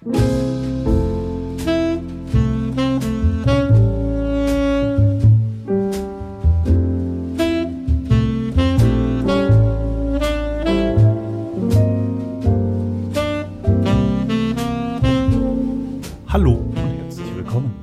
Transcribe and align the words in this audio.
Hallo 0.00 0.12
und 16.52 16.76
herzlich 16.76 17.34
willkommen. 17.34 17.74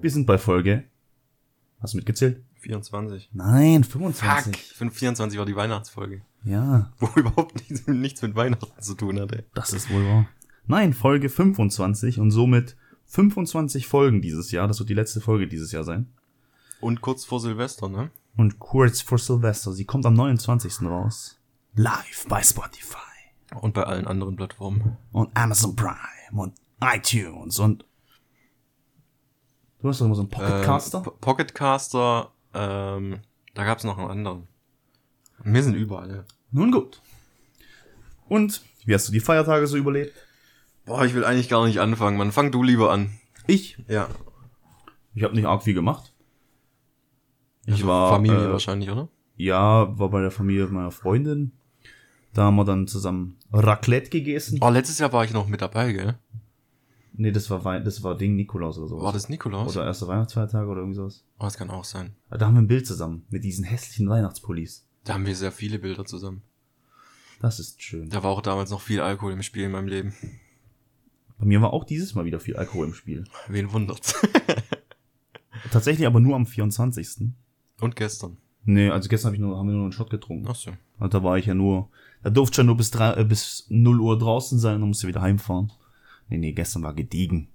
Wir 0.00 0.10
sind 0.10 0.24
bei 0.26 0.38
Folge. 0.38 0.84
Hast 1.80 1.92
du 1.92 1.98
mitgezählt? 1.98 2.42
24. 2.60 3.28
Nein, 3.34 3.84
Fuck, 3.84 3.92
25. 4.14 4.56
524 4.72 5.38
war 5.38 5.44
die 5.44 5.56
Weihnachtsfolge. 5.56 6.22
Ja, 6.44 6.90
Wo 6.98 7.08
überhaupt 7.16 7.56
nichts, 7.56 7.86
nichts 7.86 8.22
mit 8.22 8.34
Weihnachten 8.34 8.80
zu 8.80 8.94
tun 8.94 9.20
hatte. 9.20 9.44
das 9.52 9.74
ist 9.74 9.90
wohl 9.90 10.04
wahr. 10.06 10.26
Nein, 10.66 10.92
Folge 10.92 11.28
25 11.28 12.20
und 12.20 12.30
somit 12.30 12.76
25 13.06 13.86
Folgen 13.86 14.20
dieses 14.22 14.50
Jahr. 14.52 14.68
Das 14.68 14.78
wird 14.78 14.88
die 14.88 14.94
letzte 14.94 15.20
Folge 15.20 15.46
dieses 15.48 15.72
Jahr 15.72 15.84
sein. 15.84 16.12
Und 16.80 17.00
kurz 17.00 17.24
vor 17.24 17.40
Silvester, 17.40 17.88
ne? 17.88 18.10
Und 18.36 18.58
kurz 18.58 19.00
vor 19.00 19.18
Silvester. 19.18 19.72
Sie 19.72 19.84
kommt 19.84 20.06
am 20.06 20.14
29. 20.14 20.82
raus. 20.82 21.38
Live 21.74 22.26
bei 22.28 22.42
Spotify 22.42 22.96
Und 23.60 23.74
bei 23.74 23.82
allen 23.84 24.06
anderen 24.06 24.36
Plattformen. 24.36 24.96
und 25.12 25.36
Amazon 25.36 25.74
Prime 25.76 25.96
und 26.32 26.54
iTunes 26.80 27.58
und 27.58 27.84
Du 29.82 29.88
hast 29.88 29.98
doch 30.00 30.06
immer 30.06 30.14
so 30.14 30.20
einen 30.22 30.28
Pocketcaster. 30.30 30.98
Ähm, 30.98 31.04
Po- 31.04 31.10
Pocketcaster, 31.22 32.30
ähm, 32.52 33.20
da 33.54 33.64
gab's 33.64 33.82
noch 33.84 33.96
einen 33.96 34.10
anderen. 34.10 34.46
Wir 35.42 35.62
sind 35.62 35.74
überall, 35.74 36.10
ja. 36.10 36.24
Nun 36.50 36.70
gut. 36.70 37.00
Und 38.28 38.62
wie 38.84 38.92
hast 38.94 39.08
du 39.08 39.12
die 39.12 39.20
Feiertage 39.20 39.66
so 39.66 39.78
überlebt? 39.78 40.14
Boah, 40.90 41.04
ich 41.04 41.14
will 41.14 41.24
eigentlich 41.24 41.48
gar 41.48 41.64
nicht 41.64 41.78
anfangen, 41.78 42.18
man. 42.18 42.32
Fang 42.32 42.50
du 42.50 42.64
lieber 42.64 42.90
an. 42.90 43.12
Ich? 43.46 43.78
Ja. 43.86 44.08
Ich 45.14 45.22
habe 45.22 45.36
nicht 45.36 45.46
arg 45.46 45.62
viel 45.62 45.72
gemacht. 45.72 46.12
Ich 47.64 47.74
Also 47.74 47.86
war 47.86 48.10
Familie 48.10 48.48
äh, 48.48 48.50
wahrscheinlich, 48.50 48.90
oder? 48.90 49.08
Ja, 49.36 49.96
war 50.00 50.10
bei 50.10 50.20
der 50.20 50.32
Familie 50.32 50.66
meiner 50.66 50.90
Freundin. 50.90 51.52
Da 52.34 52.42
haben 52.42 52.56
wir 52.56 52.64
dann 52.64 52.88
zusammen 52.88 53.36
Raclette 53.52 54.10
gegessen. 54.10 54.58
Oh, 54.60 54.68
letztes 54.68 54.98
Jahr 54.98 55.12
war 55.12 55.24
ich 55.24 55.32
noch 55.32 55.46
mit 55.46 55.62
dabei, 55.62 55.92
gell? 55.92 56.18
Nee, 57.12 57.30
das 57.30 57.48
war 57.50 57.64
Wei 57.64 57.78
das 57.78 58.02
war 58.02 58.16
Ding 58.16 58.34
Nikolaus 58.34 58.76
oder 58.76 58.88
so. 58.88 59.00
War 59.00 59.12
das 59.12 59.28
Nikolaus? 59.28 59.76
Oder 59.76 59.86
erster 59.86 60.08
Weihnachtsfeiertag 60.08 60.66
oder 60.66 60.80
irgendwie 60.80 60.96
sowas. 60.96 61.24
Oh, 61.38 61.44
das 61.44 61.56
kann 61.56 61.70
auch 61.70 61.84
sein. 61.84 62.16
Da 62.30 62.46
haben 62.46 62.54
wir 62.54 62.62
ein 62.62 62.66
Bild 62.66 62.84
zusammen 62.84 63.26
mit 63.30 63.44
diesen 63.44 63.62
hässlichen 63.64 64.08
Weihnachtspullis. 64.08 64.88
Da 65.04 65.14
haben 65.14 65.24
wir 65.24 65.36
sehr 65.36 65.52
viele 65.52 65.78
Bilder 65.78 66.04
zusammen. 66.04 66.42
Das 67.40 67.60
ist 67.60 67.80
schön. 67.80 68.08
Da 68.08 68.24
war 68.24 68.30
auch 68.32 68.42
damals 68.42 68.70
noch 68.70 68.80
viel 68.80 69.00
Alkohol 69.00 69.34
im 69.34 69.42
Spiel 69.44 69.66
in 69.66 69.70
meinem 69.70 69.86
Leben. 69.86 70.14
Bei 71.40 71.46
mir 71.46 71.60
war 71.62 71.72
auch 71.72 71.84
dieses 71.84 72.14
Mal 72.14 72.26
wieder 72.26 72.38
viel 72.38 72.56
Alkohol 72.56 72.86
im 72.88 72.94
Spiel. 72.94 73.24
Wen 73.48 73.72
wundert's? 73.72 74.14
Tatsächlich 75.72 76.06
aber 76.06 76.20
nur 76.20 76.36
am 76.36 76.46
24. 76.46 77.28
Und 77.80 77.96
gestern. 77.96 78.36
Nee, 78.64 78.90
also 78.90 79.08
gestern 79.08 79.28
hab 79.28 79.34
ich 79.34 79.40
nur, 79.40 79.56
haben 79.56 79.66
wir 79.68 79.72
nur 79.74 79.84
einen 79.84 79.92
Shot 79.92 80.10
getrunken. 80.10 80.46
Ach 80.48 80.54
so. 80.54 80.70
Und 80.98 81.14
da 81.14 81.22
war 81.24 81.38
ich 81.38 81.46
ja 81.46 81.54
nur, 81.54 81.88
da 82.22 82.28
durfte 82.30 82.54
ich 82.54 82.58
ja 82.58 82.64
nur 82.64 82.76
bis, 82.76 82.90
drei, 82.90 83.14
äh, 83.14 83.24
bis 83.24 83.66
0 83.70 84.00
Uhr 84.00 84.18
draußen 84.18 84.58
sein 84.58 84.82
und 84.82 84.88
musste 84.88 85.08
wieder 85.08 85.22
heimfahren. 85.22 85.72
Nee, 86.28 86.36
nee, 86.38 86.52
gestern 86.52 86.82
war 86.82 86.92
gediegen. 86.94 87.48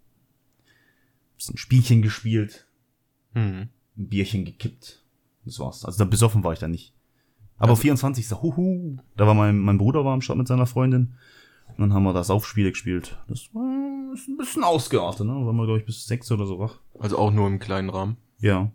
Bisschen 1.38 1.58
Spielchen 1.58 2.02
gespielt, 2.02 2.66
Hm. 3.34 3.70
ein 3.98 4.08
Bierchen 4.08 4.46
gekippt. 4.46 5.04
Das 5.46 5.60
war's. 5.60 5.86
Also 5.86 6.00
da 6.00 6.06
besoffen 6.06 6.44
war 6.44 6.54
ich 6.54 6.60
da 6.60 6.68
nicht. 6.68 6.94
Aber 7.58 7.72
Also- 7.72 7.84
24. 7.84 8.32
Huhu. 8.42 8.98
Da 9.16 9.28
war 9.28 9.36
mein, 9.36 9.60
mein 9.60 9.78
Bruder 9.78 10.04
war 10.06 10.14
am 10.14 10.22
Start 10.22 10.40
mit 10.40 10.48
seiner 10.48 10.66
Freundin. 10.66 11.14
Und 11.70 11.80
dann 11.80 11.94
haben 11.94 12.04
wir 12.04 12.14
das 12.14 12.30
Aufspiele 12.30 12.70
gespielt. 12.72 13.18
Das 13.28 13.50
war 13.54 14.14
ist 14.14 14.30
ein 14.30 14.38
bisschen 14.38 14.64
ausgeartet, 14.64 15.28
ne? 15.28 15.34
Waren 15.34 15.58
wir, 15.58 15.66
glaube 15.66 15.80
ich, 15.80 15.86
bis 15.86 16.08
sechs 16.08 16.32
oder 16.32 16.46
so 16.48 16.58
wach. 16.58 16.80
Also 17.00 17.18
auch 17.18 17.32
nur 17.32 17.48
im 17.48 17.60
kleinen 17.60 17.90
Rahmen. 17.90 18.16
Ja. 18.40 18.72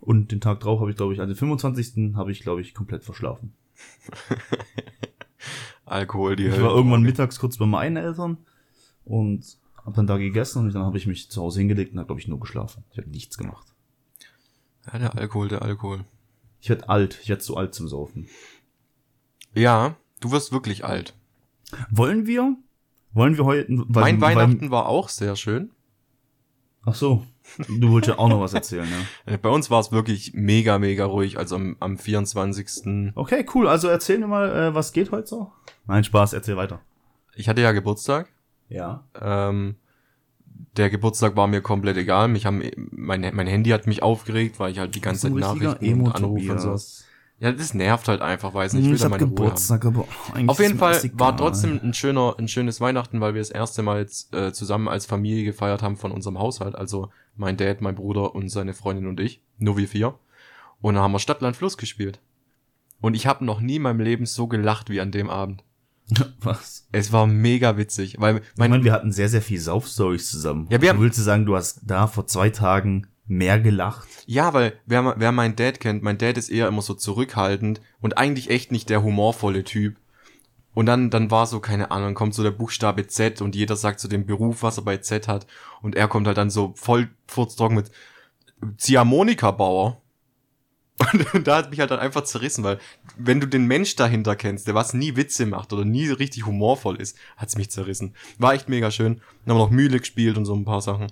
Und 0.00 0.32
den 0.32 0.40
Tag 0.40 0.60
drauf 0.60 0.80
habe 0.80 0.90
ich, 0.90 0.96
glaube 0.96 1.12
ich, 1.12 1.20
also 1.20 1.32
den 1.32 1.38
25. 1.38 2.16
habe 2.16 2.32
ich, 2.32 2.40
glaube 2.40 2.62
ich, 2.62 2.74
komplett 2.74 3.04
verschlafen. 3.04 3.52
Alkohol, 5.84 6.36
die 6.36 6.46
Ich 6.46 6.52
Hölle. 6.52 6.64
war 6.64 6.74
irgendwann 6.74 7.02
mittags 7.02 7.38
kurz 7.38 7.56
bei 7.58 7.66
meinen 7.66 7.96
Eltern 7.96 8.38
und 9.04 9.58
habe 9.84 9.96
dann 9.96 10.06
da 10.06 10.16
gegessen 10.16 10.60
und 10.60 10.74
dann 10.74 10.84
habe 10.84 10.96
ich 10.96 11.06
mich 11.06 11.30
zu 11.30 11.42
Hause 11.42 11.58
hingelegt 11.60 11.92
und 11.92 11.98
habe, 11.98 12.06
glaube 12.06 12.20
ich, 12.20 12.28
nur 12.28 12.40
geschlafen. 12.40 12.84
Ich 12.92 12.98
habe 12.98 13.10
nichts 13.10 13.36
gemacht. 13.36 13.66
Ja, 14.90 14.98
der 14.98 15.16
Alkohol, 15.16 15.48
der 15.48 15.62
Alkohol. 15.62 16.04
Ich 16.60 16.68
werd 16.68 16.88
alt. 16.88 17.18
Ich 17.22 17.28
werd 17.28 17.42
zu 17.42 17.56
alt 17.56 17.74
zum 17.74 17.88
Saufen. 17.88 18.28
Ja, 19.54 19.96
du 20.20 20.30
wirst 20.30 20.52
wirklich 20.52 20.84
alt. 20.84 21.14
Wollen 21.90 22.26
wir? 22.26 22.56
Wollen 23.12 23.36
wir 23.36 23.44
heute? 23.44 23.66
Weil, 23.70 24.04
mein 24.04 24.20
Weihnachten 24.20 24.70
war 24.70 24.86
auch 24.88 25.08
sehr 25.08 25.36
schön. 25.36 25.70
ach 26.84 26.94
so. 26.94 27.24
Du 27.68 27.90
wolltest 27.90 28.10
ja 28.10 28.18
auch 28.18 28.28
noch 28.28 28.40
was 28.40 28.54
erzählen, 28.54 28.86
ja. 28.88 29.32
Äh, 29.34 29.36
Bei 29.36 29.48
uns 29.48 29.68
war 29.68 29.80
es 29.80 29.90
wirklich 29.90 30.32
mega, 30.32 30.78
mega 30.78 31.04
ruhig. 31.04 31.38
Also 31.38 31.56
am, 31.56 31.76
am 31.80 31.98
24. 31.98 33.12
Okay, 33.16 33.44
cool. 33.54 33.66
Also 33.68 33.88
erzähl 33.88 34.18
mir 34.18 34.28
mal, 34.28 34.50
äh, 34.50 34.74
was 34.74 34.92
geht 34.92 35.10
heute 35.10 35.26
so? 35.26 35.52
Nein, 35.86 36.04
Spaß. 36.04 36.32
Erzähl 36.34 36.56
weiter. 36.56 36.80
Ich 37.34 37.48
hatte 37.48 37.60
ja 37.60 37.72
Geburtstag. 37.72 38.28
Ja. 38.68 39.04
Ähm, 39.20 39.74
der 40.76 40.88
Geburtstag 40.88 41.36
war 41.36 41.48
mir 41.48 41.60
komplett 41.60 41.96
egal. 41.96 42.28
Mich 42.28 42.46
haben, 42.46 42.62
mein, 42.90 43.20
mein 43.34 43.46
Handy 43.46 43.70
hat 43.70 43.86
mich 43.86 44.02
aufgeregt, 44.02 44.58
weil 44.58 44.72
ich 44.72 44.78
halt 44.78 44.94
die 44.94 45.00
ganze 45.00 45.22
Zeit 45.22 45.32
Nachrichten 45.34 46.00
und 46.00 46.14
Anrufe 46.14 46.52
und 46.52 46.60
so. 46.60 46.78
Ja, 47.42 47.50
das 47.50 47.74
nervt 47.74 48.06
halt 48.06 48.20
einfach, 48.22 48.54
weiß 48.54 48.74
nicht. 48.74 48.84
Ich 48.84 48.90
will 48.92 48.98
da 48.98 49.06
Hm, 49.06 49.12
hab 49.14 49.20
meine 49.20 49.30
Ruhe 49.32 49.50
haben. 50.38 50.48
Auf 50.48 50.60
jeden 50.60 50.78
Fall 50.78 50.92
war 51.14 51.36
trotzdem 51.36 51.80
ein 51.82 51.92
schöner, 51.92 52.36
ein 52.38 52.46
schönes 52.46 52.80
Weihnachten, 52.80 53.20
weil 53.20 53.34
wir 53.34 53.40
das 53.40 53.50
erste 53.50 53.82
Mal 53.82 53.98
jetzt, 53.98 54.32
äh, 54.32 54.52
zusammen 54.52 54.86
als 54.86 55.06
Familie 55.06 55.44
gefeiert 55.44 55.82
haben 55.82 55.96
von 55.96 56.12
unserem 56.12 56.38
Haushalt. 56.38 56.76
Also 56.76 57.10
mein 57.34 57.56
Dad, 57.56 57.80
mein 57.80 57.96
Bruder 57.96 58.34
und 58.36 58.48
seine 58.48 58.74
Freundin 58.74 59.06
und 59.08 59.18
ich. 59.18 59.42
Nur 59.58 59.76
wir 59.76 59.88
vier. 59.88 60.14
Und 60.80 60.94
dann 60.94 61.02
haben 61.02 61.10
wir 61.12 61.18
Stadtland 61.18 61.56
Fluss 61.56 61.76
gespielt. 61.76 62.20
Und 63.00 63.14
ich 63.14 63.26
habe 63.26 63.44
noch 63.44 63.60
nie 63.60 63.76
in 63.76 63.82
meinem 63.82 63.98
Leben 64.00 64.24
so 64.26 64.46
gelacht 64.46 64.88
wie 64.88 65.00
an 65.00 65.10
dem 65.10 65.28
Abend. 65.28 65.64
Was? 66.40 66.86
Es 66.92 67.10
war 67.12 67.26
mega 67.26 67.76
witzig, 67.76 68.16
weil 68.20 68.36
Ich 68.36 68.42
mein, 68.56 68.70
meine, 68.70 68.84
wir 68.84 68.92
hatten 68.92 69.10
sehr, 69.10 69.28
sehr 69.28 69.42
viel 69.42 69.58
Saufstories 69.58 70.30
zusammen. 70.30 70.68
Ja, 70.70 70.80
wir 70.80 70.90
haben- 70.90 70.98
du 70.98 71.02
willst 71.02 71.18
du 71.18 71.22
sagen, 71.22 71.44
du 71.44 71.56
hast 71.56 71.80
da 71.84 72.06
vor 72.06 72.26
zwei 72.28 72.50
Tagen 72.50 73.08
mehr 73.26 73.60
gelacht? 73.60 74.08
ja, 74.26 74.52
weil 74.54 74.78
wer, 74.86 75.14
wer 75.18 75.32
mein 75.32 75.56
Dad 75.56 75.80
kennt, 75.80 76.02
mein 76.02 76.18
Dad 76.18 76.36
ist 76.36 76.48
eher 76.48 76.68
immer 76.68 76.82
so 76.82 76.94
zurückhaltend 76.94 77.80
und 78.00 78.18
eigentlich 78.18 78.50
echt 78.50 78.72
nicht 78.72 78.90
der 78.90 79.02
humorvolle 79.02 79.64
Typ. 79.64 79.96
Und 80.74 80.86
dann, 80.86 81.10
dann 81.10 81.30
war 81.30 81.46
so, 81.46 81.60
keine 81.60 81.90
Ahnung, 81.90 82.14
kommt 82.14 82.34
so 82.34 82.42
der 82.42 82.50
Buchstabe 82.50 83.06
Z 83.06 83.42
und 83.42 83.54
jeder 83.54 83.76
sagt 83.76 84.00
so 84.00 84.08
den 84.08 84.24
Beruf, 84.24 84.62
was 84.62 84.78
er 84.78 84.84
bei 84.84 84.96
Z 84.96 85.28
hat. 85.28 85.46
Und 85.82 85.94
er 85.96 86.08
kommt 86.08 86.26
halt 86.26 86.38
dann 86.38 86.50
so 86.50 86.72
voll 86.76 87.10
furztrocken 87.26 87.76
mit 87.76 87.90
Ziehharmonika-Bauer. 88.78 90.00
Und 91.32 91.48
da 91.48 91.56
hat 91.56 91.70
mich 91.70 91.80
halt 91.80 91.90
dann 91.90 91.98
einfach 91.98 92.22
zerrissen, 92.22 92.62
weil 92.62 92.78
wenn 93.16 93.40
du 93.40 93.48
den 93.48 93.66
Mensch 93.66 93.96
dahinter 93.96 94.36
kennst, 94.36 94.68
der 94.68 94.74
was 94.74 94.94
nie 94.94 95.16
Witze 95.16 95.46
macht 95.46 95.72
oder 95.72 95.84
nie 95.84 96.08
richtig 96.08 96.46
humorvoll 96.46 97.00
ist, 97.00 97.16
hat's 97.36 97.56
mich 97.56 97.70
zerrissen. 97.70 98.14
War 98.38 98.54
echt 98.54 98.68
mega 98.68 98.90
schön. 98.90 99.14
Dann 99.44 99.54
haben 99.54 99.60
wir 99.60 99.64
noch 99.64 99.70
Mühle 99.70 99.98
gespielt 99.98 100.36
und 100.36 100.44
so 100.44 100.54
ein 100.54 100.64
paar 100.64 100.80
Sachen. 100.80 101.08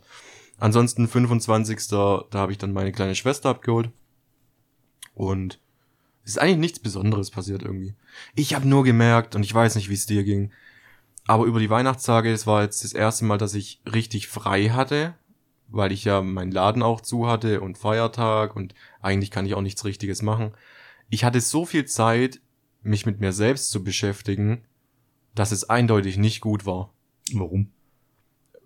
Ansonsten 0.61 1.09
25. 1.09 1.89
Da 1.89 2.27
habe 2.33 2.53
ich 2.53 2.59
dann 2.59 2.73
meine 2.73 2.93
kleine 2.93 3.15
Schwester 3.15 3.49
abgeholt. 3.49 3.91
Und 5.15 5.59
es 6.25 6.33
ist 6.33 6.39
eigentlich 6.39 6.59
nichts 6.59 6.79
Besonderes 6.79 7.31
passiert 7.31 7.63
irgendwie. 7.63 7.95
Ich 8.35 8.55
habe 8.55 8.69
nur 8.69 8.85
gemerkt, 8.85 9.35
und 9.35 9.43
ich 9.43 9.53
weiß 9.53 9.75
nicht, 9.75 9.89
wie 9.89 9.95
es 9.95 10.07
dir 10.07 10.23
ging, 10.23 10.53
aber 11.27 11.45
über 11.45 11.61
die 11.61 11.71
Weihnachtstage, 11.71 12.33
es 12.33 12.47
war 12.47 12.63
jetzt 12.63 12.85
das 12.85 12.93
erste 12.93 13.25
Mal, 13.25 13.39
dass 13.39 13.55
ich 13.55 13.81
richtig 13.91 14.29
frei 14.29 14.69
hatte, 14.69 15.15
weil 15.69 15.93
ich 15.93 16.05
ja 16.05 16.23
meinen 16.23 16.53
Laden 16.53 16.83
auch 16.83 17.01
zu 17.01 17.27
hatte 17.27 17.61
und 17.61 17.79
Feiertag 17.79 18.57
und 18.57 18.75
eigentlich 19.01 19.31
kann 19.31 19.47
ich 19.47 19.55
auch 19.55 19.61
nichts 19.63 19.85
Richtiges 19.85 20.23
machen. 20.23 20.53
Ich 21.09 21.25
hatte 21.25 21.41
so 21.41 21.65
viel 21.65 21.85
Zeit, 21.85 22.41
mich 22.83 23.07
mit 23.07 23.21
mir 23.21 23.33
selbst 23.33 23.71
zu 23.71 23.85
beschäftigen, 23.85 24.65
dass 25.35 25.53
es 25.53 25.69
eindeutig 25.69 26.17
nicht 26.17 26.41
gut 26.41 26.67
war 26.67 26.93
Warum? 27.33 27.71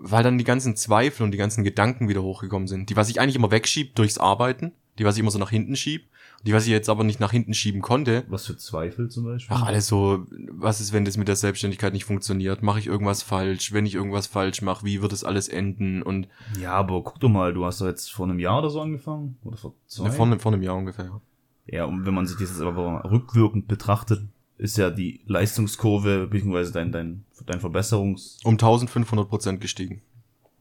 Weil 0.06 0.22
dann 0.22 0.38
die 0.38 0.44
ganzen 0.44 0.76
Zweifel 0.76 1.22
und 1.24 1.30
die 1.32 1.38
ganzen 1.38 1.64
Gedanken 1.64 2.08
wieder 2.08 2.22
hochgekommen 2.22 2.68
sind. 2.68 2.90
Die, 2.90 2.96
was 2.96 3.08
ich 3.08 3.20
eigentlich 3.20 3.36
immer 3.36 3.50
wegschieb 3.50 3.94
durchs 3.94 4.18
Arbeiten, 4.18 4.72
die, 4.98 5.04
was 5.04 5.16
ich 5.16 5.20
immer 5.20 5.30
so 5.30 5.38
nach 5.38 5.50
hinten 5.50 5.76
schieb, 5.76 6.08
die, 6.46 6.52
was 6.52 6.64
ich 6.66 6.70
jetzt 6.70 6.90
aber 6.90 7.04
nicht 7.04 7.20
nach 7.20 7.30
hinten 7.32 7.54
schieben 7.54 7.80
konnte. 7.80 8.24
Was 8.28 8.44
für 8.46 8.56
Zweifel 8.58 9.08
zum 9.08 9.24
Beispiel? 9.24 9.56
Ach, 9.58 9.62
alles 9.64 9.86
so, 9.86 10.26
was 10.50 10.80
ist, 10.82 10.92
wenn 10.92 11.06
das 11.06 11.16
mit 11.16 11.26
der 11.26 11.36
Selbstständigkeit 11.36 11.94
nicht 11.94 12.04
funktioniert? 12.04 12.62
Mache 12.62 12.78
ich 12.80 12.86
irgendwas 12.86 13.22
falsch? 13.22 13.72
Wenn 13.72 13.86
ich 13.86 13.94
irgendwas 13.94 14.26
falsch 14.26 14.60
mache, 14.60 14.84
wie 14.84 15.00
wird 15.00 15.12
das 15.12 15.24
alles 15.24 15.48
enden? 15.48 16.02
Und 16.02 16.28
Ja, 16.60 16.72
aber 16.74 17.02
guck 17.02 17.18
doch 17.20 17.30
mal, 17.30 17.54
du 17.54 17.64
hast 17.64 17.80
doch 17.80 17.86
jetzt 17.86 18.12
vor 18.12 18.26
einem 18.26 18.38
Jahr 18.38 18.58
oder 18.58 18.68
so 18.68 18.80
angefangen? 18.82 19.38
Oder 19.42 19.56
vor 19.56 19.74
zwei? 19.86 20.10
vor, 20.10 20.26
einem- 20.26 20.38
vor 20.38 20.52
einem 20.52 20.62
Jahr 20.62 20.76
ungefähr. 20.76 21.06
ja. 21.06 21.20
Ja, 21.66 21.84
und 21.86 22.04
wenn 22.04 22.12
man 22.12 22.26
sich 22.26 22.36
das 22.36 22.50
jetzt 22.50 22.60
aber 22.60 23.10
rückwirkend 23.10 23.66
betrachtet, 23.66 24.22
ist 24.58 24.78
ja 24.78 24.90
die 24.90 25.20
Leistungskurve, 25.26 26.28
beziehungsweise 26.28 26.72
dein, 26.72 26.92
dein, 26.92 27.24
dein 27.46 27.60
Verbesserungs... 27.60 28.38
Um 28.44 28.52
1500 28.54 29.28
Prozent 29.28 29.60
gestiegen. 29.60 30.02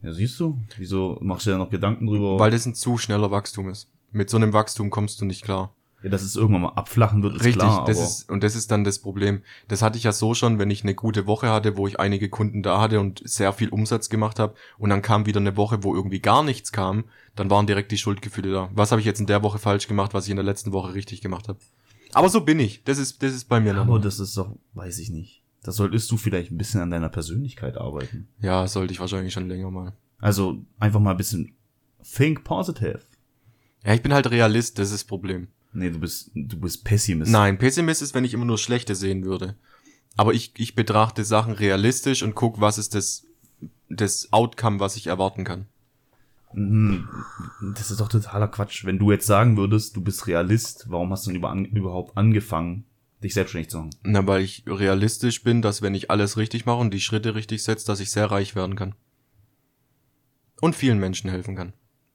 Ja, 0.01 0.11
siehst 0.13 0.39
du? 0.39 0.59
Wieso 0.77 1.17
machst 1.21 1.45
du 1.45 1.51
da 1.51 1.57
noch 1.57 1.69
Gedanken 1.69 2.07
drüber? 2.07 2.37
Weil 2.39 2.51
das 2.51 2.65
ein 2.65 2.75
zu 2.75 2.97
schneller 2.97 3.31
Wachstum 3.31 3.69
ist. 3.69 3.89
Mit 4.11 4.29
so 4.29 4.37
einem 4.37 4.53
Wachstum 4.53 4.89
kommst 4.89 5.21
du 5.21 5.25
nicht 5.25 5.43
klar. 5.43 5.73
Ja, 6.03 6.09
dass 6.09 6.21
es 6.21 6.35
irgendwann 6.35 6.63
mal 6.63 6.73
abflachen 6.73 7.23
wird, 7.23 7.37
ist 7.37 7.45
Richtig, 7.45 7.61
klar. 7.61 7.83
aber 7.83 7.91
ist, 7.91 8.29
und 8.29 8.43
das 8.43 8.55
ist 8.55 8.69
dann 8.71 8.83
das 8.83 8.99
Problem. 8.99 9.41
Das 9.69 9.81
hatte 9.81 9.97
ich 9.97 10.03
ja 10.03 10.11
so 10.11 10.33
schon, 10.33 10.59
wenn 10.59 10.69
ich 10.69 10.83
eine 10.83 10.95
gute 10.95 11.27
Woche 11.27 11.49
hatte, 11.49 11.77
wo 11.77 11.87
ich 11.87 11.97
einige 11.97 12.27
Kunden 12.27 12.61
da 12.61 12.81
hatte 12.81 12.99
und 12.99 13.21
sehr 13.23 13.53
viel 13.53 13.69
Umsatz 13.69 14.09
gemacht 14.09 14.37
habe 14.37 14.53
und 14.77 14.89
dann 14.89 15.01
kam 15.01 15.25
wieder 15.25 15.39
eine 15.39 15.55
Woche, 15.55 15.85
wo 15.85 15.95
irgendwie 15.95 16.19
gar 16.19 16.43
nichts 16.43 16.73
kam, 16.73 17.05
dann 17.37 17.49
waren 17.49 17.67
direkt 17.67 17.89
die 17.93 17.97
Schuldgefühle 17.97 18.51
da. 18.51 18.69
Was 18.73 18.91
habe 18.91 18.99
ich 18.99 19.07
jetzt 19.07 19.21
in 19.21 19.27
der 19.27 19.43
Woche 19.43 19.59
falsch 19.59 19.87
gemacht, 19.87 20.13
was 20.13 20.25
ich 20.25 20.31
in 20.31 20.35
der 20.35 20.43
letzten 20.43 20.73
Woche 20.73 20.93
richtig 20.93 21.21
gemacht 21.21 21.47
habe? 21.47 21.59
Aber 22.13 22.30
so 22.30 22.42
bin 22.42 22.60
ich. 22.60 22.83
Das 22.83 22.98
ist, 22.98 23.21
das 23.24 23.33
ist 23.33 23.45
bei 23.45 23.60
mir 23.60 23.71
aber 23.71 23.86
normal. 23.86 24.01
das 24.01 24.19
ist 24.19 24.38
doch, 24.38 24.56
weiß 24.74 25.00
ich 25.00 25.10
nicht. 25.10 25.44
Da 25.63 25.71
solltest 25.71 26.12
du 26.12 26.18
vielleicht 26.18 26.51
ein 26.51 26.57
bisschen 26.57 26.81
an 26.81 26.92
deiner 26.92 27.10
Persönlichkeit 27.10 27.77
arbeiten. 27.77 28.27
Ja, 28.39 28.68
sollte 28.68 28.94
ich 28.94 29.00
wahrscheinlich 29.00 29.33
schon 29.33 29.48
länger 29.48 29.71
mal. 29.71 29.94
Also 30.19 30.63
einfach 30.80 31.00
mal 31.00 31.12
ein 31.12 31.18
bisschen 31.18 31.56
think 32.04 32.44
positive. 32.44 33.00
Ja, 33.86 33.94
ich 33.94 34.01
bin 34.01 34.13
halt 34.13 34.30
Realist, 34.30 34.80
das 34.80 34.88
ist 34.88 34.94
das 34.94 35.04
Problem. 35.04 35.48
Nee, 35.74 35.89
du 35.89 36.00
bist, 36.00 36.31
du 36.36 36.60
bist 36.60 36.83
Pessimist. 36.83 37.31
Nein, 37.31 37.57
Pessimist 37.57 38.01
ist, 38.01 38.13
wenn 38.13 38.25
ich 38.25 38.33
immer 38.33 38.45
nur 38.45 38.57
Schlechte 38.57 38.95
sehen 38.95 39.25
würde. 39.25 39.56
Aber 40.15 40.33
ich, 40.33 40.54
ich 40.57 40.75
betrachte 40.75 41.24
Sachen 41.24 41.54
realistisch 41.54 42.21
und 42.24 42.36
guck, 42.36 42.62
was 42.62 42.77
ist 42.77 42.94
das, 42.94 43.25
das 43.89 44.31
Outcome, 44.31 44.80
was 44.80 44.95
ich 44.95 45.07
erwarten 45.07 45.44
kann. 45.44 45.65
Mhm. 46.53 47.07
Das 47.75 47.91
ist 47.91 48.00
doch 48.00 48.09
totaler 48.09 48.47
Quatsch. 48.47 48.85
Wenn 48.85 49.00
du 49.00 49.11
jetzt 49.11 49.25
sagen 49.25 49.57
würdest, 49.57 49.95
du 49.95 50.01
bist 50.01 50.27
Realist, 50.27 50.85
warum 50.89 51.11
hast 51.11 51.25
du 51.25 51.31
denn 51.31 51.38
über, 51.38 51.50
an, 51.50 51.65
überhaupt 51.65 52.17
angefangen, 52.17 52.85
dich 53.23 53.33
selbstständig 53.33 53.69
zu 53.69 53.79
machen? 53.79 53.91
Na, 54.03 54.25
weil 54.27 54.41
ich 54.41 54.63
realistisch 54.67 55.44
bin, 55.44 55.61
dass 55.61 55.81
wenn 55.81 55.95
ich 55.95 56.11
alles 56.11 56.38
richtig 56.38 56.65
mache 56.65 56.79
und 56.79 56.94
die 56.94 57.00
Schritte 57.00 57.35
richtig 57.35 57.63
setze, 57.63 57.85
dass 57.85 58.00
ich 58.00 58.11
sehr 58.11 58.31
reich 58.31 58.55
werden 58.55 58.75
kann. 58.75 58.95
Und 60.61 60.75
vielen 60.75 61.00
Menschen 61.00 61.29
helfen 61.29 61.55
kann. 61.55 61.73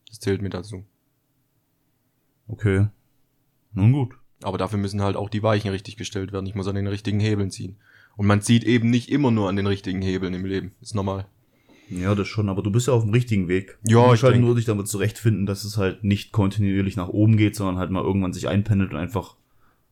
Das 0.08 0.20
zählt 0.20 0.40
mir 0.42 0.50
dazu. 0.50 0.86
Okay. 2.46 2.88
Nun 3.72 3.92
gut. 3.92 4.14
Aber 4.42 4.56
dafür 4.56 4.78
müssen 4.78 5.02
halt 5.02 5.16
auch 5.16 5.28
die 5.28 5.42
Weichen 5.42 5.70
richtig 5.70 5.96
gestellt 5.96 6.32
werden. 6.32 6.46
Ich 6.46 6.54
muss 6.54 6.68
an 6.68 6.76
den 6.76 6.86
richtigen 6.86 7.20
Hebeln 7.20 7.50
ziehen. 7.50 7.76
Und 8.16 8.26
man 8.26 8.40
zieht 8.40 8.64
eben 8.64 8.90
nicht 8.90 9.10
immer 9.10 9.30
nur 9.30 9.48
an 9.48 9.56
den 9.56 9.66
richtigen 9.66 10.02
Hebeln 10.02 10.34
im 10.34 10.44
Leben. 10.44 10.72
Ist 10.80 10.94
normal. 10.94 11.26
Ja, 11.90 12.14
das 12.14 12.28
schon, 12.28 12.48
aber 12.48 12.62
du 12.62 12.70
bist 12.70 12.86
ja 12.86 12.92
auf 12.92 13.02
dem 13.04 13.12
richtigen 13.12 13.48
Weg. 13.48 13.78
Ja, 13.84 14.00
du 14.02 14.06
musst 14.08 14.16
ich 14.16 14.22
halt 14.24 14.34
denk- 14.34 14.44
nur 14.44 14.54
dich 14.56 14.64
damit 14.64 14.88
zurechtfinden, 14.88 15.46
dass 15.46 15.64
es 15.64 15.76
halt 15.76 16.04
nicht 16.04 16.32
kontinuierlich 16.32 16.96
nach 16.96 17.08
oben 17.08 17.36
geht, 17.36 17.56
sondern 17.56 17.78
halt 17.78 17.90
mal 17.90 18.02
irgendwann 18.02 18.32
sich 18.32 18.48
einpendelt 18.48 18.92
und 18.92 18.98
einfach 18.98 19.36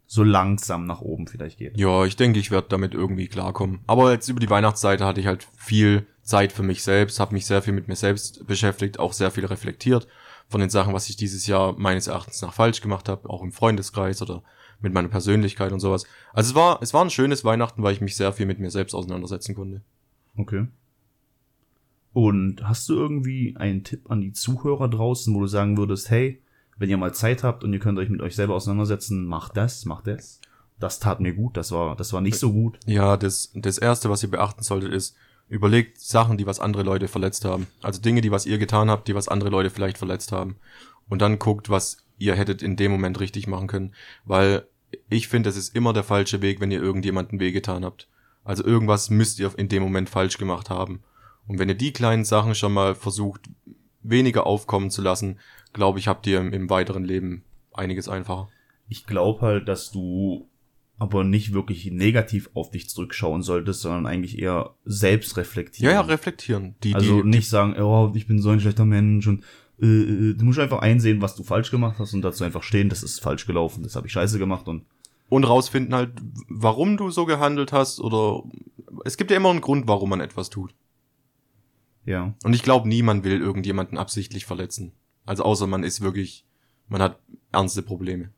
so 0.07 0.23
langsam 0.23 0.87
nach 0.87 1.01
oben 1.01 1.27
vielleicht 1.27 1.59
geht. 1.59 1.77
Ja, 1.77 2.05
ich 2.05 2.15
denke, 2.17 2.39
ich 2.39 2.51
werde 2.51 2.69
damit 2.69 2.95
irgendwie 2.95 3.27
klarkommen. 3.29 3.81
Aber 3.87 4.13
jetzt 4.13 4.29
über 4.29 4.39
die 4.41 4.51
Weihnachtszeit 4.51 5.01
hatte 5.01 5.21
ich 5.21 5.27
halt 5.27 5.49
viel 5.57 6.07
Zeit 6.23 6.53
für 6.53 6.63
mich 6.63 6.83
selbst, 6.83 7.19
habe 7.19 7.35
mich 7.35 7.47
sehr 7.47 7.63
viel 7.63 7.73
mit 7.73 7.89
mir 7.89 7.97
selbst 7.97 8.47
beschäftigt, 8.47 8.99
auch 9.01 9.13
sehr 9.13 9.31
viel 9.31 9.47
reflektiert 9.47 10.07
von 10.49 10.61
den 10.61 10.71
Sachen, 10.71 10.95
was 10.95 11.09
ich 11.09 11.17
dieses 11.17 11.47
Jahr 11.49 11.75
meines 11.77 12.07
Erachtens 12.07 12.41
nach 12.43 12.53
falsch 12.53 12.81
gemacht 12.81 13.09
habe, 13.09 13.29
auch 13.29 13.43
im 13.43 13.51
Freundeskreis 13.53 14.23
oder 14.23 14.43
mit 14.81 14.93
meiner 14.93 15.09
Persönlichkeit 15.09 15.73
und 15.73 15.81
sowas. 15.81 16.05
Also 16.33 16.51
es 16.51 16.55
war, 16.55 16.79
es 16.83 16.95
war 16.95 17.03
ein 17.05 17.11
schönes 17.11 17.45
Weihnachten, 17.45 17.83
weil 17.83 17.93
ich 17.95 18.01
mich 18.01 18.15
sehr 18.15 18.33
viel 18.33 18.47
mit 18.47 18.61
mir 18.61 18.71
selbst 18.71 18.95
auseinandersetzen 18.95 19.55
konnte. 19.55 19.81
Okay. 20.37 20.67
Und 22.17 22.67
hast 22.67 22.89
du 22.89 22.95
irgendwie 22.95 23.55
einen 23.59 23.85
Tipp 23.85 24.11
an 24.11 24.23
die 24.23 24.33
Zuhörer 24.33 24.89
draußen, 24.89 25.35
wo 25.35 25.41
du 25.41 25.47
sagen 25.49 25.77
würdest, 25.77 26.09
hey, 26.09 26.41
wenn 26.79 26.89
ihr 26.89 26.97
mal 26.97 27.13
Zeit 27.13 27.43
habt 27.45 27.63
und 27.63 27.75
ihr 27.75 27.79
könnt 27.79 27.99
euch 27.99 28.09
mit 28.09 28.23
euch 28.23 28.35
selber 28.35 28.55
auseinandersetzen, 28.55 29.27
macht 29.27 29.55
das, 29.59 29.85
macht 29.85 30.07
das. 30.07 30.41
Das 30.81 30.99
tat 30.99 31.21
mir 31.21 31.35
gut, 31.35 31.59
das 31.59 31.73
war, 31.73 31.95
das 31.95 32.15
war 32.15 32.23
nicht 32.23 32.39
so 32.39 32.55
gut. 32.55 32.79
Ja, 32.87 33.19
das, 33.19 33.53
das 33.55 33.77
erste, 33.77 34.09
was 34.09 34.23
ihr 34.23 34.31
beachten 34.31 34.63
solltet, 34.63 34.95
ist, 34.95 35.15
überlegt 35.51 36.01
Sachen, 36.01 36.39
die 36.39 36.47
was 36.47 36.59
andere 36.59 36.85
Leute 36.85 37.07
verletzt 37.07 37.45
haben. 37.45 37.67
Also 37.83 38.01
Dinge, 38.01 38.23
die 38.23 38.31
was 38.31 38.47
ihr 38.47 38.57
getan 38.57 38.89
habt, 38.89 39.09
die 39.09 39.15
was 39.15 39.29
andere 39.29 39.51
Leute 39.51 39.69
vielleicht 39.69 39.99
verletzt 39.99 40.33
haben. 40.33 40.57
Und 41.11 41.21
dann 41.21 41.39
guckt, 41.39 41.69
was 41.69 41.99
ihr 42.17 42.35
hättet 42.35 42.63
in 42.63 42.77
dem 42.77 42.93
Moment 42.93 43.21
richtig 43.21 43.47
machen 43.47 43.67
können. 43.67 43.93
Weil 44.25 44.67
ich 45.11 45.29
finde, 45.29 45.51
es 45.51 45.59
ist 45.59 45.77
immer 45.77 45.93
der 45.93 46.03
falsche 46.03 46.41
Weg, 46.41 46.63
wenn 46.63 46.71
ihr 46.71 46.81
irgendjemanden 46.81 47.41
wehgetan 47.41 47.85
habt. 47.85 48.09
Also 48.43 48.65
irgendwas 48.65 49.11
müsst 49.11 49.39
ihr 49.39 49.53
in 49.59 49.69
dem 49.69 49.83
Moment 49.83 50.09
falsch 50.09 50.39
gemacht 50.39 50.71
haben. 50.71 51.03
Und 51.47 51.59
wenn 51.59 51.69
ihr 51.69 51.75
die 51.75 51.93
kleinen 51.93 52.25
Sachen 52.25 52.55
schon 52.55 52.73
mal 52.73 52.95
versucht, 52.95 53.43
weniger 54.03 54.47
aufkommen 54.47 54.91
zu 54.91 55.03
lassen, 55.03 55.39
glaube 55.73 55.99
ich, 55.99 56.09
habt 56.09 56.27
ihr 56.27 56.41
im, 56.41 56.53
im 56.53 56.71
weiteren 56.71 57.05
Leben 57.05 57.45
einiges 57.73 58.09
einfacher. 58.09 58.49
Ich 58.89 59.07
glaube 59.07 59.41
halt, 59.43 59.69
dass 59.69 59.91
du 59.91 60.49
aber 60.99 61.25
nicht 61.25 61.53
wirklich 61.53 61.91
negativ 61.91 62.49
auf 62.55 62.71
dich 62.71 62.89
zurückschauen 62.89 63.43
solltest, 63.43 63.83
sondern 63.83 64.07
eigentlich 64.07 64.39
eher 64.39 64.75
selbst 64.85 65.37
reflektieren. 65.37 65.93
Ja, 65.93 66.01
ja, 66.01 66.07
reflektieren. 66.07 66.75
Die, 66.83 66.95
also 66.95 67.23
die, 67.23 67.29
nicht 67.29 67.49
sagen, 67.49 67.79
oh, 67.81 68.13
ich 68.15 68.27
bin 68.27 68.41
so 68.41 68.51
ein 68.51 68.61
schlechter 68.61 68.87
Mensch 68.87 69.27
und 69.27 69.45
äh, 69.81 69.87
äh, 69.87 70.35
du 70.35 70.45
musst 70.45 70.59
einfach 70.59 70.79
einsehen, 70.79 71.21
was 71.21 71.37
du 71.37 71.43
falsch 71.43 71.71
gemacht 71.71 71.97
hast 71.99 72.15
und 72.15 72.23
dazu 72.23 72.45
einfach 72.45 72.63
stehen, 72.63 72.89
das 72.89 73.03
ist 73.03 73.21
falsch 73.21 73.47
gelaufen, 73.47 73.83
das 73.83 73.95
habe 73.95 74.07
ich 74.07 74.13
scheiße 74.13 74.39
gemacht 74.39 74.69
und 74.69 74.87
und 75.29 75.43
rausfinden 75.43 75.93
halt, 75.93 76.13
warum 76.49 76.97
du 76.97 77.11
so 77.11 77.27
gehandelt 77.27 77.73
hast 77.73 78.01
oder 78.01 78.45
es 79.05 79.17
gibt 79.17 79.33
ja 79.33 79.37
immer 79.37 79.51
einen 79.51 79.61
Grund, 79.61 79.89
warum 79.89 80.11
man 80.11 80.21
etwas 80.21 80.51
tut. 80.51 80.73
Ja. 82.07 82.35
Und 82.43 82.55
ich 82.55 82.63
glaube, 82.63 82.89
niemand 82.89 83.25
will 83.25 83.41
irgendjemanden 83.41 83.99
absichtlich 83.99 84.47
verletzen. 84.47 84.93
Also 85.27 85.43
außer 85.43 85.67
man 85.67 85.85
ist 85.85 86.01
wirklich, 86.01 86.47
man 86.89 87.03
hat 87.03 87.19
ernste 87.53 87.83
Probleme. 87.83 88.31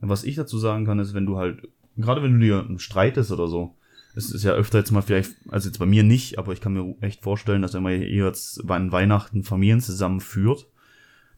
Was 0.00 0.24
ich 0.24 0.34
dazu 0.34 0.58
sagen 0.58 0.84
kann, 0.84 0.98
ist, 0.98 1.14
wenn 1.14 1.26
du 1.26 1.36
halt, 1.36 1.68
gerade 1.96 2.22
wenn 2.22 2.32
du 2.32 2.40
dir 2.40 2.78
streitest 2.78 3.30
oder 3.30 3.46
so, 3.46 3.76
es 4.16 4.30
ist 4.30 4.44
ja 4.44 4.52
öfter 4.52 4.78
jetzt 4.78 4.90
mal 4.92 5.02
vielleicht, 5.02 5.34
also 5.48 5.68
jetzt 5.68 5.78
bei 5.78 5.86
mir 5.86 6.02
nicht, 6.02 6.38
aber 6.38 6.52
ich 6.52 6.60
kann 6.60 6.72
mir 6.72 6.94
echt 7.00 7.22
vorstellen, 7.22 7.62
dass 7.62 7.74
wenn 7.74 7.82
man 7.82 7.96
hier 8.00 8.26
jetzt 8.26 8.68
an 8.70 8.92
Weihnachten 8.92 9.44
Familien 9.44 9.80
zusammenführt, 9.80 10.66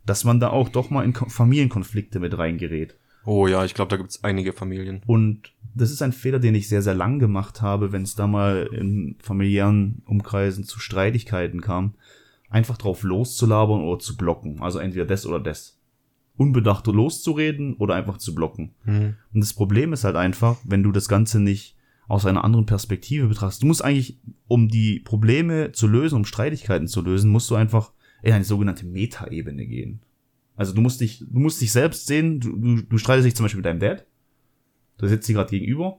dass 0.05 0.25
man 0.25 0.41
da 0.41 0.51
auch 0.51 0.69
doch 0.69 0.91
mal 0.91 1.05
in 1.05 1.13
Ko- 1.13 1.29
Familienkonflikte 1.29 2.21
mit 2.21 2.37
reingerät. 2.37 2.97
Oh 3.27 3.49
ja, 3.49 3.65
ich 3.65 3.75
glaube, 3.75 3.91
da 3.91 3.97
gibt's 3.97 4.23
einige 4.23 4.53
Familien. 4.53 5.03
Und 5.07 5.53
das 5.75 5.91
ist 5.91 6.01
ein 6.01 6.13
Fehler, 6.13 6.39
den 6.39 6.55
ich 6.55 6.69
sehr, 6.69 6.81
sehr 6.81 6.95
lang 6.95 7.19
gemacht 7.19 7.61
habe, 7.61 7.93
wenn 7.93 8.03
es 8.03 8.15
da 8.15 8.27
mal 8.27 8.71
in 8.73 9.17
familiären 9.19 10.03
Umkreisen 10.07 10.65
zu 10.65 10.79
Streitigkeiten 10.79 11.61
kam, 11.61 11.95
einfach 12.49 12.79
drauf 12.79 13.03
loszulabern 13.03 13.83
oder 13.83 13.99
zu 13.99 14.17
blocken. 14.17 14.63
Also 14.63 14.79
entweder 14.79 15.05
das 15.05 15.27
oder 15.27 15.41
das. 15.41 15.79
Unbedacht 16.37 16.87
loszureden 16.87 17.75
oder 17.75 17.95
einfach 17.95 18.19
zu 18.19 18.35
blocken. 18.35 18.75
Hm. 18.85 19.17
Und 19.35 19.41
das 19.41 19.55
Problem 19.55 19.93
ist 19.93 20.05
halt 20.05 20.17
einfach, 20.17 20.59
wenn 20.65 20.83
du 20.83 20.93
das 20.93 21.09
Ganze 21.09 21.41
nicht 21.41 21.77
aus 22.09 22.27
einer 22.27 22.45
anderen 22.45 22.67
Perspektive 22.67 23.27
betrachtest. 23.27 23.63
Du 23.63 23.67
musst 23.67 23.85
eigentlich, 23.85 24.19
um 24.47 24.69
die 24.69 25.01
Probleme 25.01 25.73
zu 25.73 25.89
lösen, 25.89 26.17
um 26.17 26.25
Streitigkeiten 26.25 26.87
zu 26.87 27.03
lösen, 27.03 27.31
musst 27.31 27.51
du 27.51 27.57
einfach 27.57 27.93
in 28.23 28.33
eine 28.33 28.45
sogenannte 28.45 28.87
Metaebene 28.87 29.67
gehen. 29.67 30.01
Also 30.57 30.73
du 30.73 30.81
musst 30.81 31.01
dich, 31.01 31.19
du 31.21 31.39
musst 31.39 31.61
dich 31.61 31.71
selbst 31.73 32.07
sehen, 32.07 32.41
du, 32.41 32.57
du, 32.57 32.83
du 32.83 32.99
streitest 32.99 33.27
dich 33.27 33.37
zum 33.37 33.45
Beispiel 33.45 33.59
mit 33.59 33.67
deinem 33.67 33.81
Dad, 33.81 34.07
du 34.99 35.07
sitzt 35.07 35.29
dir 35.29 35.35
gerade 35.35 35.51
gegenüber 35.51 35.99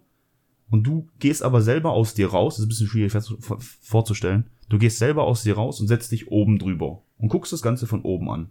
und 0.70 0.84
du 0.86 1.08
gehst 1.20 1.44
aber 1.44 1.62
selber 1.62 1.92
aus 1.92 2.14
dir 2.16 2.30
raus, 2.30 2.56
das 2.56 2.60
ist 2.62 2.66
ein 2.66 2.70
bisschen 2.70 2.88
schwierig 2.88 3.14
vorzu- 3.14 3.42
vor- 3.42 3.60
vorzustellen, 3.82 4.50
du 4.70 4.78
gehst 4.80 4.98
selber 4.98 5.24
aus 5.26 5.44
dir 5.44 5.56
raus 5.56 5.80
und 5.80 5.88
setzt 5.88 6.12
dich 6.12 6.30
oben 6.32 6.58
drüber 6.60 7.02
und 7.20 7.30
guckst 7.30 7.54
das 7.54 7.62
Ganze 7.62 7.88
von 7.88 8.02
oben 8.02 8.30
an. 8.30 8.50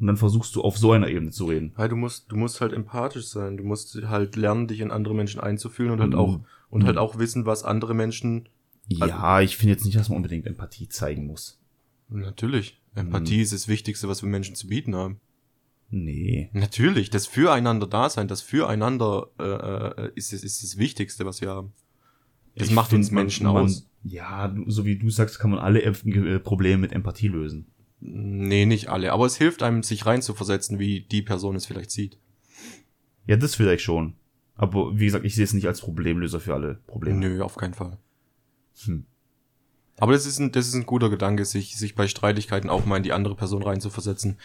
Und 0.00 0.06
dann 0.06 0.16
versuchst 0.16 0.54
du 0.54 0.62
auf 0.62 0.78
so 0.78 0.92
einer 0.92 1.08
Ebene 1.08 1.32
zu 1.32 1.46
reden. 1.46 1.72
Ja, 1.76 1.88
du 1.88 1.96
musst, 1.96 2.30
du 2.30 2.36
musst 2.36 2.60
halt 2.60 2.72
empathisch 2.72 3.26
sein. 3.26 3.56
Du 3.56 3.64
musst 3.64 4.00
halt 4.04 4.36
lernen, 4.36 4.68
dich 4.68 4.78
in 4.78 4.92
andere 4.92 5.12
Menschen 5.12 5.40
einzufühlen 5.40 5.90
und 5.90 5.98
halt 6.00 6.12
Mhm. 6.12 6.18
auch, 6.18 6.40
und 6.70 6.84
halt 6.84 6.98
auch 6.98 7.18
wissen, 7.18 7.46
was 7.46 7.64
andere 7.64 7.94
Menschen, 7.94 8.48
Ja, 8.86 9.40
ich 9.40 9.56
finde 9.56 9.72
jetzt 9.74 9.84
nicht, 9.84 9.96
dass 9.98 10.08
man 10.08 10.16
unbedingt 10.18 10.46
Empathie 10.46 10.88
zeigen 10.88 11.26
muss. 11.26 11.58
natürlich. 12.10 12.77
Empathie 12.94 13.40
ist 13.40 13.52
das 13.52 13.68
Wichtigste, 13.68 14.08
was 14.08 14.22
wir 14.22 14.28
Menschen 14.28 14.54
zu 14.54 14.66
bieten 14.66 14.94
haben. 14.94 15.20
Nee. 15.90 16.50
Natürlich, 16.52 17.10
das 17.10 17.26
Füreinander-Dasein, 17.26 18.28
das 18.28 18.42
Füreinander 18.42 19.28
äh, 19.38 20.04
äh, 20.04 20.12
ist, 20.14 20.32
ist, 20.32 20.44
ist 20.44 20.62
das 20.62 20.76
Wichtigste, 20.76 21.24
was 21.24 21.40
wir 21.40 21.50
haben. 21.50 21.72
Das 22.54 22.68
Ich 22.68 22.74
macht 22.74 22.92
uns 22.92 23.10
Menschen 23.10 23.46
man, 23.46 23.56
aus. 23.64 23.88
Ja, 24.02 24.54
so 24.66 24.84
wie 24.84 24.98
du 24.98 25.08
sagst, 25.10 25.38
kann 25.38 25.50
man 25.50 25.60
alle 25.60 25.82
äh, 25.82 26.38
Probleme 26.40 26.78
mit 26.78 26.92
Empathie 26.92 27.28
lösen. 27.28 27.66
Nee, 28.00 28.66
nicht 28.66 28.88
alle, 28.88 29.12
aber 29.12 29.26
es 29.26 29.36
hilft 29.36 29.62
einem, 29.62 29.82
sich 29.82 30.06
reinzuversetzen, 30.06 30.78
wie 30.78 31.00
die 31.00 31.22
Person 31.22 31.56
es 31.56 31.66
vielleicht 31.66 31.90
sieht. 31.90 32.18
Ja, 33.26 33.36
das 33.36 33.54
vielleicht 33.54 33.82
schon. 33.82 34.14
Aber 34.54 34.98
wie 34.98 35.06
gesagt, 35.06 35.24
ich 35.24 35.34
sehe 35.34 35.44
es 35.44 35.52
nicht 35.52 35.66
als 35.66 35.80
Problemlöser 35.80 36.40
für 36.40 36.54
alle 36.54 36.80
Probleme. 36.86 37.18
Nö, 37.18 37.42
auf 37.42 37.56
keinen 37.56 37.74
Fall. 37.74 37.98
Hm. 38.84 39.06
Aber 39.98 40.12
das 40.12 40.26
ist 40.26 40.38
ein, 40.38 40.52
das 40.52 40.68
ist 40.68 40.74
ein 40.74 40.86
guter 40.86 41.10
Gedanke, 41.10 41.44
sich, 41.44 41.76
sich 41.76 41.94
bei 41.94 42.08
Streitigkeiten 42.08 42.70
auch 42.70 42.84
mal 42.84 42.96
in 42.96 43.02
die 43.02 43.12
andere 43.12 43.34
Person 43.34 43.62
reinzuversetzen. 43.62 44.38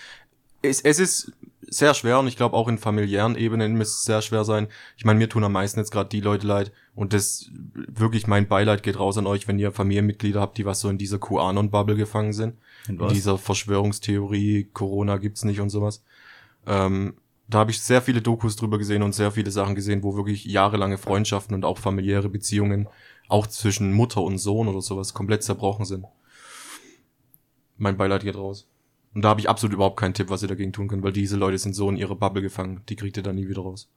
Es, 0.61 0.81
es 0.81 0.99
ist 0.99 1.31
sehr 1.67 1.93
schwer 1.93 2.19
und 2.19 2.27
ich 2.27 2.37
glaube 2.37 2.55
auch 2.55 2.67
in 2.67 2.77
familiären 2.77 3.35
Ebenen 3.35 3.73
müsste 3.73 3.95
es 3.95 4.03
sehr 4.03 4.21
schwer 4.21 4.45
sein. 4.45 4.67
Ich 4.97 5.05
meine, 5.05 5.19
mir 5.19 5.29
tun 5.29 5.43
am 5.43 5.51
meisten 5.51 5.79
jetzt 5.79 5.91
gerade 5.91 6.09
die 6.09 6.21
Leute 6.21 6.47
leid 6.47 6.71
und 6.95 7.13
das 7.13 7.49
wirklich 7.73 8.27
mein 8.27 8.47
Beileid 8.47 8.83
geht 8.83 8.99
raus 8.99 9.17
an 9.17 9.27
euch, 9.27 9.47
wenn 9.47 9.59
ihr 9.59 9.71
Familienmitglieder 9.71 10.39
habt, 10.39 10.57
die 10.57 10.65
was 10.65 10.79
so 10.79 10.89
in 10.89 10.97
dieser 10.97 11.19
QAnon-Bubble 11.19 11.95
gefangen 11.95 12.33
sind. 12.33 12.57
Und 12.87 13.01
in 13.01 13.07
dieser 13.09 13.37
Verschwörungstheorie, 13.37 14.69
Corona 14.73 15.17
gibt's 15.17 15.43
nicht 15.43 15.59
und 15.59 15.69
sowas. 15.69 16.03
Ähm, 16.65 17.15
da 17.47 17.59
habe 17.59 17.71
ich 17.71 17.81
sehr 17.81 18.01
viele 18.01 18.21
Dokus 18.21 18.55
drüber 18.55 18.77
gesehen 18.77 19.03
und 19.03 19.13
sehr 19.13 19.31
viele 19.31 19.51
Sachen 19.51 19.75
gesehen, 19.75 20.03
wo 20.03 20.15
wirklich 20.15 20.45
jahrelange 20.45 20.97
Freundschaften 20.97 21.53
und 21.55 21.65
auch 21.65 21.77
familiäre 21.77 22.29
Beziehungen, 22.29 22.87
auch 23.33 23.47
zwischen 23.47 23.91
Mutter 23.91 24.21
und 24.21 24.37
Sohn 24.37 24.67
oder 24.67 24.81
sowas, 24.81 25.15
komplett 25.15 25.41
zerbrochen 25.41 25.85
sind. 25.85 26.05
Mein 27.77 27.97
Beileid 27.97 28.23
geht 28.23 28.35
raus. 28.35 28.69
Und 29.15 29.23
da 29.23 29.29
habe 29.29 29.41
ich 29.41 29.49
absolut 29.49 29.73
überhaupt 29.73 29.99
keinen 29.99 30.13
Tipp, 30.13 30.29
was 30.29 30.43
ihr 30.43 30.47
dagegen 30.47 30.71
tun 30.71 30.87
könnt, 30.87 31.03
weil 31.03 31.13
diese 31.13 31.35
Leute 31.35 31.57
sind 31.57 31.73
so 31.73 31.89
in 31.89 31.97
ihre 31.97 32.15
Bubble 32.15 32.43
gefangen. 32.43 32.81
Die 32.89 32.95
kriegt 32.95 33.17
ihr 33.17 33.23
dann 33.23 33.35
nie 33.35 33.49
wieder 33.49 33.63
raus. 33.63 33.89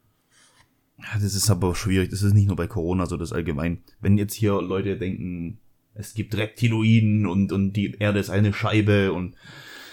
Ja, 0.99 1.19
das 1.21 1.35
ist 1.35 1.51
aber 1.51 1.75
schwierig. 1.75 2.09
Das 2.09 2.23
ist 2.23 2.33
nicht 2.33 2.47
nur 2.47 2.57
bei 2.57 2.67
Corona 2.67 3.05
so, 3.05 3.19
das 3.19 3.35
allgemein. 3.35 3.83
Wenn 4.01 4.17
jetzt 4.17 4.33
hier 4.33 4.61
Leute 4.63 4.97
denken, 4.97 5.59
es 5.95 6.15
gibt 6.15 6.35
Reptiloiden 6.35 7.27
und, 7.27 7.53
und 7.53 7.75
die 7.75 7.95
Erde 7.99 8.19
ist 8.19 8.31
eine 8.31 8.55
Scheibe 8.55 9.13
und 9.13 9.35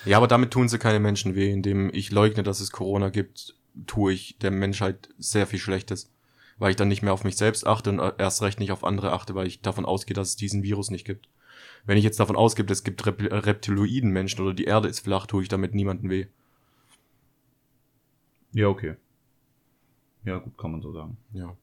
Ja, 0.06 0.18
aber 0.18 0.28
damit 0.28 0.52
tun 0.52 0.70
sie 0.70 0.80
keine 0.80 1.02
Menschen 1.02 1.36
weh. 1.36 1.52
Indem 1.52 1.90
ich 1.94 2.12
leugne, 2.12 2.44
dass 2.44 2.62
es 2.62 2.72
Corona 2.72 3.10
gibt, 3.10 3.56
tue 3.88 4.14
ich 4.14 4.38
der 4.40 4.52
Menschheit 4.52 5.10
sehr 5.18 5.48
viel 5.48 5.60
Schlechtes. 5.60 6.13
Weil 6.64 6.70
ich 6.70 6.78
dann 6.78 6.88
nicht 6.88 7.02
mehr 7.02 7.12
auf 7.12 7.26
mich 7.26 7.36
selbst 7.36 7.68
achte 7.68 7.90
und 7.90 8.00
erst 8.18 8.42
recht 8.42 8.62
nicht 8.62 8.72
auf 8.72 8.86
andere 8.86 9.12
achte, 9.12 9.36
weil 9.36 9.48
ich 9.48 9.62
davon 9.62 9.84
ausgehe, 9.84 10.14
dass 10.14 10.30
es 10.30 10.36
diesen 10.38 10.64
Virus 10.64 10.92
nicht 10.92 11.04
gibt. 11.04 11.28
Wenn 11.86 11.98
ich 11.98 12.06
jetzt 12.06 12.22
davon 12.22 12.38
ausgehe, 12.38 12.66
es 12.70 12.86
gibt 12.86 13.06
Rep 13.06 13.22
Reptiloiden-Menschen 13.22 14.40
oder 14.42 14.54
die 14.54 14.64
Erde 14.64 14.88
ist 14.88 15.02
flach, 15.02 15.28
tue 15.28 15.42
ich 15.42 15.50
damit 15.50 15.76
niemanden 15.76 16.10
weh. 16.10 16.28
ja, 18.54 18.70
okay. 18.70 18.96
Ja, 20.24 20.38
gut, 20.38 20.58
kann 20.58 20.72
man 20.72 20.82
so 20.82 20.94
sagen. 20.94 21.18
Ja. 21.34 21.54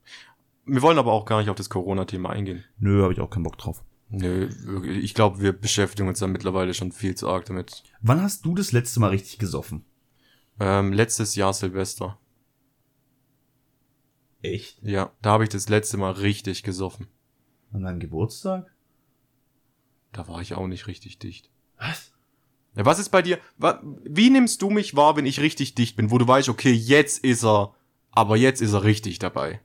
Wir 0.66 0.82
wollen 0.82 0.98
aber 0.98 1.12
auch 1.12 1.24
gar 1.24 1.38
nicht 1.38 1.48
auf 1.48 1.56
das 1.56 1.70
Corona-Thema 1.70 2.28
eingehen. 2.28 2.62
Nö, 2.78 3.02
habe 3.02 3.14
ich 3.14 3.20
auch 3.20 3.30
keinen 3.30 3.44
Bock 3.44 3.56
drauf. 3.56 3.82
Nö, 4.10 4.50
ich 4.84 5.14
glaube, 5.14 5.40
wir 5.40 5.54
beschäftigen 5.54 6.08
uns 6.08 6.18
da 6.18 6.26
mittlerweile 6.26 6.74
schon 6.74 6.92
viel 6.92 7.14
zu 7.14 7.26
arg 7.26 7.46
damit. 7.46 7.84
Wann 8.02 8.20
hast 8.20 8.44
du 8.44 8.54
das 8.54 8.72
letzte 8.72 9.00
Mal 9.00 9.08
richtig 9.08 9.38
gesoffen? 9.38 9.82
Ähm, 10.58 10.92
letztes 10.92 11.36
Jahr 11.36 11.54
Silvester. 11.54 12.18
Echt? 14.42 14.82
Ja, 14.82 15.12
da 15.22 15.32
habe 15.32 15.44
ich 15.44 15.50
das 15.50 15.68
letzte 15.68 15.96
Mal 15.96 16.12
richtig 16.12 16.62
gesoffen. 16.62 17.06
An 17.72 17.82
deinem 17.82 18.00
Geburtstag? 18.00 18.70
Da 20.12 20.26
war 20.28 20.40
ich 20.40 20.54
auch 20.54 20.66
nicht 20.66 20.86
richtig 20.86 21.18
dicht. 21.18 21.50
Was? 21.78 22.12
Ja, 22.74 22.84
was 22.84 22.98
ist 22.98 23.10
bei 23.10 23.22
dir? 23.22 23.38
Wie 24.04 24.30
nimmst 24.30 24.62
du 24.62 24.70
mich 24.70 24.96
wahr, 24.96 25.16
wenn 25.16 25.26
ich 25.26 25.40
richtig 25.40 25.74
dicht 25.74 25.96
bin, 25.96 26.10
wo 26.10 26.18
du 26.18 26.26
weißt, 26.26 26.48
okay, 26.48 26.72
jetzt 26.72 27.24
ist 27.24 27.44
er, 27.44 27.74
aber 28.10 28.36
jetzt 28.36 28.60
ist 28.60 28.72
er 28.72 28.84
richtig 28.84 29.18
dabei. 29.18 29.60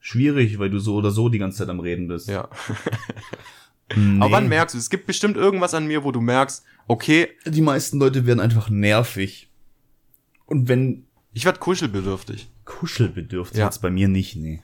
Schwierig, 0.00 0.58
weil 0.58 0.70
du 0.70 0.78
so 0.78 0.96
oder 0.96 1.10
so 1.10 1.28
die 1.28 1.38
ganze 1.38 1.58
Zeit 1.58 1.68
am 1.68 1.80
Reden 1.80 2.08
bist. 2.08 2.28
Ja. 2.28 2.48
Nee. 3.94 4.20
Aber 4.20 4.32
wann 4.32 4.48
merkst 4.48 4.74
du, 4.74 4.78
es 4.78 4.88
gibt 4.88 5.06
bestimmt 5.06 5.36
irgendwas 5.36 5.74
an 5.74 5.86
mir, 5.86 6.04
wo 6.04 6.10
du 6.10 6.22
merkst, 6.22 6.64
okay, 6.88 7.28
die 7.44 7.60
meisten 7.60 7.98
Leute 7.98 8.24
werden 8.26 8.40
einfach 8.40 8.70
nervig. 8.70 9.50
Und 10.46 10.68
wenn 10.68 11.06
ich 11.34 11.44
werd 11.44 11.60
kuschelbedürftig. 11.60 12.50
kuschelbedürftig 12.64 13.58
Ja. 13.58 13.66
jetzt 13.66 13.82
bei 13.82 13.90
mir 13.90 14.08
nicht, 14.08 14.36
nee. 14.36 14.62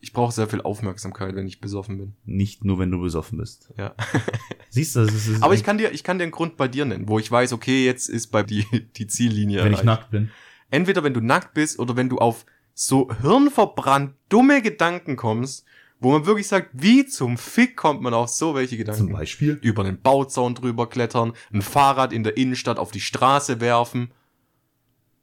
Ich 0.00 0.12
brauche 0.12 0.32
sehr 0.32 0.48
viel 0.48 0.62
Aufmerksamkeit, 0.62 1.36
wenn 1.36 1.46
ich 1.46 1.60
besoffen 1.60 1.96
bin. 1.98 2.14
Nicht 2.24 2.64
nur, 2.64 2.78
wenn 2.80 2.90
du 2.90 3.00
besoffen 3.00 3.38
bist. 3.38 3.72
Ja. 3.78 3.94
Siehst 4.70 4.96
du, 4.96 5.04
das 5.04 5.14
ist, 5.14 5.28
das 5.30 5.42
Aber 5.42 5.54
ich 5.54 5.62
kann 5.62 5.78
dir, 5.78 5.92
ich 5.92 6.02
kann 6.02 6.18
dir 6.18 6.24
einen 6.24 6.32
Grund 6.32 6.56
bei 6.56 6.66
dir 6.66 6.84
nennen, 6.84 7.06
wo 7.08 7.20
ich 7.20 7.30
weiß, 7.30 7.52
okay, 7.52 7.84
jetzt 7.84 8.08
ist 8.08 8.28
bei 8.28 8.42
die, 8.42 8.66
die 8.96 9.06
Ziellinie. 9.06 9.58
wenn 9.58 9.66
ich 9.72 9.80
erreicht. 9.80 9.84
nackt 9.84 10.10
bin. 10.10 10.30
Entweder 10.70 11.04
wenn 11.04 11.14
du 11.14 11.20
nackt 11.20 11.54
bist 11.54 11.78
oder 11.78 11.94
wenn 11.96 12.08
du 12.08 12.18
auf 12.18 12.46
so 12.74 13.10
hirnverbrannt 13.20 14.14
dumme 14.28 14.60
Gedanken 14.62 15.16
kommst, 15.16 15.64
wo 16.00 16.10
man 16.10 16.26
wirklich 16.26 16.48
sagt, 16.48 16.70
wie 16.72 17.06
zum 17.06 17.38
Fick 17.38 17.76
kommt 17.76 18.02
man 18.02 18.12
auf 18.12 18.28
so 18.28 18.56
welche 18.56 18.76
Gedanken? 18.76 19.04
Zum 19.04 19.12
Beispiel. 19.12 19.58
Über 19.62 19.84
einen 19.84 20.00
Bauzaun 20.00 20.56
drüber 20.56 20.88
klettern, 20.88 21.32
ein 21.52 21.62
Fahrrad 21.62 22.12
in 22.12 22.24
der 22.24 22.36
Innenstadt 22.36 22.78
auf 22.78 22.90
die 22.90 23.00
Straße 23.00 23.60
werfen. 23.60 24.10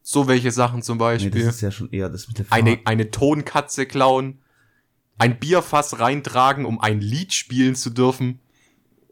So 0.01 0.27
welche 0.27 0.51
Sachen 0.51 0.81
zum 0.81 0.97
Nee, 0.97 1.03
Beispiel. 1.03 1.45
das 1.45 1.55
ist 1.55 1.61
ja 1.61 1.71
schon 1.71 1.89
eher 1.91 2.09
das 2.09 2.27
mit 2.27 2.39
der 2.39 2.45
eine, 2.49 2.71
Fahr- 2.77 2.79
eine 2.85 3.11
Tonkatze 3.11 3.85
klauen. 3.85 4.39
Ein 5.17 5.37
Bierfass 5.39 5.99
reintragen, 5.99 6.65
um 6.65 6.79
ein 6.79 7.01
Lied 7.01 7.33
spielen 7.33 7.75
zu 7.75 7.89
dürfen. 7.89 8.39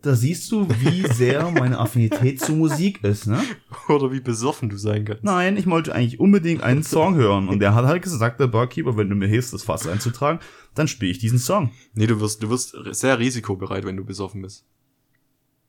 Da 0.02 0.16
siehst 0.16 0.52
du, 0.52 0.68
wie 0.80 1.06
sehr 1.14 1.52
meine 1.52 1.80
Affinität 1.80 2.40
zu 2.40 2.54
Musik 2.54 3.04
ist, 3.04 3.28
ne? 3.28 3.44
Oder 3.90 4.12
wie 4.14 4.22
besoffen 4.22 4.70
du 4.70 4.78
sein 4.78 5.04
kannst. 5.04 5.24
Nein, 5.24 5.58
ich 5.58 5.66
wollte 5.68 5.94
eigentlich 5.94 6.20
unbedingt 6.20 6.64
einen 6.64 6.84
Song 6.84 7.16
hören. 7.16 7.50
Und 7.50 7.60
der 7.60 7.76
hat 7.76 7.86
halt 7.86 8.04
gesagt, 8.04 8.40
der 8.40 8.48
Barkeeper, 8.48 8.96
wenn 8.96 9.10
du 9.10 9.16
mir 9.16 9.28
hilfst, 9.28 9.54
das 9.54 9.64
Fass 9.64 9.86
einzutragen, 9.88 10.40
dann 10.76 10.88
spiele 10.88 11.12
ich 11.12 11.20
diesen 11.20 11.40
Song. 11.40 11.72
Nee, 11.94 12.08
du 12.08 12.22
wirst, 12.22 12.42
du 12.42 12.50
wirst 12.50 12.76
sehr 12.92 13.20
risikobereit, 13.20 13.84
wenn 13.86 13.98
du 13.98 14.06
besoffen 14.06 14.44
bist. 14.44 14.66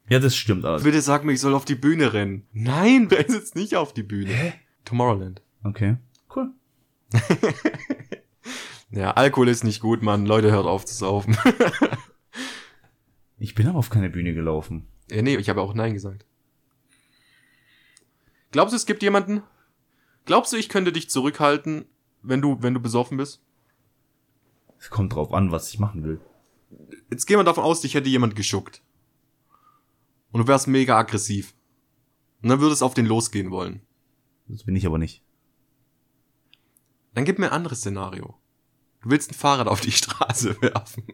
Ja, 0.08 0.20
das 0.20 0.36
stimmt 0.36 0.64
alles. 0.64 0.84
Bitte 0.84 1.00
sag 1.02 1.24
mir, 1.24 1.32
ich 1.32 1.40
soll 1.40 1.54
auf 1.54 1.64
die 1.64 1.74
Bühne 1.74 2.12
rennen. 2.12 2.46
Nein, 2.52 3.08
renn 3.10 3.26
jetzt 3.32 3.56
nicht 3.56 3.74
auf 3.76 3.92
die 3.92 4.02
Bühne. 4.04 4.30
Hä? 4.30 4.52
Tomorrowland. 4.88 5.42
Okay, 5.64 5.96
cool. 6.34 6.50
Ja, 8.90 9.10
Alkohol 9.10 9.48
ist 9.48 9.64
nicht 9.64 9.80
gut, 9.80 10.02
Mann. 10.02 10.24
Leute, 10.24 10.50
hört 10.50 10.66
auf 10.66 10.86
zu 10.86 10.94
saufen. 10.94 11.36
Ich 13.38 13.54
bin 13.54 13.68
aber 13.68 13.78
auf 13.78 13.90
keine 13.90 14.08
Bühne 14.10 14.34
gelaufen. 14.34 14.88
ja, 15.10 15.22
nee, 15.22 15.36
ich 15.36 15.48
habe 15.48 15.60
auch 15.60 15.74
Nein 15.74 15.92
gesagt. 15.92 16.24
Glaubst 18.50 18.72
du, 18.72 18.76
es 18.76 18.86
gibt 18.86 19.02
jemanden? 19.02 19.42
Glaubst 20.24 20.52
du, 20.52 20.56
ich 20.56 20.68
könnte 20.68 20.90
dich 20.90 21.10
zurückhalten, 21.10 21.84
wenn 22.22 22.40
du, 22.40 22.62
wenn 22.62 22.74
du 22.74 22.80
besoffen 22.80 23.18
bist? 23.18 23.42
Es 24.78 24.90
kommt 24.90 25.14
drauf 25.14 25.32
an, 25.32 25.52
was 25.52 25.68
ich 25.68 25.78
machen 25.78 26.02
will. 26.02 26.20
Jetzt 27.10 27.26
gehen 27.26 27.38
wir 27.38 27.44
davon 27.44 27.64
aus, 27.64 27.82
dich 27.82 27.94
hätte 27.94 28.08
jemand 28.08 28.34
geschuckt. 28.36 28.82
Und 30.32 30.40
du 30.40 30.48
wärst 30.48 30.66
mega 30.66 30.98
aggressiv. 30.98 31.54
Und 32.42 32.48
dann 32.48 32.60
würdest 32.60 32.82
auf 32.82 32.94
den 32.94 33.06
losgehen 33.06 33.50
wollen. 33.50 33.82
Das 34.48 34.64
bin 34.64 34.76
ich 34.76 34.86
aber 34.86 34.98
nicht. 34.98 35.22
Dann 37.14 37.24
gib 37.24 37.38
mir 37.38 37.46
ein 37.46 37.52
anderes 37.52 37.78
Szenario. 37.80 38.34
Du 39.02 39.10
willst 39.10 39.30
ein 39.30 39.34
Fahrrad 39.34 39.68
auf 39.68 39.80
die 39.80 39.92
Straße 39.92 40.60
werfen. 40.62 41.04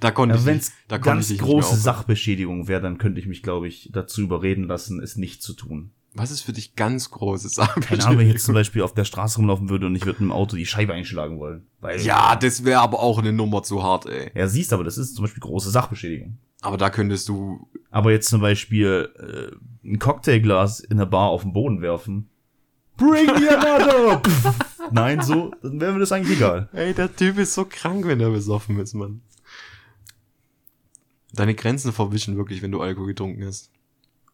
Da 0.00 0.10
konnte 0.10 0.34
Ja, 0.34 0.40
ich 0.40 0.46
Wenn 0.46 0.56
nicht, 0.56 0.66
es 0.68 0.72
da 0.88 0.98
konnte 0.98 1.10
ganz 1.10 1.30
ich 1.30 1.38
große. 1.40 1.76
Sachbeschädigung 1.76 2.68
wäre, 2.68 2.82
dann 2.82 2.98
könnte 2.98 3.20
ich 3.20 3.26
mich, 3.26 3.42
glaube 3.42 3.68
ich, 3.68 3.90
dazu 3.92 4.22
überreden 4.22 4.64
lassen, 4.64 5.00
es 5.00 5.16
nicht 5.16 5.42
zu 5.42 5.54
tun. 5.54 5.92
Was 6.14 6.30
ist 6.32 6.40
für 6.42 6.52
dich 6.52 6.74
ganz 6.74 7.10
große 7.10 7.48
Sache? 7.48 7.80
Keine 7.80 8.04
Ahnung, 8.04 8.18
wenn 8.18 8.26
ich 8.26 8.32
jetzt 8.32 8.44
zum 8.44 8.54
Beispiel 8.54 8.82
auf 8.82 8.94
der 8.94 9.04
Straße 9.04 9.36
rumlaufen 9.36 9.68
würde 9.68 9.86
und 9.86 9.94
ich 9.94 10.04
würde 10.04 10.22
mit 10.22 10.30
dem 10.30 10.32
Auto 10.32 10.56
die 10.56 10.66
Scheibe 10.66 10.92
einschlagen 10.92 11.38
wollen. 11.38 11.66
Weil, 11.80 12.00
Ja, 12.00 12.34
das 12.34 12.64
wäre 12.64 12.80
aber 12.80 13.00
auch 13.00 13.18
eine 13.18 13.32
Nummer 13.32 13.62
zu 13.62 13.82
hart, 13.82 14.06
ey. 14.06 14.30
Ja, 14.34 14.48
siehst 14.48 14.72
aber, 14.72 14.82
das 14.82 14.98
ist 14.98 15.14
zum 15.14 15.24
Beispiel 15.24 15.40
große 15.40 15.70
Sachbeschädigung. 15.70 16.38
Aber 16.62 16.76
da 16.76 16.90
könntest 16.90 17.28
du. 17.28 17.68
Aber 17.90 18.10
jetzt 18.10 18.28
zum 18.28 18.40
Beispiel 18.40 19.08
äh, 19.18 19.88
ein 19.88 19.98
Cocktailglas 19.98 20.80
in 20.80 20.98
der 20.98 21.06
Bar 21.06 21.28
auf 21.30 21.42
den 21.42 21.52
Boden 21.52 21.80
werfen. 21.80 22.28
Bring 22.96 23.26
me 23.26 23.48
another! 23.56 24.20
Nein, 24.90 25.22
so, 25.22 25.52
dann 25.62 25.80
wäre 25.80 25.92
mir 25.92 26.00
das 26.00 26.12
eigentlich 26.12 26.36
egal. 26.36 26.68
Ey, 26.72 26.92
der 26.92 27.14
Typ 27.14 27.38
ist 27.38 27.54
so 27.54 27.64
krank, 27.64 28.06
wenn 28.06 28.20
er 28.20 28.30
besoffen 28.30 28.78
ist, 28.78 28.92
Mann. 28.94 29.22
Deine 31.32 31.54
Grenzen 31.54 31.92
verwischen 31.92 32.36
wirklich, 32.36 32.60
wenn 32.60 32.72
du 32.72 32.80
Alkohol 32.82 33.06
getrunken 33.06 33.46
hast. 33.46 33.70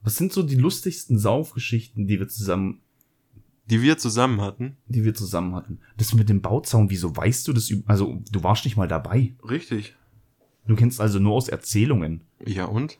Was 0.06 0.14
sind 0.16 0.32
so 0.32 0.44
die 0.44 0.54
lustigsten 0.54 1.18
Saufgeschichten, 1.18 2.06
die 2.06 2.20
wir 2.20 2.28
zusammen, 2.28 2.78
Die 3.68 3.82
wir 3.82 3.98
zusammen 3.98 4.40
hatten. 4.40 4.76
die 4.86 5.02
wir 5.02 5.14
zusammen 5.14 5.56
hatten? 5.56 5.80
Das 5.96 6.14
mit 6.14 6.28
dem 6.28 6.40
Bauzaun, 6.42 6.90
wieso 6.90 7.16
weißt 7.16 7.48
du 7.48 7.52
das? 7.52 7.74
Also, 7.86 8.22
du 8.30 8.44
warst 8.44 8.64
nicht 8.64 8.76
mal 8.76 8.86
dabei. 8.86 9.34
Richtig. 9.42 9.96
Du 10.68 10.76
kennst 10.76 11.00
also 11.00 11.18
nur 11.18 11.32
aus 11.32 11.48
Erzählungen. 11.48 12.20
Ja, 12.46 12.66
und? 12.66 12.98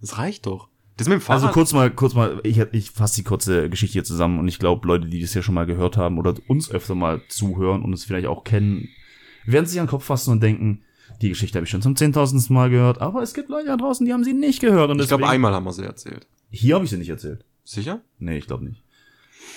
Das 0.00 0.16
reicht 0.18 0.46
doch. 0.46 0.68
Das 0.96 1.08
mit 1.08 1.16
dem 1.18 1.20
Fahrrad. 1.22 1.42
Also 1.42 1.52
kurz 1.52 1.72
mal, 1.72 1.90
kurz 1.90 2.14
mal, 2.14 2.40
ich, 2.44 2.58
ich 2.70 2.92
fasse 2.92 3.16
die 3.16 3.24
kurze 3.24 3.68
Geschichte 3.68 3.94
hier 3.94 4.04
zusammen 4.04 4.38
und 4.38 4.46
ich 4.46 4.60
glaube, 4.60 4.86
Leute, 4.86 5.08
die 5.08 5.20
das 5.20 5.34
ja 5.34 5.42
schon 5.42 5.56
mal 5.56 5.66
gehört 5.66 5.96
haben 5.96 6.18
oder 6.18 6.34
uns 6.46 6.70
öfter 6.70 6.94
mal 6.94 7.20
zuhören 7.28 7.82
und 7.82 7.92
es 7.94 8.04
vielleicht 8.04 8.28
auch 8.28 8.44
kennen, 8.44 8.88
werden 9.44 9.66
sich 9.66 9.80
an 9.80 9.86
den 9.86 9.90
Kopf 9.90 10.04
fassen 10.04 10.30
und 10.30 10.40
denken, 10.40 10.84
die 11.20 11.28
Geschichte 11.28 11.58
habe 11.58 11.64
ich 11.64 11.70
schon 11.70 11.82
zum 11.82 11.96
zehntausendsten 11.96 12.54
Mal 12.54 12.70
gehört, 12.70 13.00
aber 13.00 13.22
es 13.22 13.34
gibt 13.34 13.48
Leute 13.48 13.66
da 13.66 13.76
draußen, 13.76 14.04
die 14.06 14.12
haben 14.12 14.24
sie 14.24 14.32
nicht 14.32 14.60
gehört. 14.60 14.90
Und 14.90 15.00
ich 15.00 15.08
glaube, 15.08 15.28
einmal 15.28 15.52
haben 15.52 15.64
wir 15.64 15.72
sie 15.72 15.84
erzählt. 15.84 16.26
Hier 16.50 16.74
habe 16.74 16.84
ich 16.84 16.90
sie 16.90 16.96
nicht 16.96 17.08
erzählt. 17.08 17.44
Sicher? 17.64 18.00
Nee, 18.18 18.38
ich 18.38 18.46
glaube 18.46 18.64
nicht. 18.64 18.82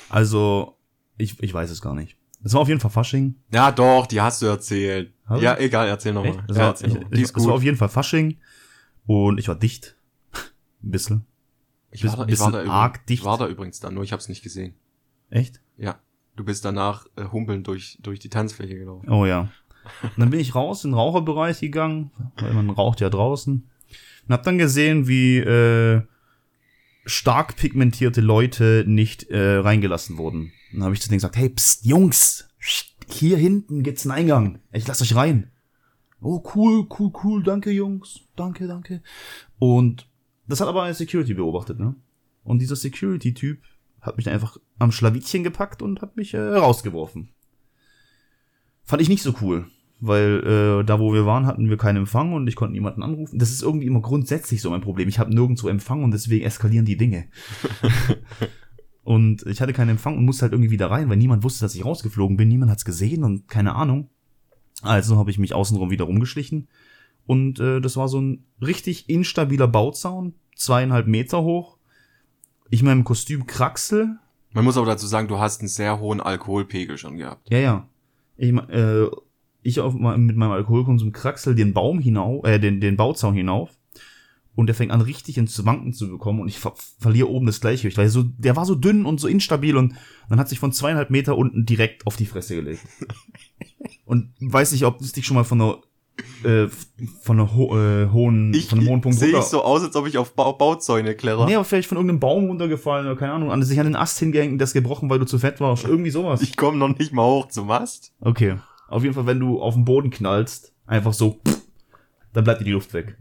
Also, 0.09 0.77
ich, 1.17 1.41
ich 1.41 1.53
weiß 1.53 1.69
es 1.69 1.81
gar 1.81 1.95
nicht. 1.95 2.17
Es 2.43 2.53
war 2.53 2.61
auf 2.61 2.67
jeden 2.67 2.79
Fall 2.79 2.91
Fasching. 2.91 3.35
Ja, 3.53 3.71
doch, 3.71 4.07
die 4.07 4.19
hast 4.19 4.41
du 4.41 4.47
erzählt. 4.47 5.13
Hab 5.25 5.37
ich? 5.37 5.43
Ja, 5.43 5.57
egal, 5.57 5.87
erzähl 5.87 6.13
nochmal. 6.13 6.43
Ja, 6.49 6.55
war, 6.55 6.67
erzähl 6.69 6.89
ich, 6.89 6.95
noch 6.95 7.03
mal. 7.03 7.09
Die 7.09 7.21
ist 7.21 7.37
es 7.37 7.45
war 7.45 7.53
auf 7.53 7.59
gut. 7.59 7.65
jeden 7.65 7.77
Fall 7.77 7.89
Fasching 7.89 8.37
und 9.05 9.37
ich 9.39 9.47
war 9.47 9.55
dicht. 9.55 9.95
Ein 10.83 10.91
bisschen. 10.91 11.25
Ich 11.91 12.05
war, 12.05 12.15
da, 12.15 12.25
ich, 12.27 12.39
war 12.39 12.51
da 12.51 12.59
übrigens, 12.59 12.73
arg 12.73 13.05
dicht. 13.05 13.19
ich 13.19 13.25
war 13.25 13.37
da 13.37 13.47
übrigens 13.47 13.79
dann, 13.79 13.93
nur 13.93 14.03
ich 14.03 14.13
hab's 14.13 14.29
nicht 14.29 14.41
gesehen. 14.41 14.73
Echt? 15.29 15.61
Ja. 15.77 15.99
Du 16.35 16.45
bist 16.45 16.63
danach 16.63 17.05
äh, 17.17 17.25
humpeln 17.25 17.63
durch, 17.63 17.97
durch 18.01 18.19
die 18.19 18.29
Tanzfläche 18.29 18.75
gelaufen. 18.75 19.09
Oh 19.09 19.25
ja. 19.25 19.49
Und 20.03 20.17
dann 20.17 20.29
bin 20.29 20.39
ich 20.39 20.55
raus 20.55 20.83
in 20.83 20.91
den 20.91 20.97
Raucherbereich 20.97 21.59
gegangen, 21.59 22.11
weil 22.39 22.53
man 22.53 22.69
raucht 22.69 23.01
ja 23.01 23.09
draußen. 23.09 23.67
Und 24.27 24.33
hab 24.33 24.43
dann 24.43 24.57
gesehen, 24.57 25.07
wie 25.07 25.37
äh, 25.37 26.01
stark 27.05 27.55
pigmentierte 27.55 28.21
Leute 28.21 28.83
nicht 28.87 29.29
äh, 29.29 29.57
reingelassen 29.57 30.17
wurden. 30.17 30.51
Und 30.71 30.79
dann 30.79 30.83
habe 30.83 30.93
ich 30.93 31.01
zu 31.01 31.09
denen 31.09 31.17
gesagt, 31.17 31.37
hey, 31.37 31.49
pst, 31.49 31.85
Jungs, 31.85 32.49
hier 33.07 33.37
hinten 33.37 33.83
gibt's 33.83 34.05
einen 34.05 34.11
Eingang. 34.11 34.59
Ich 34.71 34.87
lass 34.87 35.01
euch 35.01 35.15
rein. 35.15 35.51
Oh, 36.21 36.43
cool, 36.55 36.87
cool, 36.99 37.11
cool, 37.23 37.43
danke, 37.43 37.71
Jungs. 37.71 38.21
Danke, 38.35 38.67
danke. 38.67 39.01
Und 39.57 40.07
das 40.47 40.61
hat 40.61 40.67
aber 40.67 40.83
eine 40.83 40.93
Security 40.93 41.33
beobachtet, 41.33 41.79
ne? 41.79 41.95
Und 42.43 42.59
dieser 42.59 42.75
Security-Typ 42.75 43.61
hat 44.01 44.17
mich 44.17 44.29
einfach 44.29 44.57
am 44.79 44.91
Schlawittchen 44.91 45.43
gepackt 45.43 45.81
und 45.81 46.01
hat 46.01 46.17
mich 46.17 46.33
äh, 46.33 46.39
rausgeworfen. 46.39 47.29
Fand 48.91 49.01
ich 49.01 49.07
nicht 49.07 49.23
so 49.23 49.33
cool. 49.41 49.67
weil 50.01 50.81
äh, 50.81 50.83
da, 50.83 50.99
wo 50.99 51.13
wir 51.13 51.25
waren, 51.25 51.45
hatten 51.45 51.69
wir 51.69 51.77
keinen 51.77 51.95
Empfang 51.95 52.33
und 52.33 52.45
ich 52.47 52.57
konnte 52.57 52.73
niemanden 52.73 53.03
anrufen. 53.03 53.39
Das 53.39 53.49
ist 53.49 53.61
irgendwie 53.61 53.85
immer 53.85 54.01
grundsätzlich 54.01 54.61
so 54.61 54.69
mein 54.69 54.81
Problem. 54.81 55.07
Ich 55.07 55.17
habe 55.17 55.33
nirgendwo 55.33 55.69
Empfang 55.69 56.03
und 56.03 56.11
deswegen 56.11 56.43
eskalieren 56.43 56.83
die 56.83 56.97
Dinge. 56.97 57.29
und 59.03 59.45
ich 59.45 59.61
hatte 59.61 59.71
keinen 59.71 59.91
Empfang 59.91 60.17
und 60.17 60.25
musste 60.25 60.41
halt 60.41 60.51
irgendwie 60.51 60.71
wieder 60.71 60.91
rein, 60.91 61.07
weil 61.07 61.15
niemand 61.15 61.45
wusste, 61.45 61.63
dass 61.63 61.73
ich 61.73 61.85
rausgeflogen 61.85 62.35
bin. 62.35 62.49
Niemand 62.49 62.69
hat's 62.69 62.83
gesehen 62.83 63.23
und 63.23 63.47
keine 63.47 63.75
Ahnung. 63.75 64.09
Also 64.81 65.15
habe 65.15 65.31
ich 65.31 65.37
mich 65.37 65.53
außenrum 65.53 65.89
wieder 65.89 66.03
rumgeschlichen. 66.03 66.67
Und 67.25 67.61
äh, 67.61 67.79
das 67.79 67.95
war 67.95 68.09
so 68.09 68.19
ein 68.19 68.43
richtig 68.61 69.07
instabiler 69.07 69.69
Bauzaun, 69.69 70.33
zweieinhalb 70.57 71.07
Meter 71.07 71.43
hoch. 71.43 71.77
Ich 72.69 72.83
meinem 72.83 73.05
Kostüm 73.05 73.45
Kraxel. 73.45 74.17
Man 74.51 74.65
muss 74.65 74.75
aber 74.75 74.87
dazu 74.87 75.07
sagen, 75.07 75.29
du 75.29 75.39
hast 75.39 75.61
einen 75.61 75.69
sehr 75.69 76.01
hohen 76.01 76.19
Alkoholpegel 76.19 76.97
schon 76.97 77.15
gehabt. 77.15 77.49
Ja, 77.49 77.59
ja. 77.59 77.87
Ich, 78.41 78.51
äh, 78.51 79.05
ich 79.61 79.79
auf, 79.79 79.93
mit 79.93 80.35
meinem 80.35 80.51
Alkoholkonsum 80.51 81.11
Kraxel 81.11 81.53
den 81.53 81.73
Baum 81.73 81.99
hinauf, 81.99 82.43
äh, 82.45 82.59
den, 82.59 82.81
den 82.81 82.97
Bauzaun 82.97 83.35
hinauf. 83.35 83.69
Und 84.55 84.67
der 84.67 84.75
fängt 84.75 84.91
an 84.91 85.01
richtig 85.01 85.37
ins 85.37 85.63
Wanken 85.63 85.93
zu 85.93 86.09
bekommen 86.09 86.41
und 86.41 86.49
ich 86.49 86.59
ver 86.59 86.73
verliere 86.99 87.29
oben 87.29 87.45
das 87.45 87.61
Gleichgewicht, 87.61 87.97
weil 87.97 88.09
so, 88.09 88.23
der 88.23 88.57
war 88.57 88.65
so 88.65 88.75
dünn 88.75 89.05
und 89.05 89.19
so 89.19 89.29
instabil 89.29 89.77
und 89.77 89.95
dann 90.27 90.39
hat 90.39 90.49
sich 90.49 90.59
von 90.59 90.73
zweieinhalb 90.73 91.09
Meter 91.09 91.37
unten 91.37 91.65
direkt 91.65 92.05
auf 92.05 92.17
die 92.17 92.25
Fresse 92.25 92.55
gelegt. 92.55 92.81
und 94.05 94.33
weiß 94.41 94.73
nicht, 94.73 94.83
ob 94.83 94.99
es 94.99 95.13
dich 95.13 95.25
schon 95.25 95.35
mal 95.35 95.45
von 95.45 95.61
einer 95.61 95.81
äh, 96.43 96.67
von 97.21 97.39
einer 97.39 97.55
ho 97.55 97.77
äh, 97.77 98.09
hohen 98.09 98.53
Ich 98.53 98.67
von 98.67 98.79
einem 98.79 98.89
hohen 98.89 99.01
Punkt 99.01 99.17
sehe 99.17 99.37
ich 99.37 99.43
so 99.43 99.63
aus, 99.63 99.83
als 99.83 99.95
ob 99.95 100.07
ich 100.07 100.17
auf 100.17 100.33
Bau 100.33 100.53
Bauzäune 100.53 101.15
klettere. 101.15 101.45
Nee, 101.45 101.55
aber 101.55 101.65
vielleicht 101.65 101.87
von 101.87 101.97
irgendeinem 101.97 102.19
Baum 102.19 102.45
runtergefallen 102.45 103.05
oder 103.07 103.15
keine 103.15 103.33
Ahnung, 103.33 103.51
an 103.51 103.63
sich 103.63 103.79
an 103.79 103.85
den 103.85 103.95
Ast 103.95 104.19
hingehängt 104.19 104.53
und 104.53 104.61
ist 104.61 104.73
gebrochen, 104.73 105.09
weil 105.09 105.19
du 105.19 105.25
zu 105.25 105.39
fett 105.39 105.59
warst. 105.59 105.85
Irgendwie 105.85 106.11
sowas. 106.11 106.41
Ich 106.41 106.57
komme 106.57 106.77
noch 106.77 106.97
nicht 106.97 107.13
mal 107.13 107.25
hoch 107.25 107.47
zum 107.47 107.67
Mast. 107.67 108.13
Okay. 108.19 108.57
Auf 108.87 109.03
jeden 109.03 109.15
Fall, 109.15 109.25
wenn 109.25 109.39
du 109.39 109.61
auf 109.61 109.73
den 109.75 109.85
Boden 109.85 110.09
knallst, 110.09 110.73
einfach 110.85 111.13
so, 111.13 111.39
pff, 111.47 111.61
dann 112.33 112.43
bleibt 112.43 112.61
dir 112.61 112.65
die 112.65 112.71
Luft 112.71 112.93
weg. 112.93 113.17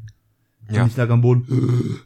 Ja. 0.71 0.83
Und 0.83 0.89
ich 0.89 0.97
lag 0.97 1.11
am 1.11 1.21
Boden. 1.21 2.01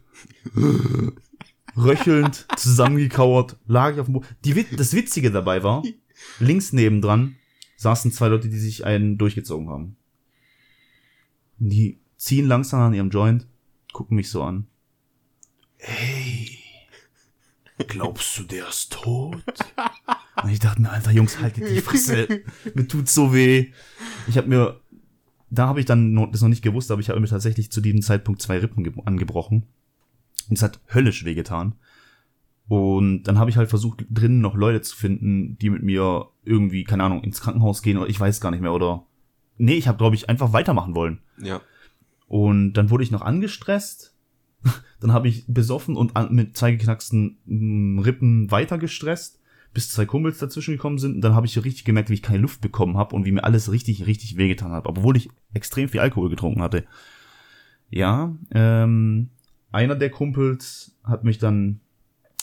Röchelnd, 1.77 2.47
zusammengekauert, 2.57 3.57
lag 3.67 3.95
ich 3.95 4.01
auf 4.01 4.07
dem 4.07 4.15
Boden. 4.15 4.27
Die, 4.45 4.67
das 4.77 4.95
Witzige 4.95 5.31
dabei 5.31 5.63
war, 5.63 5.83
links 6.39 6.73
nebendran 6.73 7.37
saßen 7.77 8.13
zwei 8.13 8.29
Leute, 8.29 8.49
die 8.49 8.59
sich 8.59 8.85
einen 8.85 9.19
durchgezogen 9.19 9.69
haben. 9.69 9.97
Und 11.61 11.71
die 11.71 12.01
ziehen 12.17 12.47
langsam 12.47 12.81
an 12.81 12.95
ihrem 12.95 13.11
Joint, 13.11 13.47
gucken 13.93 14.17
mich 14.17 14.31
so 14.31 14.43
an. 14.43 14.67
Hey, 15.79 16.59
glaubst 17.89 18.39
du, 18.39 18.43
der 18.45 18.69
ist 18.69 18.93
tot? 18.93 19.43
Und 20.43 20.51
ich 20.51 20.59
dachte 20.59 20.83
mir, 20.83 20.91
alter 20.91 21.11
Jungs, 21.13 21.41
haltet 21.41 21.69
die 21.71 21.81
Fresse. 21.81 22.43
mir 22.75 22.89
tut's 22.89 23.15
so 23.15 23.33
weh. 23.33 23.71
Ich 24.27 24.37
habe 24.37 24.49
mir, 24.49 24.81
da 25.51 25.69
habe 25.69 25.81
ich 25.81 25.87
dann 25.87 26.13
noch, 26.13 26.31
das 26.31 26.43
noch 26.43 26.49
nicht 26.49 26.63
gewusst, 26.63 26.91
aber 26.91 27.01
ich 27.01 27.09
habe 27.09 27.21
mir 27.21 27.27
tatsächlich 27.29 27.71
zu 27.71 27.81
diesem 27.81 28.03
Zeitpunkt 28.03 28.43
zwei 28.43 28.59
Rippen 28.59 28.85
ge- 28.85 28.93
angebrochen. 29.05 29.67
Und 30.49 30.57
es 30.57 30.63
hat 30.63 30.81
höllisch 30.93 31.25
wehgetan. 31.25 31.75
Und 32.67 33.25
dann 33.25 33.39
habe 33.39 33.51
ich 33.51 33.57
halt 33.57 33.69
versucht, 33.71 34.05
drinnen 34.11 34.41
noch 34.41 34.55
Leute 34.55 34.81
zu 34.83 34.97
finden, 34.97 35.57
die 35.59 35.71
mit 35.71 35.83
mir 35.83 36.29
irgendwie, 36.45 36.85
keine 36.85 37.05
Ahnung, 37.05 37.23
ins 37.23 37.41
Krankenhaus 37.41 37.83
gehen 37.83 37.99
oder 37.99 38.09
ich 38.09 38.19
weiß 38.19 38.41
gar 38.41 38.51
nicht 38.51 38.61
mehr 38.63 38.73
oder. 38.73 39.07
Nee, 39.57 39.75
ich 39.75 39.89
habe, 39.89 39.99
glaube 39.99 40.17
ich, 40.17 40.29
einfach 40.29 40.53
weitermachen 40.53 40.95
wollen. 40.95 41.21
Ja. 41.39 41.61
Und 42.27 42.75
dann 42.75 42.91
wurde 42.91 43.05
ich 43.05 43.11
noch 43.11 43.23
angestresst. 43.23 44.15
Dann 45.01 45.13
habe 45.13 45.29
ich 45.29 45.45
besoffen 45.47 45.97
und 45.97 46.17
an, 46.17 46.35
mit 46.35 46.57
zwei 46.57 46.73
geknacksten 46.73 47.37
mm, 47.45 47.99
Rippen 47.99 48.51
weiter 48.51 48.79
gestresst, 48.79 49.39
bis 49.75 49.91
zwei 49.91 50.07
Kumpels 50.07 50.39
dazwischen 50.39 50.73
gekommen 50.73 50.97
sind. 50.97 51.17
Und 51.17 51.21
dann 51.21 51.35
habe 51.35 51.45
ich 51.45 51.53
so 51.53 51.61
richtig 51.61 51.85
gemerkt, 51.85 52.09
wie 52.09 52.15
ich 52.15 52.23
keine 52.23 52.39
Luft 52.39 52.63
bekommen 52.63 52.97
habe 52.97 53.15
und 53.15 53.27
wie 53.27 53.33
mir 53.33 53.45
alles 53.45 53.71
richtig, 53.71 54.07
richtig 54.07 54.39
wehgetan 54.39 54.73
hat, 54.73 54.87
obwohl 54.87 55.19
ich 55.19 55.29
extrem 55.53 55.91
viel 55.91 56.01
Alkohol 56.01 56.31
getrunken 56.31 56.63
hatte. 56.63 56.85
Ja, 57.91 58.35
ähm, 58.53 59.29
einer 59.73 59.95
der 59.95 60.09
Kumpels 60.09 60.97
hat 61.05 61.25
mich 61.25 61.37
dann 61.37 61.81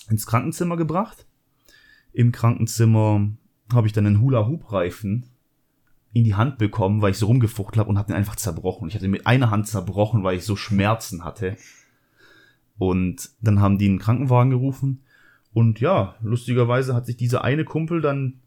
ins 0.09 0.27
Krankenzimmer 0.27 0.77
gebracht. 0.77 1.25
Im 2.13 2.31
Krankenzimmer 2.31 3.31
habe 3.73 3.87
ich 3.87 3.93
dann 3.93 4.05
einen 4.05 4.21
Hula-Hoop-Reifen 4.21 5.30
in 6.13 6.23
die 6.23 6.35
Hand 6.35 6.57
bekommen, 6.57 7.01
weil 7.01 7.11
ich 7.11 7.17
so 7.17 7.27
rumgefuchtelt 7.27 7.79
habe 7.79 7.89
und 7.89 7.97
habe 7.97 8.07
den 8.07 8.17
einfach 8.17 8.35
zerbrochen. 8.35 8.87
Ich 8.87 8.95
hatte 8.95 9.07
mit 9.07 9.27
einer 9.27 9.49
Hand 9.49 9.67
zerbrochen, 9.67 10.23
weil 10.23 10.37
ich 10.37 10.45
so 10.45 10.55
Schmerzen 10.55 11.23
hatte. 11.23 11.55
Und 12.77 13.29
dann 13.41 13.61
haben 13.61 13.77
die 13.77 13.87
einen 13.87 13.99
Krankenwagen 13.99 14.51
gerufen. 14.51 15.03
Und 15.53 15.79
ja, 15.79 16.15
lustigerweise 16.21 16.95
hat 16.95 17.05
sich 17.05 17.17
dieser 17.17 17.43
eine 17.43 17.63
Kumpel 17.63 18.01
dann 18.01 18.41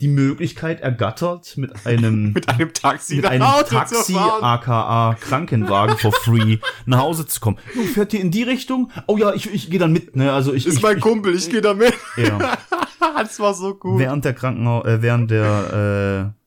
die 0.00 0.08
Möglichkeit 0.08 0.80
ergattert, 0.80 1.56
mit 1.56 1.86
einem 1.86 2.32
Mit 2.34 2.48
einem 2.48 2.72
Taxi 2.74 3.16
mit 3.16 3.24
einem 3.24 3.42
Taxi, 3.66 4.14
aka 4.14 5.16
Krankenwagen 5.20 5.96
for 5.96 6.12
free, 6.12 6.58
nach 6.86 6.98
Hause 6.98 7.26
zu 7.26 7.40
kommen. 7.40 7.56
Du 7.74 7.82
fährt 7.82 8.12
ihr 8.12 8.20
in 8.20 8.30
die 8.30 8.42
Richtung? 8.42 8.90
Oh 9.06 9.16
ja, 9.16 9.32
ich, 9.32 9.52
ich 9.52 9.70
gehe 9.70 9.78
dann 9.78 9.92
mit, 9.92 10.14
ne? 10.14 10.32
Also 10.32 10.52
ich, 10.52 10.66
Ist 10.66 10.76
ich, 10.76 10.82
mein 10.82 10.98
ich, 10.98 11.02
Kumpel, 11.02 11.34
ich 11.34 11.48
gehe 11.48 11.62
da 11.62 11.72
mit. 11.72 11.94
ja. 12.18 12.38
das 13.16 13.40
war 13.40 13.54
so 13.54 13.74
gut. 13.74 13.98
Während 13.98 14.26
der 14.26 14.34
Krankenhaus, 14.34 14.84
äh, 14.84 15.00
während 15.00 15.30
der 15.30 16.34
äh, 16.34 16.45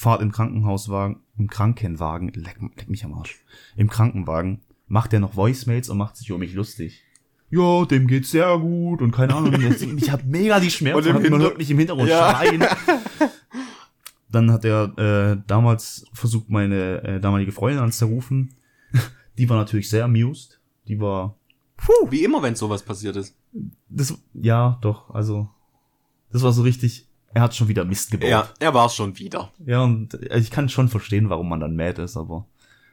Fahrt 0.00 0.22
im 0.22 0.32
Krankenhauswagen, 0.32 1.18
im 1.36 1.50
Krankenwagen, 1.50 2.28
leck, 2.32 2.56
leck 2.74 2.88
mich 2.88 3.04
am 3.04 3.12
Arsch, 3.12 3.44
im 3.76 3.90
Krankenwagen, 3.90 4.62
macht 4.86 5.12
er 5.12 5.20
noch 5.20 5.36
Voicemails 5.36 5.90
und 5.90 5.98
macht 5.98 6.16
sich 6.16 6.30
über 6.30 6.38
mich 6.38 6.54
lustig. 6.54 7.02
Ja, 7.50 7.84
dem 7.84 8.06
geht's 8.06 8.30
sehr 8.30 8.58
gut 8.58 9.02
und 9.02 9.10
keine 9.10 9.34
Ahnung. 9.34 9.60
ich 9.60 10.10
habe 10.10 10.22
mega 10.24 10.58
die 10.58 10.70
Schmerzen 10.70 10.96
Und 10.96 11.06
im 11.06 11.16
und 11.16 11.30
man 11.32 11.42
hört 11.42 11.58
mich 11.58 11.70
im 11.70 11.76
Hintergrund 11.76 12.08
Ja. 12.08 12.34
schreien. 12.34 12.64
Dann 14.32 14.50
hat 14.50 14.64
er 14.64 14.96
äh, 14.98 15.42
damals 15.46 16.06
versucht, 16.14 16.48
meine 16.48 17.02
äh, 17.02 17.20
damalige 17.20 17.52
Freundin 17.52 17.82
anzurufen. 17.82 18.54
Die 19.36 19.50
war 19.50 19.58
natürlich 19.58 19.90
sehr 19.90 20.06
amused. 20.06 20.60
Die 20.88 20.98
war 20.98 21.36
Wie 22.08 22.24
immer, 22.24 22.42
wenn 22.42 22.54
sowas 22.54 22.82
passiert 22.82 23.16
ist. 23.16 23.36
das 23.90 24.18
ja, 24.32 24.78
doch, 24.80 25.10
also 25.14 25.50
das 26.32 26.42
war 26.42 26.52
so 26.52 26.62
richtig, 26.62 27.06
er 27.32 27.42
hat 27.42 27.54
schon 27.54 27.68
wieder 27.68 27.84
Mist 27.84 28.10
gebaut. 28.10 28.28
Ja, 28.28 28.48
er 28.58 28.74
war 28.74 28.88
schon 28.88 29.18
wieder. 29.18 29.52
Ja, 29.64 29.82
und 29.82 30.14
ich 30.14 30.50
kann 30.50 30.68
schon 30.68 30.88
verstehen, 30.88 31.30
warum 31.30 31.48
man 31.48 31.60
dann 31.60 31.76
mad 31.76 32.02
ist, 32.02 32.16
aber. 32.16 32.46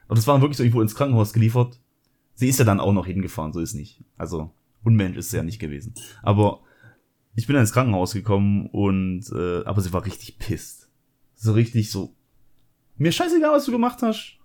Aber 0.06 0.14
das 0.14 0.26
war 0.26 0.40
wirklich 0.40 0.56
so 0.56 0.62
irgendwo 0.62 0.80
ins 0.80 0.94
Krankenhaus 0.94 1.32
geliefert. 1.32 1.80
Sie 2.34 2.48
ist 2.48 2.58
ja 2.58 2.64
dann 2.64 2.80
auch 2.80 2.92
noch 2.92 3.06
hingefahren, 3.06 3.52
so 3.52 3.60
ist 3.60 3.74
nicht. 3.74 4.04
Also, 4.16 4.52
Unmensch 4.84 5.16
ist 5.16 5.30
sie 5.30 5.36
ja 5.36 5.42
nicht 5.42 5.58
gewesen. 5.58 5.94
Aber 6.22 6.60
ich 7.34 7.46
bin 7.46 7.54
dann 7.54 7.62
ins 7.62 7.72
Krankenhaus 7.72 8.12
gekommen 8.12 8.66
und, 8.68 9.24
äh, 9.32 9.64
aber 9.64 9.80
sie 9.80 9.92
war 9.92 10.04
richtig 10.04 10.38
pisst. 10.38 10.88
So 11.34 11.52
richtig 11.52 11.90
so. 11.90 12.14
Mir 12.96 13.12
scheißegal, 13.12 13.52
was 13.52 13.66
du 13.66 13.72
gemacht 13.72 14.02
hast. 14.02 14.37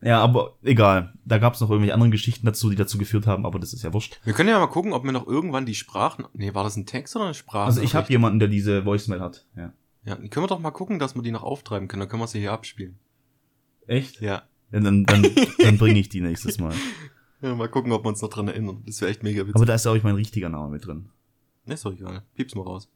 Ja, 0.00 0.20
aber 0.20 0.56
egal. 0.62 1.12
Da 1.24 1.38
gab's 1.38 1.60
noch 1.60 1.70
irgendwelche 1.70 1.94
anderen 1.94 2.10
Geschichten 2.12 2.46
dazu, 2.46 2.70
die 2.70 2.76
dazu 2.76 2.98
geführt 2.98 3.26
haben, 3.26 3.44
aber 3.44 3.58
das 3.58 3.72
ist 3.72 3.82
ja 3.82 3.92
wurscht. 3.92 4.20
Wir 4.24 4.32
können 4.32 4.48
ja 4.48 4.58
mal 4.58 4.66
gucken, 4.68 4.92
ob 4.92 5.04
wir 5.04 5.12
noch 5.12 5.26
irgendwann 5.26 5.66
die 5.66 5.74
Sprachen. 5.74 6.24
Nee, 6.34 6.54
war 6.54 6.64
das 6.64 6.76
ein 6.76 6.86
Text 6.86 7.16
oder 7.16 7.26
eine 7.26 7.34
Sprache? 7.34 7.66
Also 7.66 7.82
ich 7.82 7.94
habe 7.94 8.08
jemanden, 8.10 8.38
der 8.38 8.48
diese 8.48 8.84
Voicemail 8.84 9.20
hat. 9.20 9.46
Ja. 9.56 9.72
Ja, 10.04 10.14
dann 10.14 10.30
können 10.30 10.44
wir 10.44 10.48
doch 10.48 10.60
mal 10.60 10.70
gucken, 10.70 10.98
dass 10.98 11.14
wir 11.16 11.22
die 11.22 11.32
noch 11.32 11.42
auftreiben 11.42 11.88
können. 11.88 12.00
Dann 12.00 12.08
können 12.08 12.22
wir 12.22 12.28
sie 12.28 12.38
hier 12.38 12.52
abspielen. 12.52 12.98
Echt? 13.86 14.20
Ja. 14.20 14.42
Ja, 14.70 14.80
dann 14.80 15.04
dann, 15.04 15.26
dann 15.58 15.78
bringe 15.78 15.98
ich 15.98 16.08
die 16.08 16.20
nächstes 16.20 16.58
Mal. 16.58 16.74
ja. 17.42 17.54
Mal 17.54 17.68
gucken, 17.68 17.92
ob 17.92 18.04
wir 18.04 18.08
uns 18.08 18.22
noch 18.22 18.30
dran 18.30 18.48
erinnern. 18.48 18.82
Das 18.86 19.00
wäre 19.00 19.10
echt 19.10 19.22
mega 19.22 19.42
witzig. 19.42 19.56
Aber 19.56 19.66
da 19.66 19.74
ist 19.74 19.86
auch 19.86 20.00
mein 20.02 20.14
richtiger 20.14 20.48
Name 20.48 20.70
mit 20.70 20.86
drin. 20.86 21.10
Ne, 21.66 21.74
ist 21.74 21.84
doch 21.84 21.92
egal. 21.92 22.22
Pieps 22.34 22.54
mal 22.54 22.62
raus. 22.62 22.88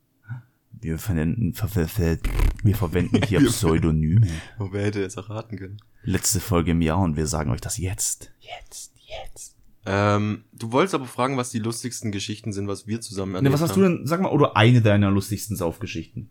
Wir 0.81 0.99
verwenden, 0.99 1.55
ver, 1.55 1.69
ver, 1.69 1.87
ver, 1.89 2.19
wir 2.65 2.75
verwenden 2.77 3.23
hier 3.27 3.41
Pseudonyme. 3.47 4.27
Oh, 4.59 4.69
wer 4.73 4.85
hätte 4.85 5.03
es 5.05 5.17
erraten 5.17 5.57
können? 5.59 5.79
Letzte 6.03 6.41
Folge 6.41 6.73
im 6.73 6.83
Jahr 6.83 6.99
und 6.99 7.17
wir 7.17 7.27
sagen 7.27 7.51
euch 7.51 7.61
das 7.61 7.79
jetzt. 7.79 8.33
Jetzt, 8.41 8.93
jetzt. 9.25 9.57
Ähm, 9.87 10.45
du 10.53 10.73
wolltest 10.73 10.95
aber 10.95 11.07
fragen, 11.07 11.37
was 11.37 11.51
die 11.51 11.59
lustigsten 11.59 12.11
Geschichten 12.13 12.53
sind, 12.53 12.67
was 12.69 12.87
wir 12.87 13.01
zusammen 13.01 13.35
erlebt 13.35 13.51
Ne, 13.51 13.55
was 13.55 13.61
hast 13.63 13.71
haben. 13.77 13.83
du 13.83 13.89
denn, 13.89 14.07
sag 14.07 14.21
mal, 14.21 14.31
oder 14.31 14.57
eine 14.57 14.81
deiner 14.83 15.11
lustigsten 15.11 15.57
Saufgeschichten? 15.57 16.31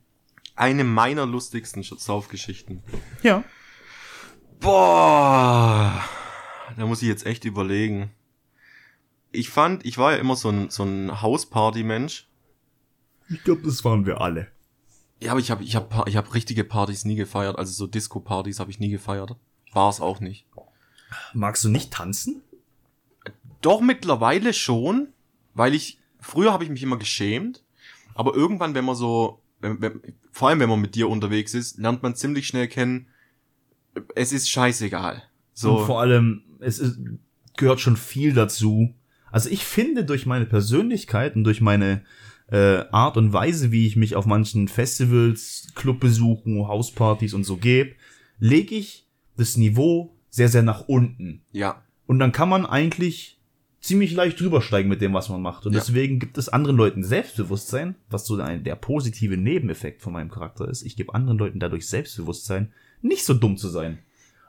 Eine 0.55 0.83
meiner 0.83 1.25
lustigsten 1.25 1.81
Sch- 1.83 1.99
Saufgeschichten. 1.99 2.81
Ja. 3.23 3.43
Boah, 4.61 6.03
da 6.77 6.85
muss 6.85 7.01
ich 7.01 7.07
jetzt 7.07 7.25
echt 7.25 7.45
überlegen. 7.45 8.11
Ich 9.31 9.49
fand, 9.49 9.85
ich 9.85 9.97
war 9.97 10.11
ja 10.13 10.17
immer 10.17 10.35
so 10.35 10.49
ein, 10.49 10.69
so 10.69 10.83
ein 10.83 11.21
Hausparty-Mensch. 11.21 12.27
Ich 13.31 13.43
glaube, 13.43 13.61
das 13.63 13.83
waren 13.85 14.05
wir 14.05 14.21
alle. 14.21 14.47
Ja, 15.21 15.31
aber 15.31 15.39
ich 15.39 15.51
habe 15.51 15.63
ich 15.63 15.75
hab, 15.75 16.07
ich 16.07 16.17
hab 16.17 16.33
richtige 16.33 16.63
Partys 16.63 17.05
nie 17.05 17.15
gefeiert. 17.15 17.57
Also 17.57 17.71
so 17.71 17.87
Disco-Partys 17.87 18.59
habe 18.59 18.71
ich 18.71 18.79
nie 18.79 18.89
gefeiert. 18.89 19.35
War 19.71 19.89
es 19.89 20.01
auch 20.01 20.19
nicht. 20.19 20.45
Magst 21.33 21.63
du 21.63 21.69
nicht 21.69 21.91
tanzen? 21.91 22.41
Doch 23.61 23.81
mittlerweile 23.81 24.53
schon, 24.53 25.09
weil 25.53 25.75
ich, 25.75 25.99
früher 26.19 26.51
habe 26.51 26.63
ich 26.63 26.69
mich 26.69 26.81
immer 26.81 26.97
geschämt. 26.97 27.63
Aber 28.15 28.33
irgendwann, 28.33 28.73
wenn 28.73 28.85
man 28.85 28.95
so, 28.95 29.41
wenn, 29.59 29.79
wenn, 29.81 30.01
vor 30.31 30.49
allem 30.49 30.59
wenn 30.59 30.69
man 30.69 30.81
mit 30.81 30.95
dir 30.95 31.07
unterwegs 31.07 31.53
ist, 31.53 31.77
lernt 31.77 32.01
man 32.03 32.15
ziemlich 32.15 32.47
schnell 32.47 32.67
kennen, 32.67 33.07
es 34.15 34.31
ist 34.31 34.49
scheißegal. 34.49 35.23
So. 35.53 35.77
Und 35.77 35.85
vor 35.85 36.01
allem, 36.01 36.43
es 36.59 36.79
ist, 36.79 36.99
gehört 37.57 37.79
schon 37.79 37.97
viel 37.97 38.33
dazu. 38.33 38.93
Also 39.31 39.49
ich 39.49 39.63
finde 39.65 40.03
durch 40.03 40.25
meine 40.25 40.45
Persönlichkeit 40.45 41.35
und 41.35 41.43
durch 41.43 41.61
meine 41.61 42.03
äh, 42.51 42.83
Art 42.91 43.17
und 43.17 43.33
Weise, 43.33 43.71
wie 43.71 43.87
ich 43.87 43.95
mich 43.95 44.15
auf 44.15 44.25
manchen 44.25 44.67
Festivals, 44.67 45.67
Clubbesuchen, 45.75 46.67
Hauspartys 46.67 47.33
und 47.33 47.43
so 47.45 47.57
gebe, 47.57 47.91
lege 48.39 48.75
ich 48.75 49.07
das 49.37 49.57
Niveau 49.57 50.15
sehr, 50.29 50.49
sehr 50.49 50.61
nach 50.61 50.87
unten. 50.87 51.41
Ja. 51.51 51.83
Und 52.07 52.19
dann 52.19 52.31
kann 52.31 52.49
man 52.49 52.65
eigentlich 52.65 53.39
ziemlich 53.79 54.13
leicht 54.13 54.39
drüber 54.39 54.61
steigen 54.61 54.89
mit 54.89 55.01
dem, 55.01 55.13
was 55.13 55.29
man 55.29 55.41
macht. 55.41 55.65
Und 55.65 55.73
Ja. 55.73 55.79
deswegen 55.79 56.19
gibt 56.19 56.37
es 56.37 56.49
anderen 56.49 56.77
Leuten 56.77 57.03
Selbstbewusstsein, 57.03 57.95
was 58.09 58.25
so 58.27 58.39
ein, 58.39 58.63
der 58.63 58.75
positive 58.75 59.37
Nebeneffekt 59.37 60.01
von 60.01 60.13
meinem 60.13 60.29
Charakter 60.29 60.67
ist. 60.67 60.83
Ich 60.83 60.95
gebe 60.95 61.15
anderen 61.15 61.37
Leuten 61.39 61.59
dadurch 61.59 61.87
Selbstbewusstsein, 61.87 62.73
nicht 63.01 63.25
so 63.25 63.33
dumm 63.33 63.57
zu 63.57 63.69
sein. 63.69 63.99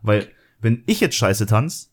Weil, 0.03 0.29
wenn 0.61 0.83
ich 0.87 1.01
jetzt 1.01 1.17
scheiße 1.17 1.47
tanze, 1.47 1.87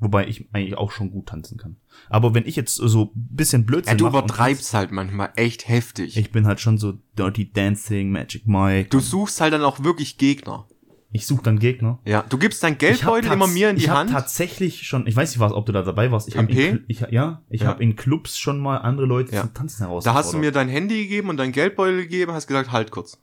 wobei 0.00 0.26
ich 0.28 0.48
eigentlich 0.52 0.76
auch 0.78 0.90
schon 0.92 1.10
gut 1.10 1.26
tanzen 1.26 1.58
kann, 1.58 1.76
aber 2.08 2.34
wenn 2.34 2.46
ich 2.46 2.56
jetzt 2.56 2.76
so 2.76 3.04
ein 3.04 3.10
bisschen 3.14 3.66
Blödsinn 3.66 3.92
Ja, 3.92 3.96
du 3.98 4.04
mache 4.04 4.18
übertreibst 4.18 4.74
halt 4.74 4.92
manchmal 4.92 5.32
echt 5.36 5.68
heftig. 5.68 6.16
ich 6.16 6.30
bin 6.32 6.46
halt 6.46 6.60
schon 6.60 6.78
so 6.78 6.94
Dirty 7.18 7.50
Dancing, 7.52 8.10
Magic 8.10 8.46
Mike. 8.46 8.90
du 8.90 9.00
suchst 9.00 9.40
halt 9.40 9.52
dann 9.52 9.62
auch 9.62 9.82
wirklich 9.82 10.18
Gegner. 10.18 10.66
Ich 11.10 11.24
suche 11.26 11.42
dann 11.42 11.58
Gegner. 11.58 12.00
Ja, 12.04 12.22
du 12.28 12.36
gibst 12.36 12.62
dein 12.62 12.74
Ich 12.74 12.74
hab 13.02 13.14
Geldbeutel 13.14 13.32
immer 13.32 13.46
mir 13.46 13.70
in 13.70 13.76
die 13.76 13.84
ich 13.84 13.88
hab 13.88 13.96
Hand. 13.96 14.10
tatsächlich 14.10 14.86
schon, 14.86 15.06
ich 15.06 15.16
weiß 15.16 15.30
nicht, 15.30 15.40
was, 15.40 15.52
ob 15.52 15.64
du 15.64 15.72
da 15.72 15.80
dabei 15.82 16.12
warst. 16.12 16.28
Ich 16.28 16.36
habe 16.36 16.48
P? 16.48 16.68
in, 16.68 16.84
ich, 16.86 17.00
ja, 17.10 17.42
ich 17.48 17.62
Ja. 17.62 17.68
habe 17.68 17.82
in 17.82 17.96
Clubs 17.96 18.38
schon 18.38 18.58
mal 18.60 18.76
andere 18.76 19.06
Leute 19.06 19.34
Ja. 19.34 19.40
zum 19.40 19.54
Tanzen 19.54 19.80
Da 19.80 19.86
herausgefordert. 19.88 20.24
hast 20.26 20.34
du 20.34 20.38
mir 20.38 20.52
dein 20.52 20.68
Handy 20.68 21.02
gegeben 21.04 21.30
und 21.30 21.38
dein 21.38 21.52
Geldbeutel 21.52 22.02
gegeben, 22.02 22.32
hast 22.32 22.46
gesagt, 22.46 22.72
halt 22.72 22.90
kurz. 22.90 23.18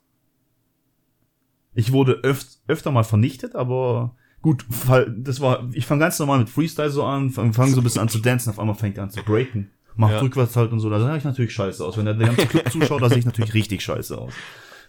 Ich 1.74 1.92
wurde 1.92 2.14
öft, 2.24 2.58
öfter 2.66 2.90
mal 2.90 3.04
vernichtet, 3.04 3.54
aber 3.54 4.16
gut, 4.46 4.64
das 5.08 5.40
war, 5.40 5.68
ich 5.72 5.86
fange 5.86 5.98
ganz 6.00 6.20
normal 6.20 6.38
mit 6.38 6.48
Freestyle 6.48 6.90
so 6.90 7.02
an, 7.02 7.30
fange 7.30 7.52
fang 7.52 7.68
so 7.74 7.80
ein 7.80 7.82
bisschen 7.84 8.02
an 8.02 8.08
zu 8.08 8.18
dancen, 8.20 8.50
auf 8.50 8.60
einmal 8.60 8.76
fängt 8.76 8.96
er 8.96 9.02
an 9.02 9.10
zu 9.10 9.20
breaken. 9.24 9.70
Macht 9.96 10.12
Ja. 10.12 10.20
rückwärts 10.20 10.54
halt 10.54 10.70
und 10.70 10.78
so, 10.78 10.88
da 10.88 11.00
sah 11.00 11.16
ich 11.16 11.24
natürlich 11.24 11.52
scheiße 11.52 11.84
aus. 11.84 11.96
Wenn 11.96 12.04
der, 12.04 12.14
der 12.14 12.28
ganze 12.28 12.46
Club 12.46 12.68
zuschaut, 12.70 13.02
da 13.02 13.08
sehe 13.08 13.18
ich 13.18 13.24
natürlich 13.24 13.54
richtig 13.54 13.82
scheiße 13.82 14.16
aus. 14.16 14.32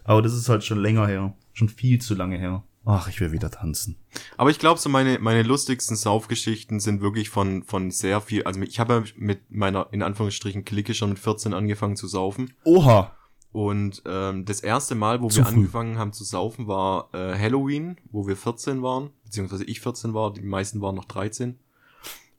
Aber 0.04 0.22
das 0.22 0.34
ist 0.34 0.48
halt 0.48 0.64
schon 0.64 0.78
länger 0.80 1.08
her. 1.08 1.34
Schon 1.54 1.70
viel 1.70 2.00
zu 2.00 2.14
lange 2.14 2.38
her. 2.38 2.64
Ach, 2.86 3.08
ich 3.10 3.20
will 3.20 3.32
wieder 3.32 3.50
tanzen. 3.50 3.96
Aber 4.38 4.52
ich 4.52 4.60
glaube, 4.60 4.80
so 4.80 4.90
meine, 4.90 5.18
meine 5.18 5.42
lustigsten 5.42 5.98
Saufgeschichten 5.98 6.80
sind 6.80 7.02
wirklich 7.02 7.30
von, 7.30 7.64
von 7.64 7.90
sehr 7.90 8.22
viel, 8.22 8.44
also 8.44 8.62
ich 8.62 8.80
habe 8.80 8.94
ja 8.94 9.04
mit 9.18 9.50
meiner, 9.50 9.88
in 9.92 10.04
Anführungsstrichen, 10.04 10.66
Clique 10.66 10.94
schon 10.94 11.10
mit 11.10 11.20
14 11.20 11.54
angefangen 11.56 11.96
zu 11.96 12.08
saufen. 12.08 12.54
Oha! 12.64 13.17
Und 13.52 14.04
ähm, 14.06 14.46
das 14.46 14.60
erste 14.60 14.94
Mal, 14.96 15.22
wo 15.22 15.30
Zu 15.30 15.38
wir 15.38 15.46
früh. 15.46 15.56
angefangen 15.56 15.98
haben 15.98 16.14
zu 16.14 16.24
saufen, 16.24 16.68
war 16.68 17.10
äh, 17.14 17.38
Halloween, 17.38 17.98
wo 18.12 18.28
wir 18.28 18.36
14 18.36 18.82
waren, 18.82 19.10
beziehungsweise 19.24 19.64
ich 19.64 19.82
14 19.82 20.14
war, 20.14 20.34
die 20.34 20.42
meisten 20.42 20.82
waren 20.82 20.96
noch 20.96 21.06
13. 21.06 21.58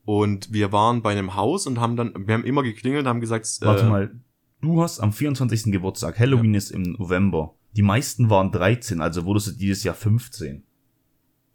Und 0.04 0.52
wir 0.52 0.72
waren 0.72 1.02
bei 1.02 1.12
einem 1.12 1.34
Haus 1.34 1.66
und 1.66 1.80
haben 1.80 1.96
dann, 1.96 2.26
wir 2.26 2.34
haben 2.34 2.44
immer 2.44 2.62
geklingelt 2.62 3.02
und 3.02 3.08
haben 3.08 3.20
gesagt, 3.20 3.46
Warte 3.60 3.84
äh, 3.84 3.88
mal, 3.88 4.20
du 4.60 4.82
hast 4.82 5.00
am 5.00 5.12
24. 5.12 5.64
Geburtstag, 5.72 6.18
Halloween 6.18 6.54
ist 6.54 6.70
im 6.70 6.82
November. 6.82 7.54
Die 7.76 7.82
meisten 7.82 8.30
waren 8.30 8.50
13, 8.50 9.00
also 9.00 9.24
wurdest 9.24 9.48
du 9.48 9.52
dieses 9.52 9.84
Jahr 9.84 9.94
15. 9.94 10.62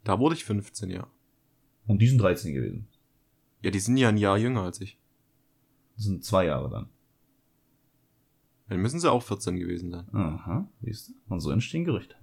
da 0.04 0.18
wurde 0.18 0.34
ich 0.36 0.44
15, 0.44 0.90
ja. 0.90 1.06
Und 1.86 2.00
die 2.00 2.06
sind 2.06 2.18
13 2.18 2.54
gewesen. 2.54 2.88
Ja, 3.62 3.70
die 3.70 3.80
sind 3.80 3.96
ja 3.96 4.08
ein 4.08 4.16
Jahr 4.18 4.38
jünger 4.38 4.62
als 4.62 4.80
ich. 4.80 4.98
Das 5.96 6.04
sind 6.04 6.24
zwei 6.24 6.46
Jahre 6.46 6.70
dann. 6.70 6.88
Dann 8.68 8.78
müssen 8.80 8.98
sie 8.98 9.10
auch 9.10 9.22
14 9.22 9.56
gewesen 9.56 9.90
sein. 9.90 10.06
Aha, 10.14 10.66
siehst 10.82 11.08
du? 11.08 11.12
Und 11.28 11.40
so 11.40 11.50
entstehen 11.50 11.84
Gerüchte. 11.84 12.14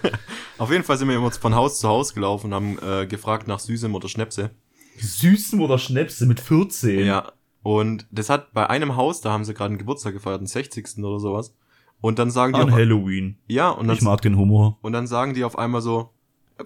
Auf 0.58 0.70
jeden 0.70 0.84
Fall 0.84 0.96
sind 0.96 1.08
wir 1.08 1.16
immer 1.16 1.30
von 1.30 1.54
Haus 1.54 1.80
zu 1.80 1.88
Haus 1.88 2.14
gelaufen 2.14 2.46
und 2.46 2.54
haben 2.54 2.78
äh, 2.78 3.06
gefragt 3.06 3.46
nach 3.46 3.58
Süßem 3.58 3.94
oder 3.94 4.08
Schnäpse. 4.08 4.50
Süßen 4.98 5.60
oder 5.60 5.78
Schnäpse 5.78 6.24
mit 6.26 6.40
14? 6.40 7.04
Ja. 7.04 7.32
Und 7.62 8.06
das 8.10 8.30
hat 8.30 8.52
bei 8.54 8.68
einem 8.68 8.96
Haus, 8.96 9.20
da 9.20 9.30
haben 9.32 9.44
sie 9.44 9.54
gerade 9.54 9.70
einen 9.70 9.78
Geburtstag 9.78 10.14
gefeiert, 10.14 10.40
den 10.40 10.46
60. 10.46 10.98
oder 10.98 11.20
sowas. 11.20 11.54
Und 12.00 12.18
dann 12.18 12.30
sagen 12.30 12.54
die 12.54 12.60
An 12.60 12.72
Halloween. 12.72 13.38
ja, 13.46 13.68
und 13.70 13.86
dann, 13.86 13.96
Ich 13.96 14.02
mag 14.02 14.20
den 14.22 14.36
Humor. 14.36 14.78
und 14.82 14.92
dann 14.92 15.06
sagen 15.06 15.34
die 15.34 15.44
auf 15.44 15.56
einmal 15.56 15.82
so, 15.82 16.10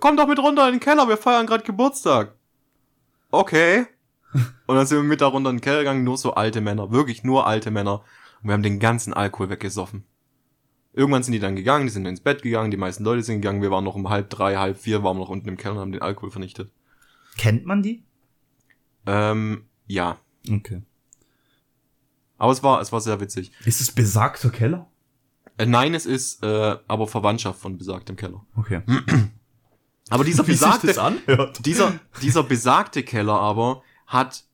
komm 0.01 0.17
doch 0.17 0.27
mit 0.27 0.39
runter 0.39 0.67
in 0.69 0.75
den 0.75 0.81
Keller, 0.81 1.09
wir 1.09 1.19
feiern 1.19 1.47
gerade 1.47 1.65
Geburtstag. 1.65 2.35
Okay. 3.31 3.87
und 4.67 4.77
dann 4.77 4.87
sind 4.87 4.99
wir 4.99 5.05
mit 5.05 5.21
da 5.21 5.27
runter 5.27 5.51
in 5.51 5.57
den 5.57 5.62
Keller 5.62 5.79
gegangen, 5.81 6.05
nur 6.05 6.17
so 6.17 6.35
alte 6.35 6.61
Männer, 6.61 6.91
wirklich 6.91 7.23
nur 7.25 7.47
alte 7.47 7.71
Männer. 7.71 8.03
Und 8.42 8.49
wir 8.49 8.55
haben 8.55 8.62
den 8.62 8.79
ganzen 8.79 9.12
Alkohol 9.12 9.51
weggesoffen. 9.51 10.05
Irgendwann 10.92 11.22
sind 11.22 11.33
die 11.33 11.40
dann 11.40 11.57
gegangen, 11.57 11.87
die 11.87 11.92
sind 11.92 12.07
ins 12.07 12.20
Bett 12.20 12.42
gegangen, 12.42 12.70
die 12.70 12.79
meisten 12.79 13.05
Leute 13.05 13.22
sind 13.22 13.42
gegangen, 13.42 13.61
wir 13.61 13.70
waren 13.70 13.85
noch 13.85 13.96
um 13.96 14.09
halb 14.09 14.31
drei, 14.31 14.57
halb 14.57 14.79
vier, 14.79 15.03
waren 15.03 15.18
noch 15.18 15.29
unten 15.29 15.49
im 15.49 15.59
Keller 15.59 15.75
und 15.75 15.81
haben 15.81 15.92
den 15.92 16.03
Alkohol 16.03 16.31
vernichtet. 16.31 16.70
Kennt 17.37 17.66
man 17.66 17.83
die? 17.83 18.03
Ähm, 19.05 19.66
ja. 19.87 20.18
Okay. 20.51 20.83
Aber 22.38 22.53
es 22.53 22.62
war, 22.62 22.81
es 22.81 22.92
war 22.92 23.01
sehr 23.01 23.20
witzig. 23.20 23.53
Ist 23.64 23.81
es 23.81 23.92
besagter 23.92 24.51
Keller? 24.51 24.88
Äh, 25.59 25.66
nein, 25.66 25.94
es 25.94 26.07
ist 26.07 26.42
äh, 26.42 26.77
aber 26.87 27.07
Verwandtschaft 27.07 27.61
von 27.61 27.79
besagtem 27.79 28.16
Keller. 28.16 28.44
Okay. 28.57 28.83
Aber 30.11 30.25
dieser 30.25 30.42
besagte, 30.44 30.94
dieser, 31.61 31.99
dieser 32.22 32.42
besagte 32.42 33.03
Keller 33.03 33.40
aber 33.40 33.83
hat 34.07 34.44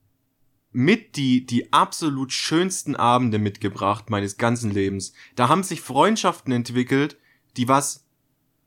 mit 0.73 1.17
die, 1.17 1.45
die 1.45 1.73
absolut 1.73 2.33
schönsten 2.33 2.97
Abende 2.97 3.39
mitgebracht 3.39 4.11
meines 4.11 4.39
ganzen 4.39 4.71
Lebens. 4.71 5.13
Da 5.37 5.49
haben 5.49 5.63
sich 5.63 5.81
Freundschaften 5.81 6.53
entwickelt, 6.53 7.19
die 7.57 7.69
was 7.69 8.07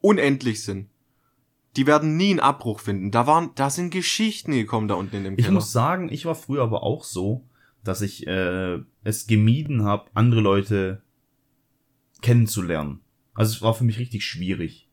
unendlich 0.01 0.63
sind. 0.63 0.89
Die 1.75 1.87
werden 1.87 2.15
nie 2.15 2.29
einen 2.31 2.39
Abbruch 2.39 2.79
finden. 2.79 3.11
Da 3.11 3.27
waren, 3.27 3.51
da 3.55 3.69
sind 3.69 3.89
Geschichten 3.89 4.51
gekommen 4.51 4.87
da 4.87 4.93
unten 4.95 5.17
in 5.17 5.23
dem 5.23 5.33
Ich 5.33 5.45
Keller. 5.45 5.55
muss 5.55 5.71
sagen, 5.71 6.09
ich 6.09 6.25
war 6.25 6.35
früher 6.35 6.61
aber 6.63 6.83
auch 6.83 7.03
so, 7.03 7.43
dass 7.83 8.01
ich 8.01 8.25
äh, 8.27 8.79
es 9.03 9.27
gemieden 9.27 9.83
habe, 9.83 10.09
andere 10.13 10.41
Leute 10.41 11.01
kennenzulernen. 12.21 13.01
Also 13.33 13.53
es 13.55 13.61
war 13.61 13.73
für 13.73 13.83
mich 13.83 13.99
richtig 13.99 14.23
schwierig. 14.25 14.89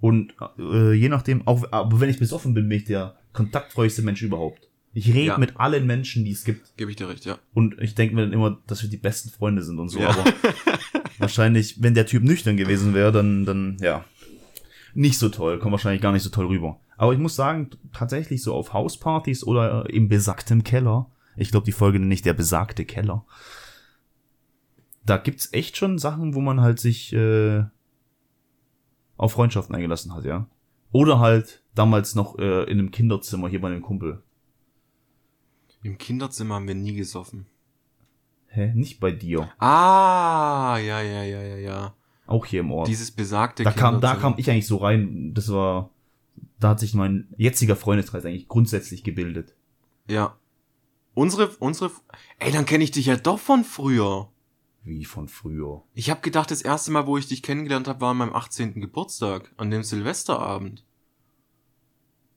Und 0.00 0.34
äh, 0.58 0.92
je 0.94 1.08
nachdem, 1.08 1.46
auch 1.46 1.70
aber 1.70 2.00
wenn 2.00 2.10
ich 2.10 2.18
besoffen 2.18 2.54
bin, 2.54 2.68
bin 2.68 2.78
ich 2.78 2.84
der 2.84 3.16
kontaktfreudigste 3.32 4.02
Mensch 4.02 4.22
überhaupt. 4.22 4.68
Ich 4.94 5.08
rede 5.08 5.28
Ja. 5.28 5.38
mit 5.38 5.58
allen 5.58 5.86
Menschen, 5.86 6.24
die 6.24 6.32
es 6.32 6.44
gibt. 6.44 6.76
Gebe 6.76 6.90
ich 6.90 6.96
dir 6.96 7.08
recht, 7.08 7.24
ja. 7.24 7.38
Und 7.54 7.80
ich 7.80 7.94
denke 7.94 8.14
mir 8.14 8.22
dann 8.22 8.32
immer, 8.32 8.58
dass 8.66 8.82
wir 8.82 8.90
die 8.90 8.98
besten 8.98 9.30
Freunde 9.30 9.62
sind 9.62 9.78
und 9.78 9.88
so. 9.88 9.98
Ja. 10.00 10.10
Aber 10.10 10.24
wahrscheinlich, 11.18 11.82
wenn 11.82 11.94
der 11.94 12.06
Typ 12.06 12.22
nüchtern 12.24 12.56
gewesen 12.56 12.92
wäre, 12.94 13.10
dann, 13.12 13.44
dann, 13.46 13.78
ja, 13.80 14.04
nicht 14.94 15.18
so 15.18 15.30
toll. 15.30 15.58
Kommt 15.58 15.72
wahrscheinlich 15.72 16.02
gar 16.02 16.12
nicht 16.12 16.22
so 16.22 16.28
toll 16.30 16.46
rüber. 16.46 16.78
Aber 16.98 17.12
ich 17.14 17.18
muss 17.18 17.34
sagen, 17.34 17.70
tatsächlich 17.94 18.42
so 18.42 18.54
auf 18.54 18.74
Hauspartys 18.74 19.44
oder 19.44 19.88
im 19.88 20.08
besagten 20.08 20.62
Keller, 20.62 21.10
ich 21.36 21.50
glaube, 21.50 21.64
die 21.64 21.72
Folge 21.72 21.98
nenne 21.98 22.12
ich 22.12 22.22
der 22.22 22.34
besagte 22.34 22.84
Keller, 22.84 23.24
da 25.06 25.16
gibt's 25.16 25.48
echt 25.52 25.76
schon 25.78 25.98
Sachen, 25.98 26.34
wo 26.34 26.40
man 26.40 26.60
halt 26.60 26.78
sich 26.78 27.12
äh, 27.14 27.64
auf 29.16 29.32
Freundschaften 29.32 29.74
eingelassen 29.74 30.14
hat, 30.14 30.24
ja. 30.24 30.46
Oder 30.92 31.18
halt 31.18 31.62
damals 31.74 32.14
noch 32.14 32.38
äh, 32.38 32.64
in 32.64 32.78
einem 32.78 32.90
Kinderzimmer 32.90 33.48
hier 33.48 33.60
bei 33.60 33.68
einem 33.68 33.82
Kumpel. 33.82 34.22
Im 35.82 35.98
Kinderzimmer 35.98 36.56
haben 36.56 36.68
wir 36.68 36.74
nie 36.74 36.94
gesoffen. 36.94 37.46
Hä? 38.48 38.72
Nicht 38.74 39.00
bei 39.00 39.10
dir. 39.10 39.50
Ah, 39.58 40.78
ja, 40.78 41.00
ja, 41.00 41.22
ja, 41.22 41.42
ja, 41.42 41.56
ja. 41.56 41.94
Auch 42.26 42.46
hier 42.46 42.60
im 42.60 42.70
Ort. 42.70 42.88
Dieses 42.88 43.10
besagte 43.10 43.64
da 43.64 43.72
kam, 43.72 44.00
da 44.00 44.14
kam 44.14 44.34
ich 44.36 44.50
eigentlich 44.50 44.66
so 44.66 44.76
rein. 44.76 45.32
Das 45.34 45.50
war, 45.50 45.90
da 46.60 46.70
hat 46.70 46.80
sich 46.80 46.94
mein 46.94 47.28
jetziger 47.36 47.76
Freundeskreis 47.76 48.24
eigentlich 48.24 48.48
grundsätzlich 48.48 49.04
gebildet. 49.04 49.54
Ja. 50.08 50.36
Unsere, 51.14 51.48
unsere, 51.58 51.90
ey, 52.38 52.52
dann 52.52 52.64
kenne 52.64 52.84
ich 52.84 52.90
dich 52.90 53.06
ja 53.06 53.16
doch 53.16 53.38
von 53.38 53.64
früher. 53.64 54.28
Wie 54.84 55.04
von 55.04 55.28
früher. 55.28 55.82
Ich 55.94 56.10
habe 56.10 56.20
gedacht, 56.20 56.50
das 56.50 56.62
erste 56.62 56.90
Mal, 56.90 57.06
wo 57.06 57.16
ich 57.16 57.28
dich 57.28 57.42
kennengelernt 57.42 57.88
habe, 57.88 58.00
war 58.00 58.10
an 58.10 58.16
meinem 58.18 58.34
18. 58.34 58.80
Geburtstag, 58.80 59.52
an 59.56 59.70
dem 59.70 59.82
Silvesterabend, 59.82 60.84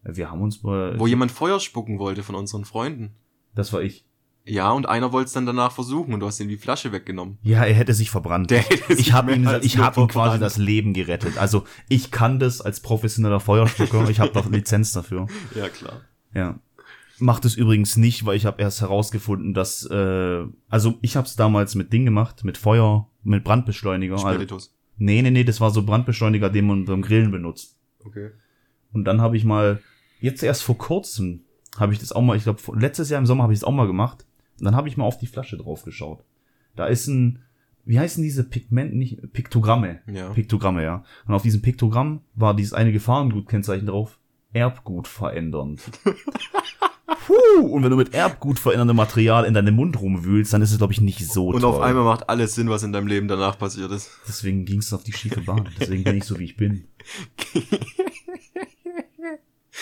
Wir 0.03 0.29
haben 0.29 0.41
uns 0.41 0.62
mal, 0.62 0.99
wo 0.99 1.08
jemand 1.08 1.31
Feuer 1.31 1.60
spucken 1.60 1.99
wollte 1.99 2.23
von 2.23 2.36
unseren 2.36 2.65
Freunden. 2.65 3.15
Das 3.55 3.73
war 3.73 3.81
ich. 3.81 4.05
Ja, 4.47 4.71
und 4.71 4.87
einer 4.87 5.11
wollte 5.11 5.27
es 5.27 5.33
dann 5.33 5.47
danach 5.47 5.71
versuchen 5.71 6.13
und 6.13 6.19
du 6.19 6.27
hast 6.27 6.39
ihm 6.39 6.47
die 6.47 6.57
Flasche 6.57 6.91
weggenommen. 6.91 7.39
Ja, 7.41 7.63
er 7.63 7.73
hätte 7.73 7.95
sich 7.95 8.11
verbrannt. 8.11 8.53
Ich 8.89 9.11
habe 9.11 9.33
ihm, 9.33 9.49
ich 9.63 9.79
hab 9.79 9.97
ihm 9.97 10.07
quasi 10.07 10.37
das 10.37 10.57
Leben 10.57 10.93
gerettet. 10.93 11.37
Also 11.39 11.63
ich 11.89 12.11
kann 12.11 12.37
das 12.37 12.61
als 12.61 12.79
professioneller 12.79 13.39
Feuerspucker. 13.39 14.07
ich 14.09 14.19
habe 14.19 14.31
doch 14.31 14.49
Lizenz 14.49 14.93
dafür. 14.93 15.27
Ja, 15.55 15.69
klar. 15.69 16.01
Ja. 16.33 16.59
Macht 17.17 17.45
es 17.45 17.55
übrigens 17.55 17.97
nicht, 17.97 18.25
weil 18.25 18.35
ich 18.35 18.45
habe 18.45 18.61
erst 18.61 18.81
herausgefunden, 18.81 19.53
dass 19.53 19.85
äh, 19.89 20.43
also 20.69 20.95
ich 21.01 21.15
habe 21.15 21.25
es 21.25 21.35
damals 21.35 21.73
mit 21.73 21.91
Ding 21.91 22.05
gemacht, 22.05 22.43
mit 22.43 22.57
Feuer, 22.57 23.09
mit 23.23 23.43
Brandbeschleuniger. 23.43 24.15
Also, 24.15 24.29
Spiritus. 24.29 24.75
nee, 24.97 25.21
nee, 25.21 25.31
nee, 25.31 25.43
das 25.43 25.61
war 25.61 25.71
so 25.71 25.83
Brandbeschleuniger, 25.83 26.49
den 26.49 26.67
man 26.67 26.85
beim 26.85 27.01
Grillen 27.01 27.31
benutzt. 27.31 27.77
Okay. 28.03 28.31
Und 28.91 29.05
dann 29.05 29.21
habe 29.21 29.37
ich 29.37 29.45
mal, 29.45 29.81
jetzt 30.19 30.43
erst 30.43 30.63
vor 30.63 30.77
kurzem, 30.77 31.44
habe 31.77 31.93
ich 31.93 31.99
das 31.99 32.11
auch 32.11 32.21
mal, 32.21 32.38
ich 32.38 32.43
glaube, 32.43 32.59
letztes 32.79 33.09
Jahr 33.09 33.19
im 33.19 33.25
Sommer 33.25 33.43
habe 33.43 33.53
ich 33.53 33.59
es 33.59 33.63
auch 33.63 33.71
mal 33.71 33.88
gemacht. 33.88 34.25
Und 34.59 34.65
dann 34.65 34.75
habe 34.75 34.88
ich 34.88 34.95
mal 34.97 35.03
auf 35.05 35.17
die 35.17 35.27
Flasche 35.27 35.57
drauf 35.57 35.83
geschaut. 35.83 36.23
Da 36.75 36.88
ist 36.88 37.07
ein, 37.07 37.39
wie 37.83 37.99
heißen 37.99 38.23
diese 38.23 38.43
Pigmente, 38.43 38.95
nicht, 38.97 39.33
Piktogramme. 39.33 39.99
Ja. 40.07 40.29
Piktogramme, 40.29 40.83
ja. 40.83 41.03
Und 41.27 41.33
auf 41.33 41.41
diesem 41.41 41.61
Piktogramm 41.61 42.21
war 42.35 42.55
dieses 42.55 42.73
eine 42.73 42.91
Gefahrengutkennzeichen 42.91 43.88
drauf. 43.88 44.17
Erbgut 44.53 45.07
verändernd. 45.07 45.81
Puh, 47.25 47.67
und 47.67 47.83
wenn 47.83 47.89
du 47.89 47.97
mit 47.97 48.13
Erbgut 48.13 48.59
veränderndem 48.59 48.95
Material 48.97 49.45
in 49.45 49.53
deinem 49.53 49.75
Mund 49.75 49.99
rumwühlst, 49.99 50.53
dann 50.53 50.61
ist 50.61 50.71
es, 50.71 50.77
glaube 50.77 50.93
ich, 50.93 51.01
nicht 51.01 51.27
so 51.27 51.47
Und 51.49 51.61
toll. 51.61 51.71
auf 51.71 51.81
einmal 51.81 52.03
macht 52.03 52.29
alles 52.29 52.55
Sinn, 52.55 52.69
was 52.69 52.83
in 52.83 52.93
deinem 52.93 53.07
Leben 53.07 53.27
danach 53.27 53.57
passiert 53.57 53.91
ist. 53.91 54.11
Deswegen 54.27 54.63
ging 54.65 54.79
es 54.79 54.93
auf 54.93 55.03
die 55.03 55.11
schiefe 55.13 55.41
Bahn. 55.41 55.67
Deswegen 55.79 56.03
bin 56.03 56.17
ich 56.17 56.23
so, 56.23 56.39
wie 56.39 56.45
ich 56.45 56.55
bin. 56.55 56.85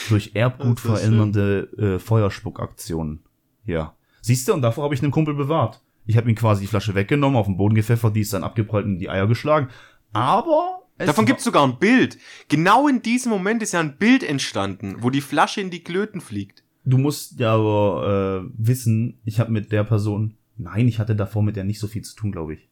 durch 0.10 0.32
Erbgut 0.34 0.79
verändernde 0.79 1.69
äh, 1.77 1.99
Feuerspuckaktionen. 1.99 3.23
Ja. 3.65 3.95
Siehst 4.21 4.47
du, 4.47 4.53
und 4.53 4.62
davor 4.62 4.86
habe 4.86 4.95
ich 4.95 5.03
einen 5.03 5.12
Kumpel 5.12 5.34
bewahrt. 5.34 5.82
Ich 6.06 6.17
habe 6.17 6.29
ihm 6.29 6.36
quasi 6.36 6.62
die 6.62 6.67
Flasche 6.67 6.95
weggenommen, 6.95 7.38
auf 7.38 7.45
den 7.45 7.58
Boden 7.58 7.75
gepfeffert, 7.75 8.15
die 8.15 8.21
ist 8.21 8.34
dann 8.34 8.43
abgeprallt 8.43 8.86
und 8.86 8.93
in 8.93 8.99
die 8.99 9.10
Eier 9.10 9.27
geschlagen. 9.27 9.69
Aber 10.12 10.84
es 10.97 11.08
Davon 11.08 11.25
gibt's 11.25 11.43
sogar 11.43 11.65
ein 11.65 11.79
Bild. 11.79 12.17
Genau 12.49 12.88
in 12.88 13.01
diesem 13.01 13.32
Moment 13.32 13.63
ist 13.63 13.73
ja 13.73 13.79
ein 13.79 13.97
Bild 13.97 14.23
entstanden, 14.23 14.97
wo 14.99 15.10
die 15.10 15.21
Flasche 15.21 15.62
in 15.62 15.69
die 15.69 15.84
Klöten 15.84 16.21
fliegt. 16.21 16.63
Du 16.86 16.97
musst 16.97 17.39
ja 17.39 17.53
aber 17.53 18.43
äh, 18.45 18.51
wissen, 18.58 19.19
ich 19.23 19.39
habe 19.39 19.51
mit 19.51 19.71
der 19.71 19.84
Person, 19.84 20.38
nein, 20.58 20.88
ich 20.88 20.99
hatte 20.99 21.15
davor 21.15 21.41
mit 21.41 21.56
der 21.56 21.63
nicht 21.63 21.79
so 21.79 21.88
viel 21.88 22.03
zu 22.03 22.15
tun, 22.15 22.32
glaube 22.32 22.53
ich. 22.53 22.69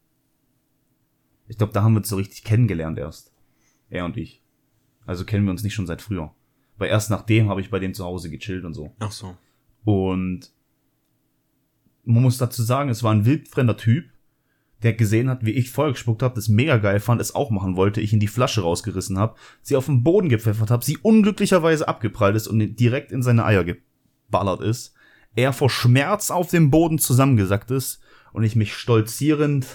Ich 1.48 1.58
glaube, 1.58 1.72
da 1.72 1.82
haben 1.82 1.94
wir 1.94 1.98
uns 1.98 2.08
so 2.08 2.16
richtig 2.16 2.44
kennengelernt 2.44 2.98
erst. 2.98 3.32
Er 3.90 4.04
und 4.04 4.16
ich. 4.16 4.42
Also 5.04 5.24
kennen 5.24 5.44
wir 5.44 5.50
uns 5.50 5.62
nicht 5.62 5.74
schon 5.74 5.86
seit 5.86 6.00
früher. 6.00 6.32
Weil 6.82 6.90
erst 6.90 7.10
nachdem 7.10 7.48
habe 7.48 7.60
ich 7.60 7.70
bei 7.70 7.78
dem 7.78 7.94
zu 7.94 8.04
Hause 8.04 8.28
gechillt 8.28 8.64
und 8.64 8.74
so. 8.74 8.92
Ach 8.98 9.12
so. 9.12 9.36
Und 9.84 10.50
man 12.02 12.24
muss 12.24 12.38
dazu 12.38 12.64
sagen, 12.64 12.90
es 12.90 13.04
war 13.04 13.12
ein 13.12 13.24
wildfremder 13.24 13.76
Typ, 13.76 14.06
der 14.82 14.92
gesehen 14.92 15.30
hat, 15.30 15.46
wie 15.46 15.52
ich 15.52 15.70
Feuer 15.70 15.92
gespuckt 15.92 16.24
habe, 16.24 16.34
das 16.34 16.48
mega 16.48 16.78
geil 16.78 16.98
fand, 16.98 17.20
es 17.20 17.36
auch 17.36 17.50
machen 17.50 17.76
wollte, 17.76 18.00
ich 18.00 18.12
in 18.12 18.18
die 18.18 18.26
Flasche 18.26 18.62
rausgerissen 18.62 19.16
habe, 19.16 19.36
sie 19.60 19.76
auf 19.76 19.86
den 19.86 20.02
Boden 20.02 20.28
gepfeffert 20.28 20.72
habe, 20.72 20.84
sie 20.84 20.98
unglücklicherweise 20.98 21.86
abgeprallt 21.86 22.34
ist 22.34 22.48
und 22.48 22.74
direkt 22.74 23.12
in 23.12 23.22
seine 23.22 23.44
Eier 23.44 23.62
geballert 23.62 24.60
ist, 24.60 24.92
er 25.36 25.52
vor 25.52 25.70
Schmerz 25.70 26.32
auf 26.32 26.50
dem 26.50 26.72
Boden 26.72 26.98
zusammengesackt 26.98 27.70
ist 27.70 28.00
und 28.32 28.42
ich 28.42 28.56
mich 28.56 28.74
stolzierend 28.74 29.68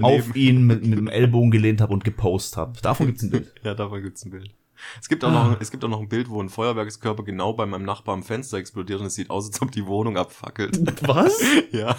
auf 0.00 0.36
ihn 0.36 0.64
mit, 0.64 0.86
mit 0.86 0.96
dem 0.96 1.08
Ellbogen 1.08 1.50
gelehnt 1.50 1.80
habe 1.80 1.92
und 1.92 2.04
gepostet 2.04 2.56
habe. 2.56 2.80
Davon 2.80 3.06
gibt's 3.06 3.24
ein 3.24 3.30
Bild. 3.30 3.52
Ja, 3.64 3.74
davon 3.74 4.00
gibt's 4.00 4.24
ein 4.24 4.30
Bild. 4.30 4.54
Es 5.00 5.08
gibt 5.08 5.24
auch 5.24 5.30
noch, 5.30 5.60
es 5.60 5.70
gibt 5.70 5.84
auch 5.84 5.88
noch 5.88 6.00
ein 6.00 6.08
Bild, 6.08 6.28
wo 6.28 6.42
ein 6.42 6.48
Feuerwerkskörper 6.48 7.22
genau 7.22 7.52
bei 7.52 7.66
meinem 7.66 7.84
Nachbar 7.84 8.14
am 8.14 8.22
Fenster 8.22 8.58
explodiert 8.58 9.00
und 9.00 9.06
es 9.06 9.14
sieht 9.14 9.30
aus, 9.30 9.46
als 9.46 9.60
ob 9.62 9.72
die 9.72 9.86
Wohnung 9.86 10.16
abfackelt. 10.16 10.78
Was? 11.06 11.40
ja. 11.72 11.96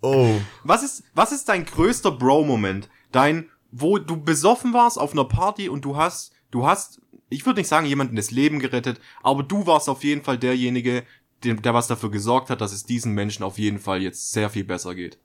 Oh. 0.00 0.40
Was 0.64 0.82
ist, 0.82 1.04
was 1.14 1.32
ist 1.32 1.48
dein 1.48 1.64
größter 1.64 2.12
Bro-Moment? 2.12 2.88
Dein, 3.10 3.50
wo 3.70 3.98
du 3.98 4.16
besoffen 4.16 4.72
warst 4.72 4.98
auf 4.98 5.12
einer 5.12 5.24
Party 5.24 5.68
und 5.68 5.84
du 5.84 5.96
hast, 5.96 6.32
du 6.50 6.66
hast, 6.66 7.00
ich 7.28 7.46
würde 7.46 7.60
nicht 7.60 7.68
sagen, 7.68 7.86
jemanden 7.86 8.16
das 8.16 8.30
Leben 8.30 8.58
gerettet, 8.58 9.00
aber 9.22 9.42
du 9.42 9.66
warst 9.66 9.88
auf 9.88 10.04
jeden 10.04 10.22
Fall 10.22 10.38
derjenige, 10.38 11.04
der, 11.42 11.54
der 11.54 11.74
was 11.74 11.88
dafür 11.88 12.10
gesorgt 12.10 12.50
hat, 12.50 12.60
dass 12.60 12.72
es 12.72 12.84
diesen 12.84 13.12
Menschen 13.12 13.42
auf 13.42 13.58
jeden 13.58 13.78
Fall 13.78 14.02
jetzt 14.02 14.32
sehr 14.32 14.50
viel 14.50 14.64
besser 14.64 14.94
geht. 14.94 15.18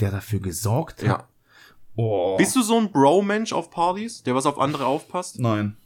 Der 0.00 0.10
dafür 0.10 0.40
gesorgt 0.40 1.02
hat? 1.02 1.08
Ja. 1.08 1.28
Oh. 1.96 2.36
Bist 2.36 2.54
du 2.54 2.62
so 2.62 2.78
ein 2.78 2.90
Bro-Mensch 2.92 3.52
auf 3.52 3.70
Partys, 3.70 4.22
der 4.22 4.34
was 4.34 4.46
auf 4.46 4.58
andere 4.60 4.86
aufpasst? 4.86 5.38
Nein. 5.40 5.76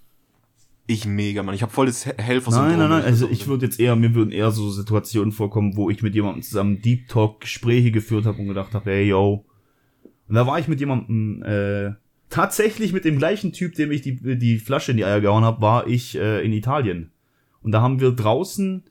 Ich 0.87 1.07
mega, 1.07 1.44
Mann. 1.44 1.55
Ich 1.55 1.62
habe 1.62 1.70
volles 1.73 2.05
He- 2.05 2.11
Nein, 2.16 2.27
Helfersyndrom. 2.27 2.79
nein, 2.79 2.88
nein. 2.90 3.03
wenn 3.05 3.11
Also 3.12 3.29
ich 3.29 3.46
würde 3.46 3.64
jetzt 3.66 3.79
eher, 3.79 3.94
mir 3.94 4.12
würden 4.14 4.33
eher 4.33 4.51
so 4.51 4.70
Situationen 4.70 5.31
vorkommen, 5.31 5.77
wo 5.77 5.88
ich 5.88 6.03
mit 6.03 6.14
jemandem 6.16 6.42
zusammen 6.42 6.83
Deep 6.83 7.07
Talk 7.09 7.40
Gespräche 7.42 7.92
geführt 7.92 8.27
habe 8.27 8.38
und 8.38 8.49
gedacht 8.49 8.75
habe, 8.75 8.90
hey 8.90 9.05
yo. 9.09 9.44
Und 10.29 10.35
da 10.35 10.46
war 10.49 10.59
ich 10.59 10.66
mit 10.66 10.81
jemandem, 10.81 11.42
äh, 11.44 11.92
tatsächlich 12.29 12.92
mit 12.92 13.05
dem 13.05 13.18
gleichen 13.18 13.53
Typ, 13.53 13.75
dem 13.75 13.92
ich 13.92 14.03
die, 14.03 14.37
die 14.38 14.59
Flasche 14.59 14.90
in 14.90 14.96
die 14.96 15.05
Eier 15.05 15.20
gehauen 15.20 15.44
habe, 15.44 15.61
war 15.62 15.87
ich 15.87 16.16
äh, 16.18 16.44
in 16.44 16.53
Italien. 16.53 17.12
Und 17.62 17.70
da 17.73 17.83
haben 17.83 18.01
wir 18.01 18.11
draußen 18.11 18.83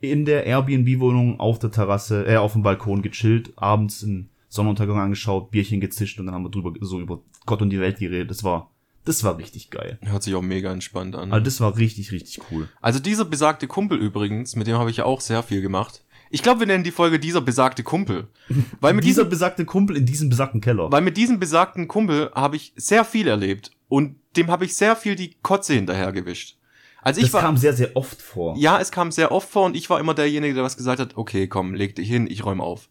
in 0.00 0.24
der 0.24 0.46
Airbnb-Wohnung 0.46 1.40
auf 1.40 1.58
der 1.58 1.70
Terrasse, 1.72 2.26
äh, 2.28 2.36
auf 2.36 2.52
dem 2.52 2.62
Balkon 2.62 3.02
gechillt, 3.02 3.52
abends 3.56 4.04
einen 4.04 4.30
Sonnenuntergang 4.50 4.98
angeschaut, 4.98 5.50
Bierchen 5.50 5.80
gezischt 5.80 6.18
und 6.18 6.26
dann 6.26 6.34
haben 6.34 6.42
wir 6.42 6.50
drüber 6.50 6.72
so 6.80 7.00
über 7.00 7.20
Gott 7.46 7.62
und 7.62 7.70
die 7.70 7.80
Welt 7.80 8.00
geredet. 8.00 8.30
Das 8.30 8.44
war, 8.44 8.70
das 9.04 9.24
war 9.24 9.38
richtig 9.38 9.70
geil. 9.70 9.98
Hört 10.02 10.24
sich 10.24 10.34
auch 10.34 10.42
mega 10.42 10.72
entspannt 10.72 11.14
an. 11.14 11.32
Also 11.32 11.44
das 11.44 11.60
war 11.60 11.76
richtig, 11.76 12.10
richtig 12.10 12.40
cool. 12.50 12.68
Also 12.80 12.98
dieser 12.98 13.24
besagte 13.24 13.68
Kumpel 13.68 13.98
übrigens, 13.98 14.56
mit 14.56 14.66
dem 14.66 14.76
habe 14.76 14.90
ich 14.90 14.98
ja 14.98 15.04
auch 15.04 15.20
sehr 15.20 15.42
viel 15.44 15.62
gemacht. 15.62 16.04
Ich 16.32 16.42
glaube, 16.42 16.60
wir 16.60 16.66
nennen 16.66 16.84
die 16.84 16.90
Folge 16.90 17.18
dieser 17.20 17.40
besagte 17.40 17.84
Kumpel. 17.84 18.28
Weil 18.80 18.94
mit 18.94 19.04
dieser 19.04 19.22
diesem, 19.22 19.30
besagte 19.30 19.64
Kumpel 19.64 19.96
in 19.96 20.04
diesem 20.04 20.28
besagten 20.28 20.60
Keller. 20.60 20.90
weil 20.90 21.02
mit 21.02 21.16
diesem 21.16 21.40
besagten 21.40 21.88
Kumpel 21.88 22.30
habe 22.34 22.56
ich 22.56 22.72
sehr 22.76 23.04
viel 23.04 23.28
erlebt. 23.28 23.70
Und 23.88 24.16
dem 24.36 24.48
habe 24.48 24.64
ich 24.64 24.74
sehr 24.74 24.94
viel 24.96 25.14
die 25.14 25.34
Kotze 25.42 25.74
hinterhergewischt. 25.74 26.56
Also 27.02 27.20
ich 27.20 27.26
das 27.26 27.34
war, 27.34 27.42
kam 27.42 27.56
sehr, 27.56 27.72
sehr 27.72 27.96
oft 27.96 28.20
vor. 28.20 28.56
ja, 28.56 28.78
es 28.80 28.90
kam 28.90 29.10
sehr 29.10 29.32
oft 29.32 29.48
vor 29.48 29.64
und 29.64 29.74
ich 29.74 29.88
war 29.88 29.98
immer 30.00 30.14
derjenige, 30.14 30.54
der 30.54 30.64
was 30.64 30.76
gesagt 30.76 31.00
hat, 31.00 31.16
okay, 31.16 31.46
komm, 31.46 31.74
leg 31.74 31.94
dich 31.96 32.08
hin, 32.08 32.26
ich 32.28 32.44
räume 32.44 32.62
auf. 32.62 32.88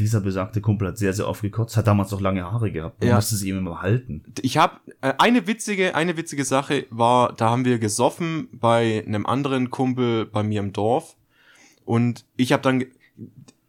Dieser 0.00 0.20
besagte 0.20 0.60
Kumpel 0.60 0.88
hat 0.88 0.98
sehr, 0.98 1.12
sehr 1.12 1.28
oft 1.28 1.42
gekotzt, 1.42 1.76
hat 1.76 1.86
damals 1.86 2.10
noch 2.10 2.20
lange 2.20 2.44
Haare 2.44 2.72
gehabt. 2.72 3.00
Man 3.00 3.08
Ja. 3.08 3.14
musste 3.16 3.36
sie 3.36 3.48
ihm 3.50 3.58
immer 3.58 3.82
halten. 3.82 4.24
Ich 4.42 4.56
habe 4.58 4.80
äh, 5.00 5.12
eine 5.18 5.46
witzige, 5.46 5.94
eine 5.94 6.16
witzige 6.16 6.44
Sache 6.44 6.86
war, 6.90 7.32
da 7.34 7.50
haben 7.50 7.64
wir 7.64 7.78
gesoffen 7.78 8.48
bei 8.52 9.04
einem 9.06 9.26
anderen 9.26 9.70
Kumpel 9.70 10.26
bei 10.26 10.42
mir 10.42 10.60
im 10.60 10.72
Dorf 10.72 11.16
und 11.84 12.24
ich 12.36 12.52
habe 12.52 12.62
dann 12.62 12.84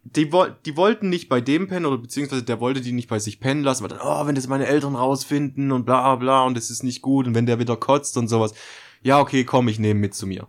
die, 0.04 0.30
die 0.64 0.76
wollten 0.76 1.08
nicht 1.10 1.28
bei 1.28 1.40
dem 1.40 1.68
pennen 1.68 1.84
oder 1.86 1.98
beziehungsweise 1.98 2.42
der 2.42 2.60
wollte 2.60 2.80
die 2.80 2.92
nicht 2.92 3.08
bei 3.08 3.18
sich 3.18 3.40
pennen 3.40 3.62
lassen, 3.62 3.82
weil 3.82 3.90
dann, 3.90 4.00
oh, 4.02 4.26
wenn 4.26 4.34
das 4.34 4.48
meine 4.48 4.66
Eltern 4.66 4.96
rausfinden 4.96 5.70
und 5.70 5.84
bla 5.84 6.16
bla 6.16 6.44
und 6.44 6.56
es 6.56 6.70
ist 6.70 6.82
nicht 6.82 7.02
gut 7.02 7.26
und 7.26 7.34
wenn 7.34 7.46
der 7.46 7.58
wieder 7.58 7.76
kotzt 7.76 8.16
und 8.16 8.28
sowas. 8.28 8.54
Ja, 9.02 9.20
okay, 9.20 9.44
komm, 9.44 9.68
ich 9.68 9.78
nehme 9.78 10.00
mit 10.00 10.14
zu 10.14 10.26
mir. 10.26 10.48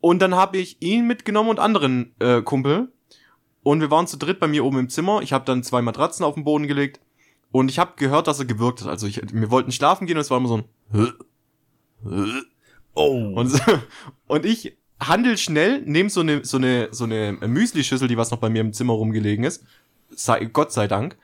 Und 0.00 0.20
dann 0.20 0.34
habe 0.34 0.58
ich 0.58 0.82
ihn 0.82 1.06
mitgenommen 1.06 1.48
und 1.48 1.60
anderen 1.60 2.14
äh, 2.18 2.42
Kumpel 2.42 2.92
und 3.64 3.80
wir 3.80 3.90
waren 3.90 4.06
zu 4.06 4.16
dritt 4.16 4.38
bei 4.38 4.46
mir 4.46 4.64
oben 4.64 4.78
im 4.78 4.88
Zimmer. 4.88 5.20
Ich 5.22 5.32
habe 5.32 5.44
dann 5.44 5.64
zwei 5.64 5.82
Matratzen 5.82 6.24
auf 6.24 6.34
den 6.34 6.44
Boden 6.44 6.68
gelegt 6.68 7.00
und 7.50 7.68
ich 7.68 7.80
habe 7.80 7.94
gehört, 7.96 8.28
dass 8.28 8.38
er 8.38 8.44
gewirkt 8.44 8.82
hat. 8.82 8.88
Also 8.88 9.08
ich, 9.08 9.20
wir 9.32 9.50
wollten 9.50 9.72
schlafen 9.72 10.06
gehen 10.06 10.16
und 10.16 10.20
es 10.20 10.30
war 10.30 10.38
immer 10.38 10.48
so 10.48 10.58
ein 10.92 11.12
Oh. 12.94 13.32
und, 13.34 13.48
so- 13.48 13.58
und 14.28 14.46
ich 14.46 14.76
handel 15.00 15.36
schnell, 15.36 15.82
nehme 15.82 16.10
so 16.10 16.20
eine 16.20 16.44
so 16.44 16.58
eine 16.58 16.88
so 16.92 17.04
eine 17.04 17.32
Müsli-Schüssel, 17.32 18.06
die 18.06 18.16
was 18.16 18.30
noch 18.30 18.38
bei 18.38 18.48
mir 18.50 18.60
im 18.60 18.72
Zimmer 18.72 18.92
rumgelegen 18.92 19.44
ist, 19.44 19.64
sei, 20.10 20.44
Gott 20.44 20.70
sei 20.72 20.86
Dank, 20.86 21.16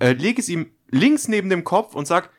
äh, 0.00 0.12
lege 0.12 0.40
es 0.40 0.48
ihm 0.50 0.70
links 0.90 1.28
neben 1.28 1.48
dem 1.48 1.64
Kopf 1.64 1.94
und 1.94 2.06
sag, 2.06 2.30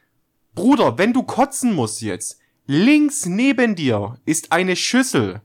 Bruder, 0.54 0.98
wenn 1.00 1.14
du 1.14 1.24
kotzen 1.24 1.74
musst 1.74 2.02
jetzt, 2.02 2.40
links 2.68 3.26
neben 3.26 3.76
dir 3.76 4.20
ist 4.26 4.52
eine 4.52 4.76
Schüssel. 4.76 5.42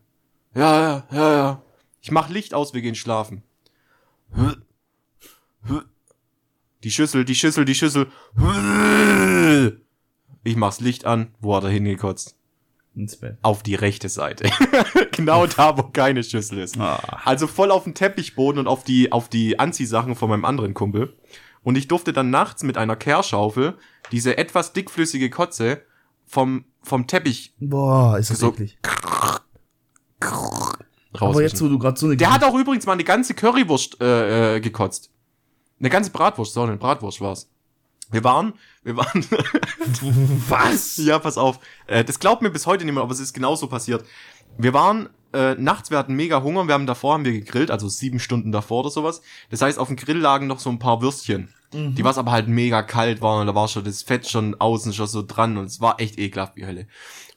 Ja, 0.55 0.81
ja, 0.81 1.07
ja, 1.13 1.33
ja. 1.33 1.63
Ich 2.03 2.11
mach 2.11 2.29
Licht 2.29 2.53
aus, 2.55 2.75
wir 2.75 2.83
gehen 2.83 2.95
schlafen. 2.95 3.43
Die 6.83 6.91
Schüssel, 6.91 7.25
die 7.25 7.35
Schüssel, 7.35 7.65
die 7.65 7.75
Schüssel. 7.75 8.07
Ich 10.45 10.57
mach's 10.57 10.81
Licht 10.81 11.05
an. 11.05 11.35
Wo 11.41 11.55
hat 11.57 11.65
er 11.65 11.71
hingekotzt? 11.71 12.37
Ins 12.97 13.17
Bett. 13.17 13.39
Auf 13.43 13.63
die 13.63 13.75
rechte 13.77 14.09
Seite. 14.09 14.51
genau 15.13 15.47
da, 15.47 15.77
wo 15.79 15.83
keine 15.85 16.25
Schüssel 16.25 16.59
ist. 16.59 16.79
Ah. 16.79 17.21
Also 17.25 17.47
voll 17.47 17.71
auf 17.71 17.85
den 17.85 17.95
Teppichboden 17.95 18.59
und 18.59 18.67
auf 18.67 18.83
die, 18.83 19.13
auf 19.13 19.29
die 19.29 19.59
Anziehsachen 19.59 20.17
von 20.17 20.29
meinem 20.31 20.45
anderen 20.45 20.75
Kumpel. 20.75 21.15
Und 21.63 21.77
ich 21.77 21.89
durfte 21.89 22.13
dann 22.13 22.31
nachts 22.31 22.63
mit 22.63 22.77
einer 22.79 22.97
Kehrschaufel 22.97 23.77
diese 24.13 24.39
etwas 24.39 24.73
dickflüssige 24.73 25.31
Kotze 25.31 25.83
vom, 26.27 26.65
vom 26.83 27.07
Teppich 27.07 27.55
Boah, 27.61 28.19
ist 28.19 28.31
das 28.31 28.39
So- 28.41 28.49
eklig. 28.53 28.79
Rauswischen. 31.15 31.31
Aber 31.31 31.43
jetzt, 31.43 31.63
wo 31.63 31.69
du 31.69 31.79
gerade 31.79 31.99
so 31.99 32.07
eine... 32.07 32.17
Der 32.17 32.33
hat 32.33 32.45
auch 32.45 32.55
übrigens 32.55 32.87
mal 32.87 32.93
eine 32.93 33.05
ganze 33.05 33.35
Currywurst 33.35 34.01
äh, 34.01 34.57
äh, 34.57 34.61
gekotzt. 34.61 35.11
Eine 35.79 35.91
ganze 35.91 36.11
Bratwurst, 36.11 36.55
so 36.55 36.63
eine 36.63 36.77
Bratwurst 36.77 37.21
war's. 37.21 37.49
Wir 38.11 38.25
waren, 38.25 38.55
wir 38.83 38.97
waren, 38.97 39.25
Was? 40.49 40.97
ja, 40.97 41.19
pass 41.19 41.39
auf, 41.39 41.61
äh, 41.87 42.05
das 42.05 42.19
glaubt 42.19 42.43
mir 42.43 42.51
bis 42.51 42.67
heute 42.67 42.85
niemand, 42.85 43.05
aber 43.05 43.13
es 43.13 43.21
ist 43.21 43.33
genauso 43.33 43.69
passiert. 43.69 44.05
Wir 44.59 44.75
waren 44.75 45.09
äh, 45.33 45.55
nachts, 45.55 45.91
wir 45.91 45.99
hatten 45.99 46.15
mega 46.15 46.43
Hunger, 46.43 46.67
wir 46.67 46.75
haben 46.75 46.87
davor 46.87 47.15
haben 47.15 47.25
wir 47.25 47.33
gegrillt, 47.33 47.71
also 47.71 47.89
sieben 47.89 48.19
Stunden 48.19 48.51
davor 48.51 48.81
oder 48.81 48.91
sowas. 48.91 49.23
Das 49.51 49.63
heißt, 49.63 49.79
auf 49.79 49.87
dem 49.87 49.97
Grill 49.97 50.19
lagen 50.19 50.49
noch 50.49 50.59
so 50.59 50.71
ein 50.71 50.81
paar 50.81 51.03
Würstchen, 51.03 51.55
die 51.73 52.03
was 52.03 52.19
aber 52.19 52.33
halt 52.33 52.49
mega 52.49 52.83
kalt 52.83 53.23
waren 53.23 53.43
und 53.43 53.47
da 53.47 53.55
war 53.55 53.69
schon 53.69 53.85
das 53.85 54.03
Fett 54.03 54.29
schon 54.29 54.61
außen 54.61 54.93
schon 54.93 55.07
so 55.07 55.23
dran 55.23 55.57
und 55.57 55.67
es 55.67 55.81
war 55.81 56.01
echt 56.01 56.19
ekelhaft 56.19 56.57
wie 56.57 56.67
Hölle. 56.67 56.89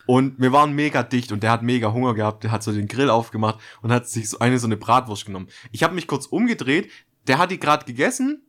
Und 0.06 0.40
wir 0.40 0.52
waren 0.52 0.74
mega 0.74 1.04
dicht 1.04 1.32
und 1.32 1.44
der 1.44 1.52
hat 1.52 1.64
mega 1.64 1.94
Hunger 1.94 2.14
gehabt, 2.14 2.44
der 2.44 2.52
hat 2.52 2.64
so 2.64 2.72
den 2.72 2.88
Grill 2.88 3.10
aufgemacht 3.10 3.60
und 3.82 3.92
hat 3.92 4.08
sich 4.08 4.30
so 4.30 4.40
eine 4.40 4.60
so 4.60 4.68
eine 4.68 4.78
Bratwurst 4.78 5.26
genommen. 5.26 5.48
Ich 5.72 5.84
habe 5.84 5.96
mich 5.96 6.08
kurz 6.08 6.26
umgedreht, 6.26 6.90
der 7.28 7.38
hat 7.38 7.52
die 7.52 7.60
gerade 7.60 7.86
gegessen 7.86 8.42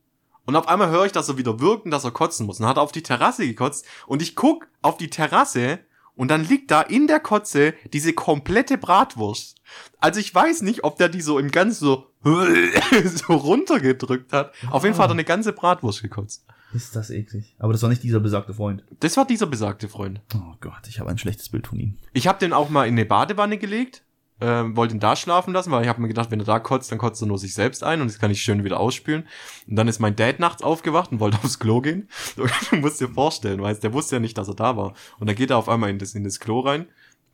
und 0.46 0.56
auf 0.56 0.68
einmal 0.68 0.90
höre 0.90 1.06
ich, 1.06 1.12
dass 1.12 1.28
er 1.28 1.38
wieder 1.38 1.60
wirkt 1.60 1.84
und 1.84 1.90
dass 1.90 2.04
er 2.04 2.10
kotzen 2.10 2.46
muss. 2.46 2.60
Und 2.60 2.66
hat 2.66 2.78
auf 2.78 2.92
die 2.92 3.02
Terrasse 3.02 3.46
gekotzt 3.46 3.86
und 4.06 4.20
ich 4.20 4.36
guck 4.36 4.66
auf 4.82 4.96
die 4.96 5.10
Terrasse 5.10 5.80
und 6.16 6.28
dann 6.28 6.44
liegt 6.44 6.70
da 6.70 6.80
in 6.82 7.06
der 7.06 7.20
Kotze 7.20 7.74
diese 7.92 8.12
komplette 8.12 8.78
Bratwurst. 8.78 9.56
Also 9.98 10.20
ich 10.20 10.34
weiß 10.34 10.62
nicht, 10.62 10.84
ob 10.84 10.96
der 10.96 11.08
die 11.08 11.22
so 11.22 11.38
im 11.38 11.50
Ganzen 11.50 11.84
so, 11.84 12.06
so 12.24 13.32
runtergedrückt 13.32 14.32
hat. 14.32 14.52
Auf 14.70 14.84
jeden 14.84 14.94
Fall 14.94 15.04
hat 15.04 15.10
er 15.10 15.14
eine 15.14 15.24
ganze 15.24 15.52
Bratwurst 15.52 16.02
gekotzt. 16.02 16.44
Ist 16.74 16.96
das 16.96 17.10
eklig. 17.10 17.54
Aber 17.58 17.72
das 17.72 17.82
war 17.82 17.88
nicht 17.88 18.02
dieser 18.02 18.18
besagte 18.18 18.52
Freund. 18.52 18.84
Das 18.98 19.16
war 19.16 19.24
dieser 19.24 19.46
besagte 19.46 19.88
Freund. 19.88 20.20
Oh 20.34 20.54
Gott, 20.60 20.88
ich 20.88 20.98
habe 20.98 21.08
ein 21.08 21.18
schlechtes 21.18 21.48
Bild 21.48 21.68
von 21.68 21.78
ihm. 21.78 21.98
Ich 22.12 22.26
habe 22.26 22.40
den 22.40 22.52
auch 22.52 22.68
mal 22.68 22.88
in 22.88 22.94
eine 22.94 23.04
Badewanne 23.04 23.58
gelegt, 23.58 24.02
ähm, 24.40 24.76
wollte 24.76 24.94
ihn 24.94 25.00
da 25.00 25.14
schlafen 25.14 25.54
lassen, 25.54 25.70
weil 25.70 25.82
ich 25.82 25.88
habe 25.88 26.02
mir 26.02 26.08
gedacht, 26.08 26.32
wenn 26.32 26.40
er 26.40 26.46
da 26.46 26.58
kotzt, 26.58 26.90
dann 26.90 26.98
kotzt 26.98 27.22
er 27.22 27.26
nur 27.26 27.38
sich 27.38 27.54
selbst 27.54 27.84
ein 27.84 28.00
und 28.00 28.08
das 28.08 28.18
kann 28.18 28.32
ich 28.32 28.42
schön 28.42 28.64
wieder 28.64 28.80
ausspülen. 28.80 29.24
Und 29.68 29.76
dann 29.76 29.86
ist 29.86 30.00
mein 30.00 30.16
Dad 30.16 30.40
nachts 30.40 30.62
aufgewacht 30.62 31.12
und 31.12 31.20
wollte 31.20 31.38
aufs 31.44 31.60
Klo 31.60 31.80
gehen. 31.80 32.08
Du 32.70 32.76
musst 32.76 33.00
dir 33.00 33.08
vorstellen, 33.08 33.62
weißt, 33.62 33.82
der 33.84 33.92
wusste 33.92 34.16
ja 34.16 34.20
nicht, 34.20 34.36
dass 34.36 34.48
er 34.48 34.54
da 34.54 34.76
war. 34.76 34.94
Und 35.20 35.28
dann 35.28 35.36
geht 35.36 35.50
er 35.50 35.58
auf 35.58 35.68
einmal 35.68 35.90
in 35.90 36.00
das, 36.00 36.14
in 36.14 36.24
das 36.24 36.40
Klo 36.40 36.60
rein, 36.60 36.86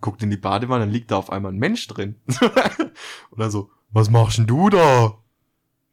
guckt 0.03 0.22
in 0.22 0.31
die 0.31 0.37
Badewanne, 0.37 0.85
dann 0.85 0.92
liegt 0.92 1.11
da 1.11 1.16
auf 1.16 1.31
einmal 1.31 1.53
ein 1.53 1.59
Mensch 1.59 1.87
drin. 1.88 2.16
und 3.31 3.40
dann 3.40 3.50
so, 3.50 3.70
was 3.90 4.11
machst 4.11 4.37
denn 4.37 4.46
du 4.46 4.68
da? 4.68 5.14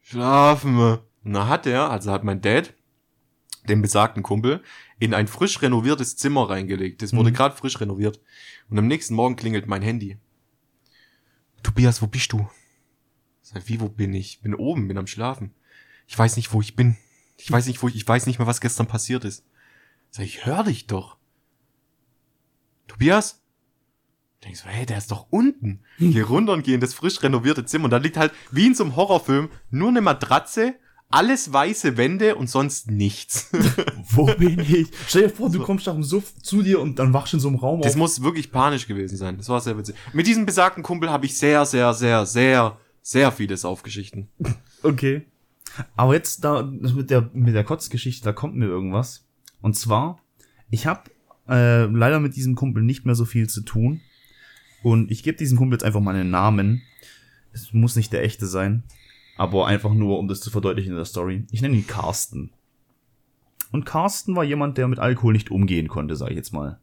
Schlafen. 0.02 0.78
Und 0.78 1.32
dann 1.32 1.48
hat 1.48 1.66
er, 1.66 1.90
also 1.90 2.12
hat 2.12 2.24
mein 2.24 2.42
Dad, 2.42 2.74
den 3.68 3.82
besagten 3.82 4.22
Kumpel, 4.22 4.62
in 4.98 5.14
ein 5.14 5.28
frisch 5.28 5.60
renoviertes 5.62 6.16
Zimmer 6.16 6.48
reingelegt. 6.50 7.02
Das 7.02 7.12
wurde 7.12 7.30
Mhm. 7.30 7.34
gerade 7.34 7.56
frisch 7.56 7.80
renoviert. 7.80 8.20
Und 8.70 8.78
am 8.78 8.86
nächsten 8.86 9.14
Morgen 9.14 9.36
klingelt 9.36 9.66
mein 9.66 9.82
Handy. 9.82 10.18
Tobias, 11.62 12.00
wo 12.02 12.06
bist 12.06 12.32
du? 12.32 12.48
Sag, 13.42 13.68
wie, 13.68 13.80
wo 13.80 13.88
bin 13.88 14.14
ich? 14.14 14.40
Bin 14.42 14.54
oben, 14.54 14.88
bin 14.88 14.98
am 14.98 15.06
Schlafen. 15.06 15.54
Ich 16.06 16.18
weiß 16.18 16.36
nicht, 16.36 16.52
wo 16.52 16.60
ich 16.60 16.76
bin. 16.76 16.96
Ich 17.36 17.50
weiß 17.50 17.66
nicht, 17.66 17.82
wo 17.82 17.88
ich, 17.88 17.96
ich 17.96 18.06
weiß 18.06 18.26
nicht 18.26 18.38
mehr, 18.38 18.46
was 18.48 18.60
gestern 18.60 18.86
passiert 18.86 19.24
ist. 19.24 19.44
Sag 20.10 20.24
ich, 20.24 20.46
hör 20.46 20.64
dich 20.64 20.86
doch. 20.86 21.16
Tobias? 22.86 23.42
Denkst 24.44 24.62
du, 24.62 24.68
hey, 24.68 24.86
der 24.86 24.98
ist 24.98 25.10
doch 25.10 25.26
unten. 25.30 25.80
Geh 25.98 26.20
runter 26.20 26.52
und 26.52 26.62
geh 26.64 26.74
in 26.74 26.80
das 26.80 26.94
frisch 26.94 27.22
renovierte 27.22 27.64
Zimmer. 27.64 27.86
Und 27.86 27.90
da 27.90 27.96
liegt 27.96 28.16
halt, 28.16 28.32
wie 28.50 28.66
in 28.66 28.74
so 28.74 28.84
einem 28.84 28.96
Horrorfilm, 28.96 29.50
nur 29.70 29.88
eine 29.88 30.00
Matratze, 30.00 30.76
alles 31.10 31.52
weiße 31.52 31.96
Wände 31.96 32.34
und 32.36 32.50
sonst 32.50 32.90
nichts. 32.90 33.50
Wo 34.10 34.26
bin 34.26 34.58
ich? 34.60 34.88
Stell 35.06 35.22
dir 35.24 35.30
vor, 35.30 35.50
du 35.50 35.60
kommst 35.60 35.86
nach 35.86 35.94
dem 35.94 36.02
Suff 36.02 36.34
zu 36.42 36.62
dir 36.62 36.80
und 36.80 36.98
dann 36.98 37.12
wachst 37.12 37.32
du 37.32 37.38
in 37.38 37.40
so 37.40 37.48
einem 37.48 37.56
Raum 37.56 37.80
Das 37.80 37.92
auf. 37.92 37.98
muss 37.98 38.22
wirklich 38.22 38.52
panisch 38.52 38.86
gewesen 38.86 39.16
sein. 39.16 39.36
Das 39.38 39.48
war 39.48 39.60
sehr 39.60 39.76
witzig. 39.78 39.94
Mit 40.12 40.26
diesem 40.26 40.44
besagten 40.44 40.82
Kumpel 40.82 41.10
habe 41.10 41.26
ich 41.26 41.36
sehr, 41.36 41.64
sehr, 41.64 41.94
sehr, 41.94 42.26
sehr, 42.26 42.78
sehr 43.02 43.32
viele 43.32 43.56
Saufgeschichten. 43.56 44.28
Okay. 44.82 45.26
Aber 45.96 46.14
jetzt 46.14 46.44
da 46.44 46.62
mit 46.62 47.10
der 47.10 47.30
mit 47.32 47.54
der 47.54 47.64
Kotzgeschichte, 47.64 48.24
da 48.24 48.32
kommt 48.32 48.56
mir 48.56 48.66
irgendwas. 48.66 49.24
Und 49.60 49.76
zwar, 49.76 50.20
ich 50.70 50.86
habe 50.86 51.10
äh, 51.48 51.84
leider 51.84 52.20
mit 52.20 52.36
diesem 52.36 52.54
Kumpel 52.54 52.82
nicht 52.82 53.06
mehr 53.06 53.14
so 53.14 53.24
viel 53.24 53.48
zu 53.48 53.62
tun. 53.62 54.00
Und 54.82 55.10
ich 55.10 55.22
gebe 55.22 55.38
diesem 55.38 55.56
Kumpel 55.56 55.76
jetzt 55.76 55.84
einfach 55.84 56.00
mal 56.00 56.14
einen 56.14 56.30
Namen. 56.30 56.82
Es 57.52 57.72
muss 57.72 57.96
nicht 57.96 58.12
der 58.12 58.22
echte 58.22 58.46
sein, 58.46 58.84
aber 59.38 59.66
einfach 59.66 59.94
nur, 59.94 60.18
um 60.18 60.28
das 60.28 60.40
zu 60.40 60.50
verdeutlichen 60.50 60.90
in 60.90 60.96
der 60.96 61.04
Story. 61.04 61.46
Ich 61.50 61.62
nenne 61.62 61.76
ihn 61.76 61.86
Carsten. 61.86 62.50
Und 63.70 63.86
Carsten 63.86 64.34
war 64.36 64.44
jemand, 64.44 64.78
der 64.78 64.88
mit 64.88 64.98
Alkohol 64.98 65.32
nicht 65.32 65.50
umgehen 65.50 65.88
konnte, 65.88 66.16
sage 66.16 66.32
ich 66.32 66.36
jetzt 66.36 66.52
mal. 66.52 66.78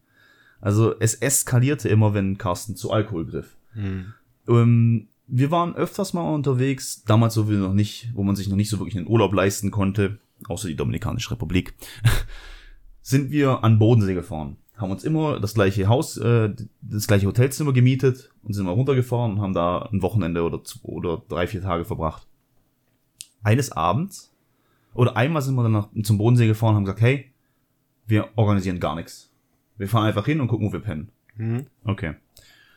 Also 0.61 0.95
es 0.99 1.15
eskalierte 1.15 1.89
immer, 1.89 2.13
wenn 2.13 2.37
Carsten 2.37 2.75
zu 2.75 2.91
Alkohol 2.91 3.25
griff. 3.25 3.57
Hm. 3.73 4.13
Ähm, 4.47 5.07
wir 5.27 5.51
waren 5.51 5.75
öfters 5.75 6.13
mal 6.13 6.33
unterwegs, 6.33 7.03
damals 7.03 7.33
so 7.33 7.49
wir 7.49 7.57
noch 7.57 7.73
nicht, 7.73 8.11
wo 8.13 8.23
man 8.23 8.35
sich 8.35 8.47
noch 8.47 8.55
nicht 8.55 8.69
so 8.69 8.79
wirklich 8.79 8.97
einen 8.97 9.07
Urlaub 9.07 9.33
leisten 9.33 9.71
konnte, 9.71 10.19
außer 10.47 10.67
die 10.67 10.75
Dominikanische 10.75 11.31
Republik, 11.31 11.73
sind 13.01 13.31
wir 13.31 13.63
an 13.63 13.79
Bodensee 13.79 14.13
gefahren. 14.13 14.57
Haben 14.77 14.91
uns 14.91 15.03
immer 15.03 15.39
das 15.39 15.53
gleiche 15.53 15.87
Haus, 15.87 16.17
äh, 16.17 16.53
das 16.81 17.07
gleiche 17.07 17.27
Hotelzimmer 17.27 17.73
gemietet 17.73 18.31
und 18.43 18.53
sind 18.53 18.65
mal 18.65 18.71
runtergefahren 18.71 19.33
und 19.33 19.41
haben 19.41 19.53
da 19.53 19.89
ein 19.91 20.01
Wochenende 20.01 20.43
oder, 20.43 20.63
zwei, 20.63 20.89
oder 20.89 21.21
drei, 21.27 21.47
vier 21.47 21.61
Tage 21.61 21.85
verbracht. 21.85 22.27
Eines 23.45 23.71
Abends, 23.71 24.33
oder 24.95 25.15
einmal 25.15 25.41
sind 25.41 25.55
wir 25.55 25.63
dann 25.63 25.71
nach, 25.71 25.89
zum 26.03 26.17
Bodensee 26.17 26.47
gefahren 26.47 26.71
und 26.71 26.75
haben 26.77 26.85
gesagt, 26.85 27.01
hey, 27.01 27.31
wir 28.07 28.29
organisieren 28.35 28.79
gar 28.79 28.95
nichts. 28.95 29.31
Wir 29.77 29.87
fahren 29.87 30.05
einfach 30.05 30.25
hin 30.25 30.41
und 30.41 30.47
gucken, 30.47 30.67
wo 30.67 30.73
wir 30.73 30.79
pennen. 30.79 31.09
Hm. 31.35 31.67
Okay. 31.83 32.15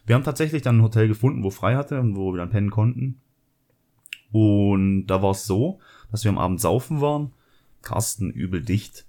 Wir 0.04 0.14
haben 0.14 0.24
tatsächlich 0.24 0.62
dann 0.62 0.78
ein 0.78 0.83
Hotel 0.83 1.09
gefunden, 1.09 1.42
wo 1.42 1.50
frei 1.50 1.76
hatte 1.76 2.00
und 2.00 2.16
wo 2.16 2.33
wir 2.33 2.38
dann 2.38 2.50
pennen 2.50 2.70
konnten. 2.70 3.20
Und 4.31 5.07
da 5.07 5.22
war 5.22 5.31
es 5.31 5.46
so, 5.46 5.81
dass 6.11 6.24
wir 6.24 6.31
am 6.31 6.38
Abend 6.38 6.61
saufen 6.61 7.00
waren. 7.00 7.33
Carsten 7.83 8.31
übel 8.31 8.62
dicht. 8.62 9.07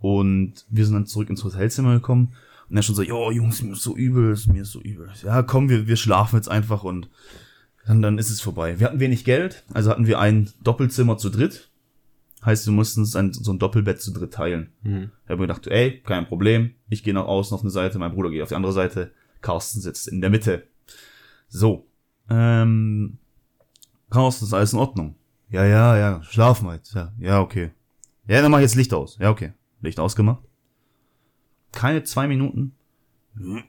Und 0.00 0.66
wir 0.68 0.84
sind 0.84 0.94
dann 0.94 1.06
zurück 1.06 1.30
ins 1.30 1.44
Hotelzimmer 1.44 1.94
gekommen. 1.94 2.34
Und 2.68 2.76
er 2.76 2.82
schon 2.82 2.94
so, 2.94 3.02
jo, 3.02 3.30
Jungs, 3.30 3.62
mir 3.62 3.72
ist 3.72 3.82
so 3.82 3.96
übel, 3.96 4.36
mir 4.52 4.62
ist 4.62 4.72
so 4.72 4.80
übel. 4.80 5.10
Ja, 5.22 5.42
komm, 5.42 5.68
wir, 5.68 5.86
wir 5.86 5.96
schlafen 5.96 6.36
jetzt 6.36 6.50
einfach 6.50 6.84
und 6.84 7.08
dann, 7.88 8.02
dann 8.02 8.18
ist 8.18 8.28
es 8.28 8.42
vorbei. 8.42 8.78
Wir 8.78 8.86
hatten 8.86 9.00
wenig 9.00 9.24
Geld, 9.24 9.64
also 9.72 9.88
hatten 9.90 10.06
wir 10.06 10.18
ein 10.18 10.50
Doppelzimmer 10.62 11.16
zu 11.16 11.30
dritt. 11.30 11.70
Heißt, 12.44 12.66
wir 12.66 12.72
mussten 12.74 13.00
uns 13.00 13.16
ein, 13.16 13.32
so 13.32 13.50
ein 13.50 13.58
Doppelbett 13.58 14.02
zu 14.02 14.12
dritt 14.12 14.34
teilen. 14.34 14.74
Hm. 14.82 15.10
Ich 15.24 15.30
habe 15.30 15.40
mir 15.40 15.46
gedacht, 15.46 15.66
ey, 15.68 16.02
kein 16.02 16.26
Problem. 16.28 16.74
Ich 16.90 17.02
gehe 17.02 17.14
nach 17.14 17.24
außen 17.24 17.54
auf 17.54 17.62
eine 17.62 17.70
Seite, 17.70 17.98
mein 17.98 18.12
Bruder 18.12 18.28
geht 18.28 18.42
auf 18.42 18.50
die 18.50 18.56
andere 18.56 18.74
Seite. 18.74 19.12
Carsten 19.40 19.80
sitzt 19.80 20.06
in 20.06 20.20
der 20.20 20.28
Mitte. 20.28 20.68
So. 21.48 21.86
Ähm, 22.28 23.16
Carsten, 24.10 24.44
ist 24.44 24.52
alles 24.52 24.74
in 24.74 24.78
Ordnung? 24.78 25.14
Ja, 25.48 25.64
ja, 25.64 25.96
ja, 25.96 26.22
schlafen 26.24 26.66
wir 26.66 26.74
jetzt. 26.74 26.92
Ja, 26.92 27.14
ja, 27.18 27.40
okay. 27.40 27.70
Ja, 28.26 28.42
dann 28.42 28.50
mach 28.50 28.58
ich 28.58 28.64
jetzt 28.64 28.74
Licht 28.74 28.92
aus. 28.92 29.16
Ja, 29.18 29.30
okay. 29.30 29.54
Licht 29.80 29.98
ausgemacht. 29.98 30.42
Keine 31.72 32.02
zwei 32.02 32.28
Minuten. 32.28 32.74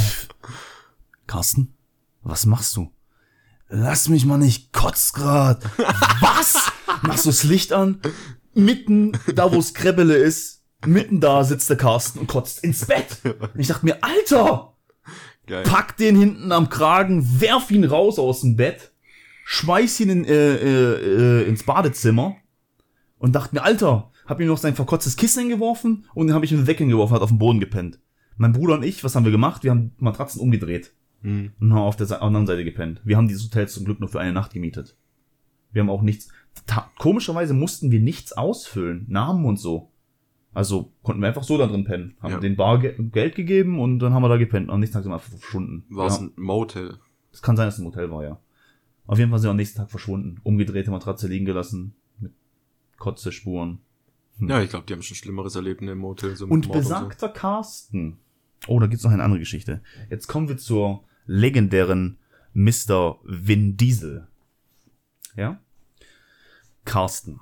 Carsten, 1.34 1.74
was 2.22 2.46
machst 2.46 2.76
du? 2.76 2.92
Lass 3.68 4.08
mich 4.08 4.24
mal 4.24 4.38
nicht, 4.38 4.72
kotz 4.72 5.12
grad. 5.12 5.64
Was? 6.20 6.70
Machst 7.02 7.24
du 7.24 7.30
das 7.30 7.42
Licht 7.42 7.72
an? 7.72 8.00
Mitten 8.54 9.18
da, 9.34 9.52
wo 9.52 9.58
es 9.58 9.74
Krebbele 9.74 10.14
ist, 10.14 10.62
mitten 10.86 11.18
da 11.18 11.42
sitzt 11.42 11.68
der 11.68 11.76
Carsten 11.76 12.20
und 12.20 12.28
kotzt 12.28 12.62
ins 12.62 12.86
Bett. 12.86 13.18
Und 13.24 13.58
ich 13.58 13.66
dachte 13.66 13.84
mir, 13.84 13.98
Alter, 14.04 14.76
Geil. 15.48 15.64
pack 15.64 15.96
den 15.96 16.16
hinten 16.16 16.52
am 16.52 16.68
Kragen, 16.68 17.40
werf 17.40 17.68
ihn 17.72 17.82
raus 17.82 18.20
aus 18.20 18.42
dem 18.42 18.54
Bett, 18.54 18.92
schmeiß 19.44 19.98
ihn 19.98 20.10
in, 20.10 20.24
äh, 20.24 20.54
äh, 20.54 21.40
äh, 21.40 21.48
ins 21.48 21.64
Badezimmer 21.64 22.36
und 23.18 23.34
dachte 23.34 23.56
mir, 23.56 23.64
Alter, 23.64 24.12
hab 24.26 24.40
ihm 24.40 24.46
noch 24.46 24.58
sein 24.58 24.76
verkotztes 24.76 25.16
Kissen 25.16 25.40
hingeworfen 25.40 26.04
und 26.14 26.28
dann 26.28 26.36
habe 26.36 26.44
ich 26.44 26.52
ihn 26.52 26.68
weg 26.68 26.78
hingeworfen, 26.78 27.16
hat 27.16 27.22
auf 27.22 27.30
den 27.30 27.38
Boden 27.38 27.58
gepennt. 27.58 27.98
Mein 28.36 28.52
Bruder 28.52 28.74
und 28.74 28.84
ich, 28.84 29.02
was 29.02 29.16
haben 29.16 29.24
wir 29.24 29.32
gemacht? 29.32 29.64
Wir 29.64 29.72
haben 29.72 29.96
Matratzen 29.98 30.40
umgedreht 30.40 30.92
Hm. 31.24 31.52
und 31.58 31.72
haben 31.72 31.80
auf 31.80 31.96
der 31.96 32.22
anderen 32.22 32.46
Seite 32.46 32.64
gepennt. 32.64 33.00
Wir 33.02 33.16
haben 33.16 33.28
dieses 33.28 33.44
Hotel 33.44 33.66
zum 33.66 33.86
Glück 33.86 33.98
nur 33.98 34.10
für 34.10 34.20
eine 34.20 34.32
Nacht 34.34 34.52
gemietet. 34.52 34.94
Wir 35.72 35.80
haben 35.80 35.90
auch 35.90 36.02
nichts. 36.02 36.28
Komischerweise 36.98 37.54
mussten 37.54 37.90
wir 37.90 38.00
nichts 38.00 38.32
ausfüllen, 38.34 39.06
Namen 39.08 39.46
und 39.46 39.58
so. 39.58 39.90
Also 40.52 40.92
konnten 41.02 41.22
wir 41.22 41.28
einfach 41.28 41.42
so 41.42 41.56
da 41.58 41.66
drin 41.66 41.84
pennen. 41.84 42.14
Haben 42.20 42.32
Ja. 42.34 42.40
den 42.40 42.56
Bar 42.56 42.78
ge 42.78 42.94
Geld 43.10 43.34
gegeben 43.34 43.80
und 43.80 43.98
dann 43.98 44.12
haben 44.12 44.22
wir 44.22 44.28
da 44.28 44.36
gepennt. 44.36 44.70
Am 44.70 44.78
nächsten 44.80 44.94
Tag 44.94 45.02
sind 45.02 45.10
wir 45.12 45.16
einfach 45.16 45.30
verschwunden. 45.36 45.84
War 45.88 46.06
es 46.06 46.18
ja, 46.18 46.24
ein 46.24 46.32
Motel? 46.36 46.98
es 47.32 47.42
kann 47.42 47.56
sein, 47.56 47.66
dass 47.66 47.74
es 47.74 47.80
ein 47.80 47.86
Hotel 47.86 48.10
war, 48.10 48.22
ja. 48.22 48.38
Auf 49.06 49.18
jeden 49.18 49.30
Fall 49.30 49.40
sind 49.40 49.48
wir 49.48 49.50
am 49.52 49.56
nächsten 49.56 49.78
Tag 49.78 49.90
verschwunden. 49.90 50.40
Umgedrehte 50.44 50.90
Matratze 50.90 51.26
liegen 51.26 51.44
gelassen. 51.46 51.94
Mit 52.20 52.32
Kotzespuren. 52.98 53.80
Ja, 54.40 54.60
ich 54.62 54.70
glaube, 54.70 54.84
die 54.86 54.92
haben 54.92 55.02
schon 55.02 55.16
Schlimmeres 55.16 55.56
erlebt 55.56 55.80
in 55.80 55.86
dem 55.86 55.98
Motel. 55.98 56.36
So 56.36 56.46
Und 56.46 56.70
besagter 56.70 57.28
Carsten. 57.30 58.18
Oh, 58.66 58.78
da 58.78 58.86
gibt's 58.86 59.04
noch 59.04 59.10
eine 59.10 59.22
andere 59.24 59.40
Geschichte. 59.40 59.80
Jetzt 60.10 60.26
kommen 60.26 60.48
wir 60.48 60.56
zur 60.56 61.04
legendären 61.26 62.18
Mr. 62.52 63.18
Vin 63.24 63.76
Diesel. 63.76 64.26
Ja? 65.36 65.58
Carsten. 66.84 67.40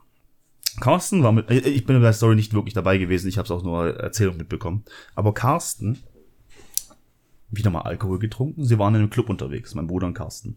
Carsten 0.81 1.23
war 1.23 1.33
mit, 1.33 1.51
äh, 1.51 1.59
ich 1.59 1.85
bin 1.85 1.97
bei 1.97 2.03
der 2.03 2.13
Story 2.13 2.35
nicht 2.35 2.55
wirklich 2.55 2.75
dabei 2.75 2.99
gewesen, 2.99 3.29
ich 3.29 3.39
habe 3.39 3.45
es 3.45 3.51
auch 3.51 3.63
nur 3.63 3.99
Erzählung 3.99 4.37
mitbekommen. 4.37 4.85
Aber 5.15 5.35
Carsten, 5.35 5.99
wieder 7.51 7.71
mal 7.71 7.83
Alkohol 7.83 8.19
getrunken, 8.19 8.65
sie 8.65 8.79
waren 8.79 8.95
in 8.95 9.03
einem 9.03 9.11
Club 9.11 9.29
unterwegs, 9.29 9.75
mein 9.75 9.87
Bruder 9.87 10.07
und 10.07 10.15
Carsten. 10.15 10.57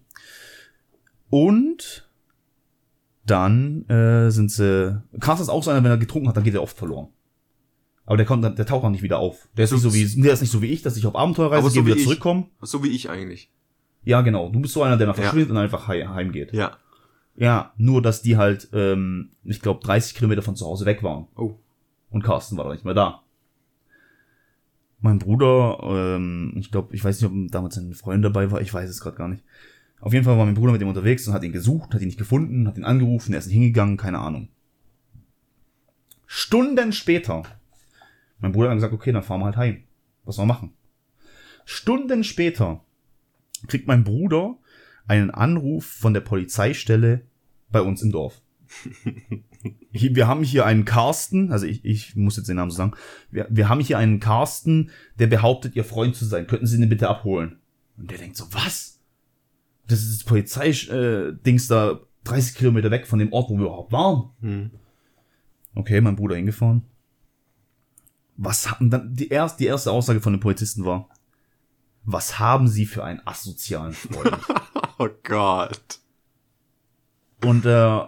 Und 1.30 2.10
dann 3.26 3.88
äh, 3.90 4.30
sind 4.32 4.52
sie, 4.52 5.02
Carsten 5.20 5.44
ist 5.44 5.50
auch 5.50 5.64
so 5.64 5.72
einer, 5.72 5.84
wenn 5.84 5.92
er 5.92 5.98
getrunken 5.98 6.30
hat, 6.30 6.38
dann 6.38 6.44
geht 6.44 6.54
er 6.54 6.64
oft 6.64 6.78
verloren. 6.78 7.10
Aber 8.06 8.18
der 8.18 8.26
kommt, 8.26 8.44
dann- 8.44 8.56
der 8.56 8.66
taucht 8.66 8.84
auch 8.86 8.90
nicht 8.90 9.02
wieder 9.04 9.18
auf. 9.20 9.48
Der 9.58 9.66
ist 9.66 9.72
nicht 9.72 9.82
so 9.82 9.94
wie, 9.94 10.06
der 10.22 10.34
ist 10.34 10.42
nicht 10.42 10.52
so 10.52 10.62
wie 10.62 10.68
ich, 10.68 10.82
dass 10.84 10.96
ich 10.98 11.06
auf 11.08 11.16
Abenteuerreise 11.16 11.70
so 11.70 11.74
gehe, 11.74 11.82
wie 11.84 11.88
wieder 11.88 11.98
ich. 11.98 12.04
zurückkomme. 12.04 12.46
So 12.62 12.84
wie 12.84 12.90
ich 12.90 13.10
eigentlich. 13.10 13.50
Ja, 14.04 14.22
genau. 14.22 14.50
Du 14.50 14.60
bist 14.60 14.74
so 14.74 14.84
einer, 14.84 14.98
der 14.98 15.08
dann 15.08 15.16
Ja. 15.16 15.22
verschwindet 15.24 15.50
und 15.52 15.58
einfach 15.58 15.88
hei- 15.88 16.06
heimgeht. 16.08 16.54
Ja. 16.54 16.78
Ja, 17.36 17.74
nur 17.78 18.02
dass 18.02 18.22
die 18.22 18.38
halt, 18.38 18.70
ähm, 18.74 19.32
ich 19.44 19.60
glaube, 19.62 19.84
30 19.84 20.16
Kilometer 20.16 20.42
von 20.44 20.56
zu 20.56 20.66
Hause 20.66 20.86
weg 20.86 21.02
waren. 21.04 21.28
Oh. 21.36 21.56
Und 22.12 22.24
Carsten 22.24 22.56
war 22.58 22.66
da 22.66 22.72
nicht 22.72 22.86
mehr 22.86 22.94
da. 22.94 23.24
Mein 25.02 25.20
Bruder, 25.20 25.80
ähm, 25.84 26.54
ich 26.56 26.72
glaube, 26.72 26.96
ich 26.96 27.04
weiß 27.04 27.20
nicht, 27.22 27.30
ob 27.30 27.52
damals 27.52 27.76
ein 27.78 27.94
Freund 27.94 28.24
dabei 28.24 28.52
war, 28.52 28.62
ich 28.62 28.74
weiß 28.74 28.90
es 28.90 29.02
gerade 29.02 29.18
gar 29.18 29.28
nicht. 29.28 29.44
Auf 30.00 30.14
jeden 30.14 30.24
Fall 30.24 30.38
war 30.38 30.46
mein 30.46 30.54
Bruder 30.54 30.72
mit 30.72 30.82
ihm 30.82 30.88
unterwegs 30.88 31.28
und 31.28 31.34
hat 31.34 31.44
ihn 31.44 31.52
gesucht, 31.52 31.94
hat 31.94 32.02
ihn 32.02 32.08
nicht 32.08 32.18
gefunden, 32.20 32.68
hat 32.68 32.78
ihn 32.78 32.86
angerufen, 32.86 33.34
er 33.34 33.40
ist 33.40 33.48
nicht 33.48 33.56
hingegangen, 33.56 33.98
keine 33.98 34.20
Ahnung. 34.20 34.48
Stunden 36.26 36.92
später, 36.94 37.44
mein 38.46 38.52
Bruder 38.52 38.70
hat 38.70 38.78
gesagt, 38.78 38.94
okay, 38.94 39.12
dann 39.12 39.24
fahren 39.24 39.40
wir 39.40 39.46
halt 39.46 39.58
heim. 39.58 39.84
Was 40.24 40.36
sollen 40.36 40.48
wir 40.48 40.54
machen? 40.54 40.74
Stunden 41.66 42.24
später 42.24 42.86
kriegt 43.66 43.88
mein 43.88 44.04
Bruder 44.04 44.60
einen 45.08 45.32
Anruf 45.32 45.88
von 45.88 46.14
der 46.14 46.22
Polizeistelle 46.22 47.22
bei 47.72 47.82
uns 47.82 48.04
im 48.04 48.12
Dorf. 48.12 48.44
Wir 49.92 50.28
haben 50.28 50.44
hier 50.44 50.66
einen 50.68 50.86
Carsten, 50.86 51.52
also 51.52 51.66
ich, 51.66 51.84
ich 51.84 52.16
muss 52.16 52.38
jetzt 52.38 52.48
den 52.48 52.58
Namen 52.58 52.70
so 52.70 52.78
sagen. 52.78 52.94
Wir, 53.32 53.48
wir 53.50 53.68
haben 53.68 53.80
hier 53.80 53.98
einen 53.98 54.20
Carsten, 54.20 54.92
der 55.18 55.26
behauptet, 55.26 55.76
ihr 55.76 55.84
Freund 55.84 56.16
zu 56.16 56.26
sein. 56.26 56.46
Könnten 56.46 56.68
Sie 56.68 56.80
ihn 56.80 56.88
bitte 56.88 57.10
abholen? 57.10 57.58
Und 57.98 58.12
der 58.12 58.20
denkt 58.20 58.36
so, 58.36 58.46
was? 58.52 59.00
Das 59.88 60.04
ist 60.04 60.20
das 60.20 60.24
Polizei-Dings 60.26 61.68
da 61.68 62.00
30 62.26 62.58
Kilometer 62.58 62.92
weg 62.92 63.08
von 63.08 63.18
dem 63.18 63.34
Ort, 63.34 63.50
wo 63.50 63.56
wir 63.56 63.66
überhaupt 63.66 63.92
waren. 63.92 64.30
Hm. 64.42 64.72
Okay, 65.74 66.00
mein 66.02 66.16
Bruder 66.16 66.36
hingefahren. 66.36 66.84
Was 68.38 68.70
haben 68.70 68.90
dann 68.90 69.16
die 69.16 69.30
erste, 69.30 69.60
die 69.60 69.68
erste 69.68 69.92
Aussage 69.92 70.22
von 70.22 70.34
den 70.34 70.40
Polizisten 70.40 70.86
war, 70.86 71.10
was 72.04 72.38
haben 72.40 72.68
Sie 72.68 72.86
für 72.86 73.04
einen 73.04 73.22
asozialen 73.26 73.94
Freund? 73.94 74.38
Oh 74.98 75.10
Gott. 75.24 76.00
Und 77.44 77.66
äh, 77.66 78.02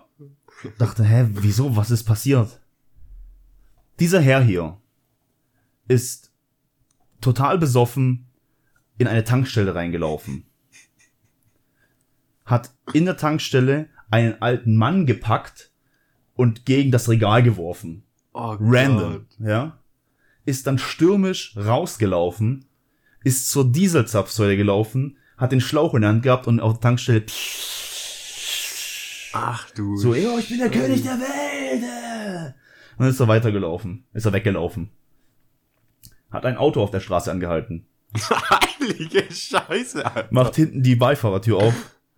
dachte, 0.78 1.04
hä, 1.04 1.28
wieso, 1.32 1.76
was 1.76 1.92
ist 1.92 2.06
passiert? 2.06 2.62
Dieser 4.00 4.22
Herr 4.22 4.42
hier 4.42 4.80
ist 5.90 6.32
total 7.20 7.58
besoffen 7.58 8.28
in 8.98 9.08
eine 9.08 9.26
Tankstelle 9.26 9.76
reingelaufen. 9.76 10.46
Hat 12.46 12.72
in 12.94 13.04
der 13.04 13.18
Tankstelle 13.18 13.90
einen 14.10 14.42
alten 14.42 14.78
Mann 14.78 15.06
gepackt 15.06 15.72
und 16.36 16.66
gegen 16.66 16.92
das 16.92 17.10
Regal 17.10 17.44
geworfen. 17.44 18.04
Oh 18.34 18.56
Random, 18.60 19.26
ja. 19.40 19.78
Ist 20.48 20.66
dann 20.66 20.78
stürmisch 20.78 21.58
rausgelaufen, 21.58 22.64
ist 23.22 23.52
zur 23.52 23.70
Dieselzapfsäule 23.70 24.56
gelaufen, 24.56 25.18
hat 25.38 25.52
den 25.52 25.60
Schlauch 25.60 25.94
in 25.94 26.04
der 26.04 26.10
Hand 26.12 26.24
gehabt 26.24 26.48
und 26.48 26.62
auf 26.62 26.76
der 26.76 26.80
Tankstelle 26.82 27.26
Ach 29.34 29.70
du. 29.72 29.98
so, 29.98 30.16
yo, 30.16 30.38
ich 30.40 30.48
bin 30.48 30.60
der 30.60 30.72
König 30.72 31.04
der 31.04 31.20
Welt. 31.20 31.84
äh. 31.84 32.46
Und 32.98 33.00
dann 33.00 33.10
ist 33.10 33.20
er 33.20 33.28
weitergelaufen, 33.28 34.06
ist 34.14 34.26
er 34.26 34.32
weggelaufen. 34.32 34.90
Hat 36.32 36.46
ein 36.46 36.56
Auto 36.56 36.82
auf 36.82 36.92
der 36.92 37.02
Straße 37.02 37.30
angehalten. 37.30 37.86
Heilige 38.16 39.26
Scheiße, 39.30 40.06
Alter. 40.06 40.30
Macht 40.32 40.56
hinten 40.56 40.82
die 40.82 40.96
Beifahrertür 40.96 41.58
auf. 41.58 41.74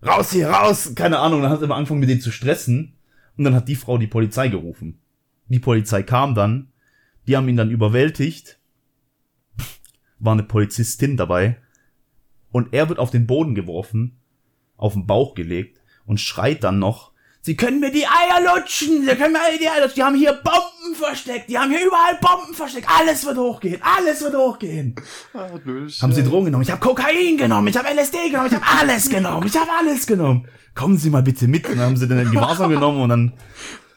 Raus 0.05 0.31
hier, 0.31 0.49
raus! 0.51 0.93
Keine 0.95 1.17
Ahnung, 1.17 1.41
dann 1.41 1.49
hat 1.49 1.61
er 1.61 1.63
immer 1.63 1.75
angefangen 1.75 1.99
mit 1.99 2.09
denen 2.09 2.21
zu 2.21 2.31
stressen. 2.31 2.93
Und 3.37 3.43
dann 3.43 3.55
hat 3.55 3.67
die 3.67 3.75
Frau 3.75 3.97
die 3.97 4.05
Polizei 4.05 4.49
gerufen. 4.49 4.99
Die 5.47 5.59
Polizei 5.59 6.03
kam 6.03 6.35
dann. 6.35 6.71
Die 7.29 7.37
haben 7.37 7.47
ihn 7.47 7.57
dann 7.57 7.69
überwältigt. 7.69 8.57
War 10.17 10.33
eine 10.33 10.41
Polizistin 10.41 11.15
dabei. 11.15 11.57
Und 12.51 12.73
er 12.73 12.89
wird 12.89 12.97
auf 12.97 13.11
den 13.11 13.27
Boden 13.27 13.53
geworfen. 13.53 14.19
Auf 14.77 14.93
den 14.93 15.05
Bauch 15.05 15.35
gelegt. 15.35 15.79
Und 16.07 16.19
schreit 16.19 16.63
dann 16.63 16.79
noch. 16.79 17.11
Sie 17.41 17.55
können 17.55 17.81
mir 17.81 17.91
die 17.91 18.07
Eier 18.07 18.41
lutschen! 18.55 19.05
Sie 19.05 19.15
können 19.15 19.33
mir 19.33 19.41
alle 19.41 19.59
die 19.59 19.69
Eier 19.69 19.81
lutschen! 19.81 19.95
Die 19.95 20.03
haben 20.03 20.15
hier 20.15 20.33
Bomben 20.33 20.95
versteckt! 20.95 21.49
Die 21.49 21.57
haben 21.59 21.69
hier 21.69 21.85
überall 21.85 22.17
Bomben 22.19 22.55
versteckt! 22.55 22.87
Alles 22.89 23.23
wird 23.25 23.37
hochgehen! 23.37 23.79
Alles 23.81 24.21
wird 24.21 24.35
hochgehen! 24.35 24.95
Ah, 25.33 25.47
Haben 26.01 26.11
Sie 26.13 26.23
Drogen 26.23 26.45
genommen? 26.45 26.63
Ich 26.63 26.71
habe 26.71 26.81
Kokain 26.81 27.37
genommen, 27.37 27.67
ich 27.67 27.77
habe 27.77 27.87
LSD 27.89 28.29
genommen, 28.31 28.47
ich 28.47 28.55
habe 28.55 28.65
alles 28.81 29.09
genommen, 29.09 29.47
ich 29.47 29.55
habe 29.55 29.71
alles 29.71 30.05
genommen. 30.05 30.47
Kommen 30.75 30.97
Sie 30.97 31.09
mal 31.09 31.23
bitte 31.23 31.47
mit. 31.47 31.65
Und 31.69 31.77
dann 31.77 31.85
haben 31.85 31.97
sie 31.97 32.07
dann 32.09 32.19
in 32.19 32.31
Gewahrsam 32.31 32.71
genommen 32.71 33.01
und 33.03 33.09
dann 33.09 33.33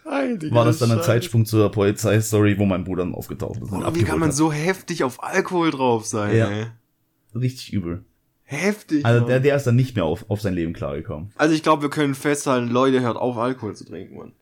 Heilige 0.04 0.50
war 0.54 0.64
das 0.64 0.78
dann 0.78 0.90
ein 0.90 0.96
Scheiße. 0.98 1.06
Zeitsprung 1.06 1.46
zur 1.46 1.70
Polizeistory, 1.70 2.58
wo 2.58 2.64
mein 2.64 2.84
Bruder 2.84 3.04
dann 3.04 3.14
aufgetaucht 3.14 3.60
ist. 3.62 3.70
und 3.72 3.84
Oh, 3.84 3.94
wie 3.94 4.02
kann 4.02 4.18
man 4.18 4.28
hat. 4.30 4.34
so 4.36 4.50
heftig 4.52 5.04
auf 5.04 5.22
Alkohol 5.22 5.70
drauf 5.70 6.06
sein, 6.06 6.36
Ja. 6.36 6.50
ey? 6.50 6.66
Richtig 7.34 7.72
übel. 7.72 8.04
Heftig. 8.44 9.06
Also 9.06 9.20
Mann. 9.20 9.28
der, 9.28 9.40
der 9.40 9.56
ist 9.56 9.66
dann 9.66 9.76
nicht 9.76 9.94
mehr 9.96 10.04
auf, 10.04 10.28
auf 10.28 10.40
sein 10.40 10.54
Leben 10.54 10.72
klargekommen. 10.72 11.30
also 11.36 11.54
ich 11.54 11.62
glaube, 11.62 11.82
wir 11.82 11.90
können 11.90 12.14
festhalten, 12.14 12.68
Leute, 12.68 13.00
hört 13.00 13.16
auf, 13.16 13.38
Alkohol 13.38 13.74
zu 13.74 13.84
trinken, 13.86 14.16
Mann. 14.16 14.32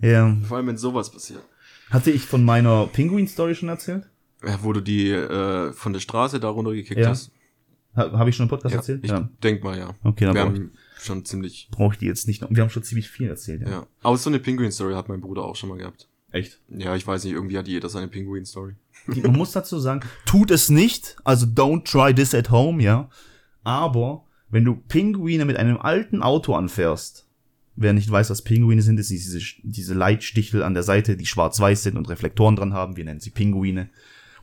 Ja. 0.00 0.36
Vor 0.48 0.56
allem, 0.56 0.66
wenn 0.66 0.76
sowas 0.78 1.10
passiert. 1.10 1.42
Hatte 1.90 2.10
ich 2.10 2.22
von 2.26 2.44
meiner 2.44 2.86
Pinguin-Story 2.88 3.54
schon 3.54 3.68
erzählt? 3.68 4.08
Ja, 4.44 4.58
wo 4.62 4.72
du 4.72 4.80
die 4.80 5.10
äh, 5.10 5.72
von 5.72 5.92
der 5.92 6.00
Straße 6.00 6.40
da 6.40 6.48
runtergekickt 6.48 6.98
Ja. 7.00 7.10
hast. 7.10 7.30
Ha, 7.96 8.12
Habe 8.12 8.30
ich 8.30 8.36
schon 8.36 8.44
im 8.44 8.50
Podcast 8.50 8.72
Ja, 8.72 8.78
erzählt? 8.78 9.04
ich 9.04 9.12
denk 9.42 9.64
mal, 9.64 9.78
ja. 9.78 9.94
Okay, 10.04 10.26
dann 10.26 10.34
wir 10.34 10.44
brauche 10.44 10.54
ich, 10.54 10.60
haben 10.60 10.70
schon 10.98 11.24
ziemlich, 11.24 11.68
brauch 11.70 11.92
ich 11.92 11.98
die 11.98 12.06
jetzt 12.06 12.26
nicht 12.26 12.42
noch. 12.42 12.50
Wir 12.50 12.62
haben 12.62 12.70
schon 12.70 12.82
ziemlich 12.82 13.08
viel 13.08 13.28
erzählt, 13.28 13.62
ja. 13.62 13.68
ja. 13.68 13.86
Aber 14.02 14.16
so 14.16 14.30
eine 14.30 14.38
Pinguin-Story 14.38 14.94
hat 14.94 15.08
mein 15.08 15.20
Bruder 15.20 15.44
auch 15.44 15.56
schon 15.56 15.70
mal 15.70 15.78
gehabt. 15.78 16.08
Echt? 16.32 16.60
Ja, 16.68 16.94
ich 16.94 17.06
weiß 17.06 17.24
nicht, 17.24 17.32
irgendwie 17.32 17.56
hat 17.56 17.68
jeder 17.68 17.88
seine 17.88 18.08
Pinguin-Story. 18.08 18.74
Man 19.06 19.32
muss 19.32 19.52
dazu 19.52 19.78
sagen, 19.78 20.00
tut 20.24 20.50
es 20.50 20.68
nicht, 20.68 21.16
also 21.24 21.46
don't 21.46 21.84
try 21.84 22.14
this 22.14 22.34
at 22.34 22.50
home, 22.50 22.82
ja. 22.82 23.08
Aber 23.64 24.24
wenn 24.50 24.64
du 24.64 24.74
Pinguine 24.76 25.44
mit 25.44 25.56
einem 25.56 25.78
alten 25.78 26.22
Auto 26.22 26.54
anfährst, 26.54 27.26
wer 27.76 27.92
nicht 27.92 28.10
weiß, 28.10 28.30
was 28.30 28.42
Pinguine 28.42 28.82
sind, 28.82 28.98
ist 28.98 29.10
diese, 29.10 29.40
diese 29.62 29.94
Leitstichel 29.94 30.62
an 30.62 30.74
der 30.74 30.82
Seite, 30.82 31.16
die 31.16 31.26
schwarz-weiß 31.26 31.82
sind 31.82 31.96
und 31.96 32.08
Reflektoren 32.08 32.56
dran 32.56 32.72
haben, 32.72 32.96
wir 32.96 33.04
nennen 33.04 33.20
sie 33.20 33.30
Pinguine. 33.30 33.88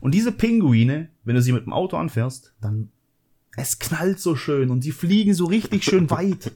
Und 0.00 0.14
diese 0.14 0.32
Pinguine, 0.32 1.08
wenn 1.24 1.34
du 1.34 1.42
sie 1.42 1.52
mit 1.52 1.66
dem 1.66 1.72
Auto 1.72 1.96
anfährst, 1.96 2.54
dann 2.60 2.90
es 3.56 3.78
knallt 3.78 4.20
so 4.20 4.36
schön 4.36 4.70
und 4.70 4.82
sie 4.82 4.92
fliegen 4.92 5.34
so 5.34 5.44
richtig 5.46 5.84
schön 5.84 6.10
weit. 6.10 6.52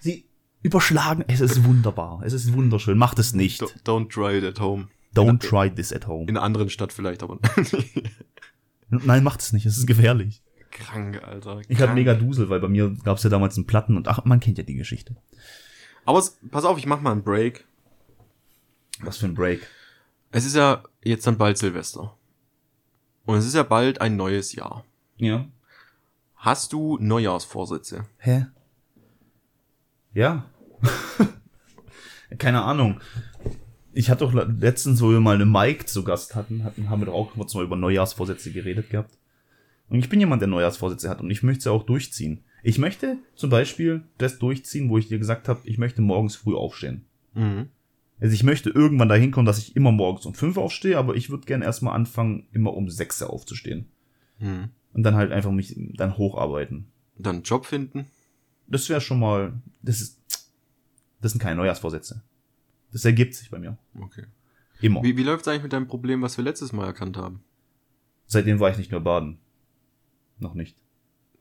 Sie 0.00 0.24
überschlagen, 0.62 1.24
es 1.28 1.40
ist 1.40 1.64
wunderbar, 1.64 2.22
es 2.24 2.32
ist 2.32 2.52
wunderschön, 2.52 2.98
macht 2.98 3.18
es 3.18 3.32
nicht. 3.34 3.60
Do- 3.62 3.70
Don't 3.84 4.10
try 4.10 4.38
it 4.38 4.44
at 4.44 4.60
home. 4.60 4.88
Don't 5.14 5.38
try 5.40 5.70
this 5.72 5.92
at 5.92 6.06
home. 6.06 6.22
In 6.28 6.36
einer 6.36 6.42
anderen 6.42 6.70
Stadt 6.70 6.92
vielleicht, 6.92 7.22
aber 7.22 7.38
Nein, 8.88 9.22
macht 9.24 9.40
es 9.40 9.52
nicht, 9.52 9.66
es 9.66 9.76
ist 9.78 9.86
gefährlich. 9.86 10.42
krank, 10.70 11.22
Alter. 11.22 11.60
Ich 11.68 11.76
hatte 11.76 11.84
krank. 11.86 11.94
mega 11.94 12.14
Dusel, 12.14 12.48
weil 12.48 12.60
bei 12.60 12.68
mir 12.68 12.90
gab 13.04 13.16
es 13.18 13.22
ja 13.22 13.30
damals 13.30 13.56
einen 13.56 13.66
Platten 13.66 13.96
und 13.96 14.08
ach, 14.08 14.24
man 14.24 14.40
kennt 14.40 14.58
ja 14.58 14.64
die 14.64 14.74
Geschichte. 14.74 15.16
Aber 16.04 16.18
es, 16.18 16.38
pass 16.50 16.64
auf, 16.64 16.78
ich 16.78 16.86
mach 16.86 17.00
mal 17.00 17.12
einen 17.12 17.22
Break. 17.22 17.64
Was 19.00 19.18
für 19.18 19.26
ein 19.26 19.34
Break. 19.34 19.66
Es 20.30 20.44
ist 20.44 20.56
ja 20.56 20.82
jetzt 21.04 21.26
dann 21.26 21.36
bald 21.38 21.58
Silvester. 21.58 22.16
Und 23.24 23.36
es 23.36 23.46
ist 23.46 23.54
ja 23.54 23.62
bald 23.62 24.00
ein 24.00 24.16
neues 24.16 24.52
Jahr. 24.54 24.84
Ja. 25.22 25.46
Hast 26.34 26.72
du 26.72 26.98
Neujahrsvorsätze? 27.00 28.06
Hä? 28.18 28.46
Ja. 30.12 30.50
Keine 32.38 32.62
Ahnung. 32.62 33.00
Ich 33.92 34.10
hatte 34.10 34.24
doch 34.24 34.34
letztens, 34.34 35.00
wo 35.00 35.10
wir 35.10 35.20
mal 35.20 35.36
eine 35.36 35.46
Mike 35.46 35.86
zu 35.86 36.02
Gast 36.02 36.34
hatten, 36.34 36.64
hatten 36.64 36.90
haben 36.90 37.02
wir 37.02 37.06
doch 37.06 37.14
auch 37.14 37.34
kurz 37.34 37.54
mal 37.54 37.62
über 37.62 37.76
Neujahrsvorsätze 37.76 38.50
geredet 38.50 38.90
gehabt. 38.90 39.16
Und 39.88 40.00
ich 40.00 40.08
bin 40.08 40.18
jemand, 40.18 40.42
der 40.42 40.48
Neujahrsvorsätze 40.48 41.08
hat 41.08 41.20
und 41.20 41.30
ich 41.30 41.44
möchte 41.44 41.62
sie 41.62 41.70
auch 41.70 41.84
durchziehen. 41.84 42.42
Ich 42.64 42.78
möchte 42.78 43.18
zum 43.36 43.50
Beispiel 43.50 44.02
das 44.18 44.40
durchziehen, 44.40 44.88
wo 44.88 44.98
ich 44.98 45.06
dir 45.06 45.20
gesagt 45.20 45.48
habe, 45.48 45.60
ich 45.64 45.78
möchte 45.78 46.02
morgens 46.02 46.34
früh 46.34 46.56
aufstehen. 46.56 47.04
Mhm. 47.34 47.68
Also 48.20 48.34
ich 48.34 48.42
möchte 48.42 48.70
irgendwann 48.70 49.08
dahin 49.08 49.30
kommen, 49.30 49.46
dass 49.46 49.58
ich 49.58 49.76
immer 49.76 49.92
morgens 49.92 50.26
um 50.26 50.34
fünf 50.34 50.56
aufstehe, 50.56 50.98
aber 50.98 51.14
ich 51.14 51.30
würde 51.30 51.46
gerne 51.46 51.64
erstmal 51.64 51.94
anfangen, 51.94 52.48
immer 52.50 52.74
um 52.74 52.90
sechs 52.90 53.22
aufzustehen. 53.22 53.86
Mhm. 54.40 54.70
Und 54.92 55.02
dann 55.02 55.14
halt 55.14 55.32
einfach 55.32 55.50
mich 55.50 55.74
dann 55.76 56.16
hocharbeiten. 56.18 56.86
Dann 57.16 57.36
einen 57.36 57.44
Job 57.44 57.66
finden? 57.66 58.06
Das 58.66 58.88
wäre 58.88 59.00
schon 59.00 59.18
mal, 59.18 59.54
das 59.82 60.00
ist, 60.00 60.20
das 61.20 61.32
sind 61.32 61.40
keine 61.40 61.56
Neujahrsvorsätze. 61.56 62.22
Das 62.92 63.04
ergibt 63.04 63.34
sich 63.34 63.50
bei 63.50 63.58
mir. 63.58 63.78
Okay. 63.98 64.26
Immer. 64.80 65.02
Wie, 65.02 65.16
wie 65.16 65.22
läuft's 65.22 65.48
eigentlich 65.48 65.62
mit 65.62 65.72
deinem 65.72 65.86
Problem, 65.86 66.22
was 66.22 66.36
wir 66.36 66.44
letztes 66.44 66.72
Mal 66.72 66.86
erkannt 66.86 67.16
haben? 67.16 67.42
Seitdem 68.26 68.60
war 68.60 68.70
ich 68.70 68.78
nicht 68.78 68.90
mehr 68.90 69.00
baden. 69.00 69.38
Noch 70.38 70.54
nicht. 70.54 70.76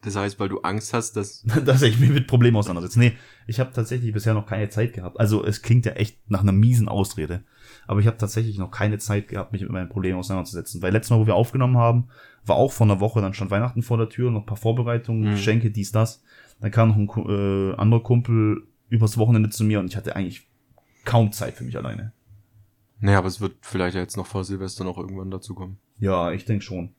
Das 0.04 0.16
heißt, 0.16 0.40
weil 0.40 0.50
du 0.50 0.62
Angst 0.62 0.94
hast, 0.94 1.14
dass... 1.14 1.44
dass 1.66 1.82
ich 1.84 2.00
mich 2.00 2.10
mit 2.10 2.28
Problemen 2.28 2.58
auseinandersetze. 2.58 3.00
Nee, 3.00 3.14
ich 3.48 3.60
habe 3.60 3.72
tatsächlich 3.72 4.12
bisher 4.14 4.34
noch 4.34 4.46
keine 4.48 4.70
Zeit 4.70 4.94
gehabt. 4.94 5.20
Also 5.20 5.46
es 5.46 5.62
klingt 5.62 5.86
ja 5.86 5.94
echt 5.94 6.18
nach 6.30 6.42
einer 6.42 6.52
miesen 6.52 6.90
Ausrede. 6.90 7.44
Aber 7.88 8.00
ich 8.00 8.08
habe 8.08 8.18
tatsächlich 8.18 8.58
noch 8.58 8.72
keine 8.72 8.98
Zeit 8.98 9.28
gehabt, 9.28 9.52
mich 9.52 9.62
mit 9.62 9.72
meinen 9.72 9.90
Problemen 9.90 10.20
auseinanderzusetzen. 10.20 10.82
Weil 10.82 10.94
letztes 10.94 11.12
Mal, 11.12 11.20
wo 11.20 11.28
wir 11.28 11.36
aufgenommen 11.36 11.78
haben, 11.78 12.08
war 12.46 12.56
auch 12.56 12.72
vor 12.72 12.88
einer 12.88 13.00
Woche 13.00 13.22
dann 13.22 13.34
schon 13.34 13.52
Weihnachten 13.52 13.84
vor 13.84 13.98
der 13.98 14.10
Tür, 14.10 14.32
noch 14.32 14.42
ein 14.42 14.46
paar 14.46 14.58
Vorbereitungen, 14.58 15.30
Mhm. 15.30 15.32
Geschenke, 15.32 15.72
dies, 15.72 15.92
das. 15.92 16.24
Dann 16.60 16.72
kam 16.72 16.90
noch 16.90 17.18
ein 17.18 17.30
äh, 17.30 17.76
anderer 17.76 18.04
Kumpel 18.04 18.64
übers 18.90 19.18
Wochenende 19.18 19.50
zu 19.50 19.64
mir 19.64 19.80
und 19.80 19.88
ich 19.88 19.96
hatte 19.96 20.16
eigentlich 20.16 20.48
kaum 21.06 21.32
Zeit 21.32 21.56
für 21.56 21.64
mich 21.64 21.78
alleine. 21.78 22.14
Naja, 23.00 23.18
aber 23.18 23.28
es 23.28 23.42
wird 23.42 23.56
vielleicht 23.62 23.96
ja 23.96 24.02
jetzt 24.02 24.18
noch 24.18 24.28
vor 24.28 24.44
Silvester 24.44 24.84
noch 24.84 24.98
irgendwann 24.98 25.32
dazu 25.32 25.56
kommen. 25.56 25.78
Ja, 26.00 26.32
ich 26.32 26.46
denke 26.46 26.64
schon. 26.64 26.94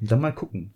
Und 0.00 0.10
dann 0.10 0.20
mal 0.20 0.34
gucken. 0.34 0.72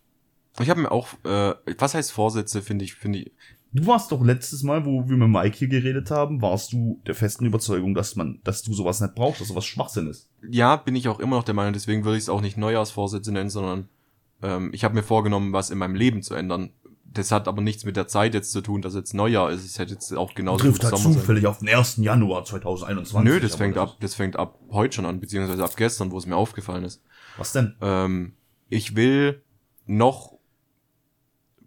Ich 0.60 0.70
habe 0.70 0.80
mir 0.80 0.90
auch... 0.90 1.08
Äh, 1.24 1.54
was 1.78 1.94
heißt 1.94 2.12
Vorsätze, 2.12 2.62
finde 2.62 2.84
ich, 2.84 2.94
finde 2.94 3.20
ich... 3.20 3.32
Du 3.72 3.86
warst 3.86 4.10
doch 4.10 4.24
letztes 4.24 4.62
Mal, 4.62 4.86
wo 4.86 5.06
wir 5.08 5.16
mit 5.16 5.28
Mike 5.28 5.56
hier 5.56 5.68
geredet 5.68 6.10
haben, 6.10 6.40
warst 6.40 6.72
du 6.72 7.02
der 7.06 7.14
festen 7.14 7.44
Überzeugung, 7.44 7.94
dass 7.94 8.16
man, 8.16 8.40
dass 8.42 8.62
du 8.62 8.72
sowas 8.72 9.00
nicht 9.00 9.14
brauchst, 9.14 9.40
dass 9.40 9.48
sowas 9.48 9.66
Schwachsinn 9.66 10.06
ist. 10.06 10.30
Ja, 10.48 10.76
bin 10.76 10.96
ich 10.96 11.08
auch 11.08 11.20
immer 11.20 11.36
noch 11.36 11.44
der 11.44 11.54
Meinung, 11.54 11.74
deswegen 11.74 12.04
würde 12.04 12.16
ich 12.16 12.24
es 12.24 12.28
auch 12.30 12.40
nicht 12.40 12.56
Neujahrsvorsätze 12.56 13.32
nennen, 13.32 13.50
sondern 13.50 13.88
ähm, 14.42 14.70
ich 14.72 14.84
habe 14.84 14.94
mir 14.94 15.02
vorgenommen, 15.02 15.52
was 15.52 15.70
in 15.70 15.78
meinem 15.78 15.94
Leben 15.94 16.22
zu 16.22 16.34
ändern. 16.34 16.70
Das 17.04 17.32
hat 17.32 17.48
aber 17.48 17.62
nichts 17.62 17.84
mit 17.84 17.96
der 17.96 18.08
Zeit 18.08 18.34
jetzt 18.34 18.52
zu 18.52 18.60
tun, 18.60 18.82
dass 18.82 18.94
jetzt 18.94 19.14
Neujahr 19.14 19.50
ist. 19.50 19.64
Es 19.64 19.78
hätte 19.78 19.94
jetzt 19.94 20.12
auch 20.14 20.34
genauso 20.34 20.64
Trifft 20.64 20.82
gut 20.82 20.84
halt 20.84 20.96
Sommer 20.96 21.14
sein 21.14 21.20
zufällig 21.20 21.46
auf 21.46 21.58
den 21.58 21.68
1. 21.68 21.96
Januar 21.98 22.44
2021. 22.44 23.30
Nö, 23.30 23.40
das 23.40 23.56
fängt 23.56 23.76
ab, 23.78 23.96
das 24.00 24.14
fängt 24.14 24.36
ab 24.36 24.58
heute 24.70 24.96
schon 24.96 25.06
an, 25.06 25.20
beziehungsweise 25.20 25.64
ab 25.64 25.76
gestern, 25.76 26.10
wo 26.10 26.18
es 26.18 26.26
mir 26.26 26.36
aufgefallen 26.36 26.84
ist. 26.84 27.02
Was 27.36 27.52
denn? 27.52 27.74
Ähm, 27.80 28.34
ich 28.68 28.96
will 28.96 29.42
noch 29.86 30.35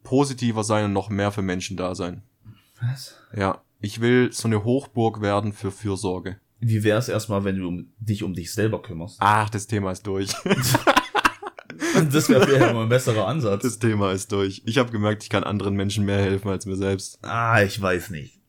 positiver 0.03 0.63
sein 0.63 0.85
und 0.85 0.93
noch 0.93 1.09
mehr 1.09 1.31
für 1.31 1.41
Menschen 1.41 1.77
da 1.77 1.95
sein. 1.95 2.21
Was? 2.81 3.15
Ja, 3.35 3.61
ich 3.81 3.99
will 4.01 4.31
so 4.31 4.47
eine 4.47 4.63
Hochburg 4.63 5.21
werden 5.21 5.53
für 5.53 5.71
Fürsorge. 5.71 6.37
Wie 6.59 6.83
wär's 6.83 7.07
erstmal, 7.09 7.43
wenn 7.45 7.57
du 7.57 7.67
um- 7.67 7.93
dich 7.99 8.23
um 8.23 8.33
dich 8.33 8.51
selber 8.51 8.81
kümmerst? 8.81 9.17
Ach, 9.19 9.49
das 9.49 9.67
Thema 9.67 9.91
ist 9.91 10.05
durch. 10.07 10.29
Das 12.11 12.29
wäre 12.29 12.45
vielleicht 12.45 12.73
mal 12.73 12.83
ein 12.83 12.89
besserer 12.89 13.27
Ansatz. 13.27 13.63
Das 13.63 13.79
Thema 13.79 14.11
ist 14.11 14.31
durch. 14.31 14.61
Ich 14.65 14.77
habe 14.77 14.91
gemerkt, 14.91 15.23
ich 15.23 15.29
kann 15.29 15.43
anderen 15.43 15.75
Menschen 15.75 16.05
mehr 16.05 16.17
helfen 16.21 16.49
als 16.49 16.65
mir 16.65 16.75
selbst. 16.75 17.19
ah, 17.23 17.61
ich 17.63 17.79
weiß 17.81 18.09
nicht. 18.11 18.39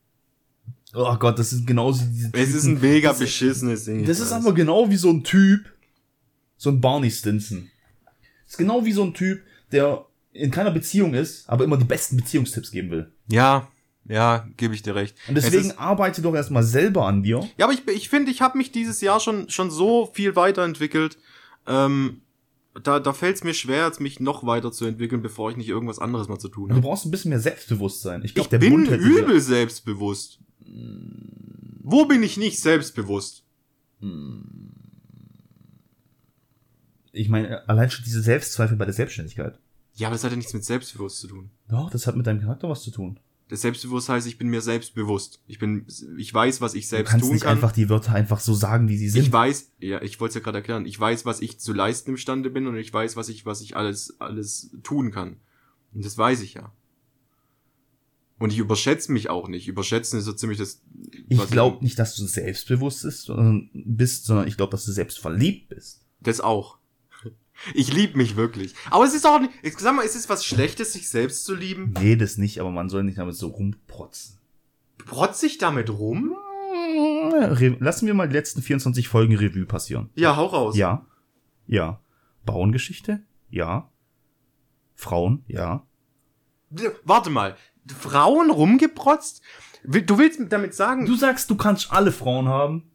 Oh 0.94 1.14
Gott, 1.16 1.38
das 1.38 1.52
ist 1.52 1.66
genauso 1.66 2.04
diese 2.06 2.30
Es 2.32 2.54
ist 2.54 2.64
ein 2.64 2.76
Typen- 2.76 2.90
mega 2.90 3.08
das, 3.10 3.18
beschissenes 3.20 3.84
Ding. 3.84 4.04
das 4.04 4.20
ist 4.20 4.32
aber 4.32 4.52
genau 4.52 4.90
wie 4.90 4.96
so 4.96 5.10
ein 5.10 5.22
Typ, 5.22 5.60
So 6.56 6.70
ein 6.70 6.80
Barney 6.80 7.10
Stinson. 7.10 7.70
Ist 8.46 8.58
genau 8.58 8.84
wie 8.84 8.92
so 8.92 9.04
ein 9.04 9.14
Typ, 9.14 9.42
der 9.72 10.04
in 10.32 10.50
keiner 10.50 10.70
Beziehung 10.70 11.14
ist, 11.14 11.48
aber 11.48 11.64
immer 11.64 11.76
die 11.76 11.84
besten 11.84 12.16
Beziehungstipps 12.16 12.70
geben 12.70 12.90
will. 12.90 13.12
Ja, 13.28 13.68
ja, 14.08 14.48
gebe 14.56 14.74
ich 14.74 14.82
dir 14.82 14.94
recht. 14.94 15.16
Und 15.28 15.36
Es 15.36 15.44
deswegen 15.44 15.70
ist- 15.70 15.78
arbeite 15.78 16.22
doch 16.22 16.34
erstmal 16.34 16.62
selber 16.62 17.06
an 17.06 17.22
dir. 17.22 17.48
Ja, 17.58 17.66
aber 17.66 17.72
ich, 17.74 17.86
ich 17.88 18.08
finde, 18.08 18.30
ich 18.30 18.40
habe 18.40 18.56
mich 18.58 18.72
dieses 18.72 19.00
Jahr 19.00 19.20
schon, 19.20 19.48
schon 19.50 19.70
so 19.70 20.10
viel 20.14 20.36
weiterentwickelt. 20.36 21.18
Ähm, 21.66 22.22
da 22.82 23.00
da 23.00 23.12
fällt 23.12 23.36
es 23.36 23.44
mir 23.44 23.52
schwer, 23.54 23.86
jetzt 23.86 24.00
mich 24.00 24.20
noch 24.20 24.46
weiter 24.46 24.70
zu 24.72 24.84
entwickeln, 24.86 25.20
bevor 25.22 25.50
ich 25.50 25.56
nicht 25.56 25.68
irgendwas 25.68 25.98
anderes 25.98 26.28
mal 26.28 26.38
zu 26.38 26.48
tun 26.48 26.68
Du 26.68 26.74
habe. 26.76 26.86
brauchst 26.86 27.04
ein 27.04 27.10
bisschen 27.10 27.30
mehr 27.30 27.40
Selbstbewusstsein. 27.40 28.20
Ich 28.20 28.26
Ich 28.26 28.34
glaube, 28.34 28.48
der 28.50 28.58
bin 28.58 28.84
dir- 28.84 28.96
übel 28.96 29.40
selbstbewusst. 29.40 30.38
Wo 31.82 32.04
bin 32.06 32.22
ich 32.22 32.36
nicht 32.36 32.60
selbstbewusst? 32.60 33.44
Ich 37.12 37.28
meine, 37.28 37.68
allein 37.68 37.90
schon 37.90 38.04
diese 38.04 38.22
Selbstzweifel 38.22 38.76
bei 38.76 38.84
der 38.84 38.94
Selbstständigkeit. 38.94 39.58
Ja, 39.94 40.08
aber 40.08 40.14
das 40.14 40.24
hat 40.24 40.30
ja 40.30 40.36
nichts 40.36 40.54
mit 40.54 40.64
selbstbewusst 40.64 41.18
zu 41.20 41.28
tun. 41.28 41.50
Doch, 41.68 41.90
das 41.90 42.06
hat 42.06 42.16
mit 42.16 42.26
deinem 42.26 42.40
Charakter 42.40 42.68
was 42.68 42.82
zu 42.82 42.90
tun. 42.90 43.18
Das 43.48 43.62
Selbstbewusst 43.62 44.08
heißt, 44.08 44.28
ich 44.28 44.38
bin 44.38 44.46
mir 44.48 44.60
selbstbewusst. 44.60 45.40
Ich 45.48 45.58
bin, 45.58 45.84
ich 46.16 46.32
weiß, 46.32 46.60
was 46.60 46.74
ich 46.74 46.84
Du 46.84 46.90
selbst 46.90 47.10
kannst 47.10 47.26
tun 47.26 47.34
nicht 47.34 47.42
kann. 47.42 47.56
einfach 47.56 47.72
die 47.72 47.88
Wörter 47.88 48.12
einfach 48.12 48.38
so 48.38 48.54
sagen, 48.54 48.88
wie 48.88 48.96
sie 48.96 49.08
sind. 49.08 49.22
Ich 49.22 49.32
weiß, 49.32 49.72
ja, 49.80 50.00
ich 50.02 50.20
wollte 50.20 50.30
es 50.30 50.34
ja 50.36 50.40
gerade 50.40 50.58
erklären. 50.58 50.86
Ich 50.86 50.98
weiß, 50.98 51.24
was 51.26 51.40
ich 51.40 51.58
zu 51.58 51.72
leisten 51.72 52.10
imstande 52.10 52.48
bin 52.48 52.68
und 52.68 52.76
ich 52.76 52.92
weiß, 52.92 53.16
was 53.16 53.28
ich, 53.28 53.46
was 53.46 53.60
ich 53.60 53.76
alles, 53.76 54.20
alles 54.20 54.70
tun 54.84 55.10
kann. 55.10 55.38
Und 55.92 56.04
das 56.04 56.16
weiß 56.16 56.42
ich 56.42 56.54
ja. 56.54 56.72
Und 58.38 58.52
ich 58.52 58.58
überschätze 58.58 59.10
mich 59.10 59.28
auch 59.30 59.48
nicht. 59.48 59.66
Überschätzen 59.66 60.20
ist 60.20 60.26
so 60.26 60.32
ziemlich 60.32 60.58
das. 60.58 60.80
Ich 61.28 61.50
glaube 61.50 61.82
nicht, 61.84 61.98
dass 61.98 62.14
du 62.14 62.24
selbstbewusst 62.26 63.02
bist, 63.02 63.22
sondern, 63.24 63.68
bist, 63.74 64.26
sondern 64.26 64.46
ich 64.46 64.56
glaube, 64.56 64.70
dass 64.70 64.84
du 64.84 64.92
selbstverliebt 64.92 65.68
bist. 65.70 66.06
Das 66.20 66.40
auch. 66.40 66.78
Ich 67.74 67.92
liebe 67.92 68.16
mich 68.16 68.36
wirklich. 68.36 68.74
Aber 68.90 69.04
es 69.04 69.14
ist 69.14 69.26
auch 69.26 69.40
nicht. 69.40 69.52
Ich 69.62 69.78
sag 69.78 69.94
mal, 69.94 70.02
ist 70.02 70.16
es 70.16 70.28
was 70.28 70.44
Schlechtes, 70.44 70.92
sich 70.92 71.08
selbst 71.08 71.44
zu 71.44 71.54
lieben? 71.54 71.94
Nee, 72.00 72.16
das 72.16 72.38
nicht, 72.38 72.60
aber 72.60 72.70
man 72.70 72.88
soll 72.88 73.04
nicht 73.04 73.18
damit 73.18 73.34
so 73.34 73.48
rumprotzen. 73.48 74.38
Protz 74.98 75.42
ich 75.42 75.58
damit 75.58 75.90
rum? 75.90 76.34
Lassen 77.78 78.06
wir 78.06 78.14
mal 78.14 78.28
die 78.28 78.34
letzten 78.34 78.62
24 78.62 79.08
Folgen 79.08 79.36
Revue 79.36 79.66
passieren. 79.66 80.10
Ja, 80.14 80.36
hau 80.36 80.46
raus. 80.46 80.76
Ja. 80.76 81.06
Ja. 81.66 82.00
Bauerngeschichte? 82.44 83.22
Ja. 83.48 83.90
Frauen? 84.94 85.44
Ja. 85.46 85.86
Warte 87.04 87.30
mal. 87.30 87.56
Frauen 87.86 88.50
rumgeprotzt? 88.50 89.42
Du 89.84 90.18
willst 90.18 90.40
damit 90.50 90.74
sagen, 90.74 91.06
Du 91.06 91.14
sagst, 91.14 91.50
du 91.50 91.56
kannst 91.56 91.90
alle 91.92 92.12
Frauen 92.12 92.48
haben, 92.48 92.90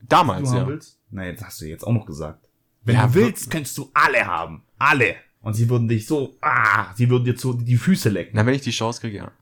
damals, 0.00 0.50
du 0.50 0.56
ja. 0.56 0.66
willst? 0.66 0.98
Nee, 1.10 1.32
das 1.34 1.44
hast 1.44 1.60
du 1.60 1.66
jetzt 1.66 1.84
auch 1.84 1.92
noch 1.92 2.06
gesagt. 2.06 2.48
Wenn 2.84 2.96
Ja, 2.96 3.06
du 3.06 3.14
willst, 3.14 3.50
kannst 3.50 3.76
du 3.78 3.90
alle 3.94 4.26
haben. 4.26 4.62
Alle. 4.78 5.16
Und 5.40 5.54
sie 5.54 5.68
würden 5.68 5.88
dich 5.88 6.06
so, 6.06 6.36
ah, 6.40 6.92
sie 6.94 7.08
würden 7.10 7.24
dir 7.24 7.36
so 7.36 7.52
die 7.52 7.76
Füße 7.76 8.08
lecken. 8.08 8.32
Na, 8.34 8.46
wenn 8.46 8.54
ich 8.54 8.62
die 8.62 8.70
Chance 8.70 9.00
kriege, 9.00 9.18
ja. 9.18 9.32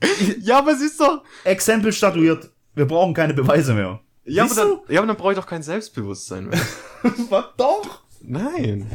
Ich, 0.00 0.36
Ja, 0.46 0.58
aber 0.58 0.72
es 0.72 0.80
ist 0.80 1.00
doch. 1.00 1.22
Exempel 1.44 1.92
statuiert. 1.92 2.50
Wir 2.74 2.86
brauchen 2.86 3.12
keine 3.14 3.34
Beweise 3.34 3.74
mehr. 3.74 4.00
Ja, 4.24 4.44
aber 4.44 4.54
Siehst 4.54 4.60
dann, 4.60 4.78
ja, 4.88 5.00
aber 5.00 5.06
dann 5.06 5.16
brauche 5.16 5.32
ich 5.32 5.38
doch 5.38 5.46
kein 5.46 5.62
Selbstbewusstsein 5.62 6.46
mehr. 6.46 6.60
Was 7.30 7.44
doch? 7.56 8.02
Nein. 8.22 8.90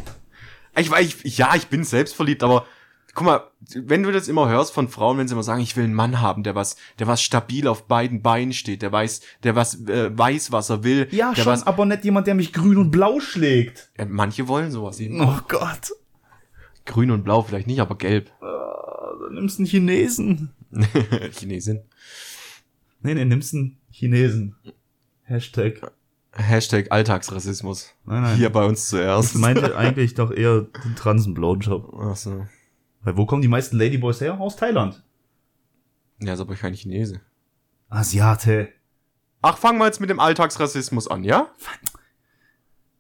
Ich, 0.78 0.90
weiß, 0.90 1.18
ja, 1.24 1.56
ich 1.56 1.68
bin 1.68 1.84
selbstverliebt, 1.84 2.44
aber 2.44 2.66
guck 3.14 3.26
mal, 3.26 3.42
wenn 3.76 4.04
du 4.04 4.12
das 4.12 4.28
immer 4.28 4.50
hörst 4.50 4.74
von 4.74 4.88
Frauen, 4.88 5.18
wenn 5.18 5.28
sie 5.28 5.34
immer 5.34 5.44
sagen, 5.44 5.62
ich 5.62 5.76
will 5.78 5.84
einen 5.84 5.94
Mann 5.94 6.20
haben, 6.22 6.44
der 6.44 6.56
was, 6.56 6.76
der 7.00 7.08
was 7.08 7.22
stabil 7.22 7.68
auf 7.68 7.88
beiden 7.88 8.22
Beinen 8.22 8.54
steht, 8.54 8.82
der 8.82 8.92
weiß, 8.92 9.22
der 9.44 9.56
was 9.56 9.88
äh, 9.88 10.18
weiß, 10.18 10.52
was 10.52 10.70
er 10.70 10.84
will, 10.84 11.08
Ja, 11.12 11.36
schon, 11.36 11.46
was, 11.46 11.66
aber 11.68 11.86
nicht 11.86 12.04
jemand, 12.06 12.28
der 12.28 12.36
mich 12.36 12.54
grün 12.54 12.78
und 12.78 12.92
blau 12.92 13.20
schlägt. 13.20 13.92
ja, 13.98 14.06
manche 14.06 14.48
wollen 14.48 14.72
sowas 14.72 15.00
eben. 15.00 15.22
Oh 15.22 15.40
Gott. 15.48 15.92
Grün 16.86 17.12
und 17.12 17.24
blau 17.24 17.42
vielleicht 17.44 17.68
nicht, 17.68 17.80
aber 17.80 17.98
gelb. 17.98 18.32
Dann 18.42 19.36
nimmst 19.36 19.58
du 19.58 19.62
einen 19.62 19.70
Chinesen. 19.70 20.52
Chinesin. 21.38 21.82
Nee, 23.02 23.14
nee, 23.14 23.26
nimmst 23.26 23.54
einen 23.54 23.78
Chinesen. 23.90 24.56
Hashtag. 25.24 25.92
Hashtag 26.32 26.92
Alltagsrassismus. 26.92 27.94
Nein, 28.06 28.24
nein. 28.24 28.38
Hier 28.38 28.50
bei 28.50 28.66
uns 28.66 28.90
zuerst. 28.90 29.36
Ich 29.36 29.42
meinte 29.42 29.78
eigentlich 29.78 30.16
doch 30.16 30.32
eher 30.32 30.62
den 30.84 30.96
Transen-Blowjob. 30.96 31.94
Ach 32.00 32.16
so. 32.16 32.46
Weil 33.04 33.18
wo 33.18 33.26
kommen 33.26 33.42
die 33.42 33.48
meisten 33.48 33.78
Ladyboys 33.78 34.22
her? 34.22 34.40
Aus 34.40 34.56
Thailand. 34.56 35.04
Ja, 36.20 36.34
ist 36.34 36.40
aber 36.40 36.56
kein 36.56 36.74
Chinese. 36.74 37.22
Asiate. 37.90 38.70
Ach, 39.42 39.58
fangen 39.58 39.78
wir 39.78 39.86
jetzt 39.86 40.00
mit 40.00 40.10
dem 40.10 40.20
Alltagsrassismus 40.20 41.08
an, 41.10 41.24
ja? 41.24 41.50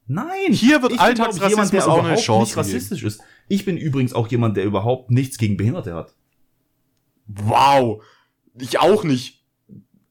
Nein. 0.05 0.51
Hier 0.51 0.81
wird 0.81 0.91
ich 0.91 0.97
bin, 0.99 1.15
glaub 1.15 1.27
Alltagsrassismus 1.27 1.71
der 1.71 1.87
auch 1.87 2.03
eine 2.03 2.17
Chance 2.17 2.49
nicht 2.49 2.57
rassistisch 2.57 3.03
ist. 3.03 3.21
Ich 3.47 3.63
bin 3.65 3.77
übrigens 3.77 4.13
auch 4.13 4.27
jemand, 4.27 4.57
der 4.57 4.65
überhaupt 4.65 5.09
nichts 5.09 5.37
gegen 5.37 5.55
Behinderte 5.55 5.95
hat. 5.95 6.13
Wow. 7.27 8.03
Ich 8.59 8.79
auch 8.79 9.05
nicht. 9.05 9.45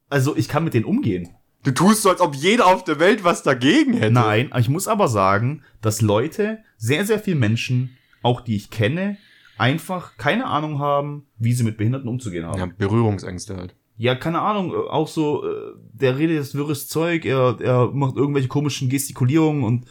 Also 0.09 0.36
ich 0.36 0.49
kann 0.49 0.64
mit 0.64 0.74
denen 0.74 0.86
umgehen. 0.86 1.28
Du 1.64 1.70
tust 1.70 2.03
so, 2.03 2.11
als 2.11 2.20
ob 2.20 2.34
jeder 2.34 2.66
auf 2.66 2.82
der 2.82 2.99
Welt 2.99 3.24
was 3.24 3.43
dagegen 3.43 3.93
hätte. 3.93 4.12
Nein, 4.12 4.51
ich 4.59 4.68
muss 4.68 4.88
aber 4.88 5.07
sagen, 5.07 5.62
dass 5.80 6.01
Leute, 6.01 6.64
sehr, 6.76 7.07
sehr 7.07 7.20
viele 7.20 7.36
Menschen, 7.36 7.97
auch 8.22 8.40
die 8.40 8.57
ich 8.57 8.70
kenne, 8.70 9.16
einfach 9.59 10.16
keine 10.16 10.46
Ahnung 10.46 10.78
haben, 10.78 11.26
wie 11.38 11.53
sie 11.53 11.64
mit 11.64 11.76
Behinderten 11.76 12.09
umzugehen 12.09 12.46
haben. 12.46 12.59
Ja, 12.59 12.66
Berührungsängste 12.66 13.57
halt. 13.57 13.74
Ja, 13.96 14.14
keine 14.14 14.40
Ahnung, 14.40 14.72
äh, 14.72 14.76
auch 14.76 15.09
so, 15.09 15.46
äh, 15.46 15.74
der 15.92 16.18
redet 16.18 16.36
jetzt 16.36 16.55
wirres 16.55 16.88
Zeug, 16.88 17.24
er, 17.24 17.61
er 17.61 17.90
macht 17.92 18.16
irgendwelche 18.16 18.48
komischen 18.48 18.88
Gestikulierungen 18.88 19.64
und 19.64 19.86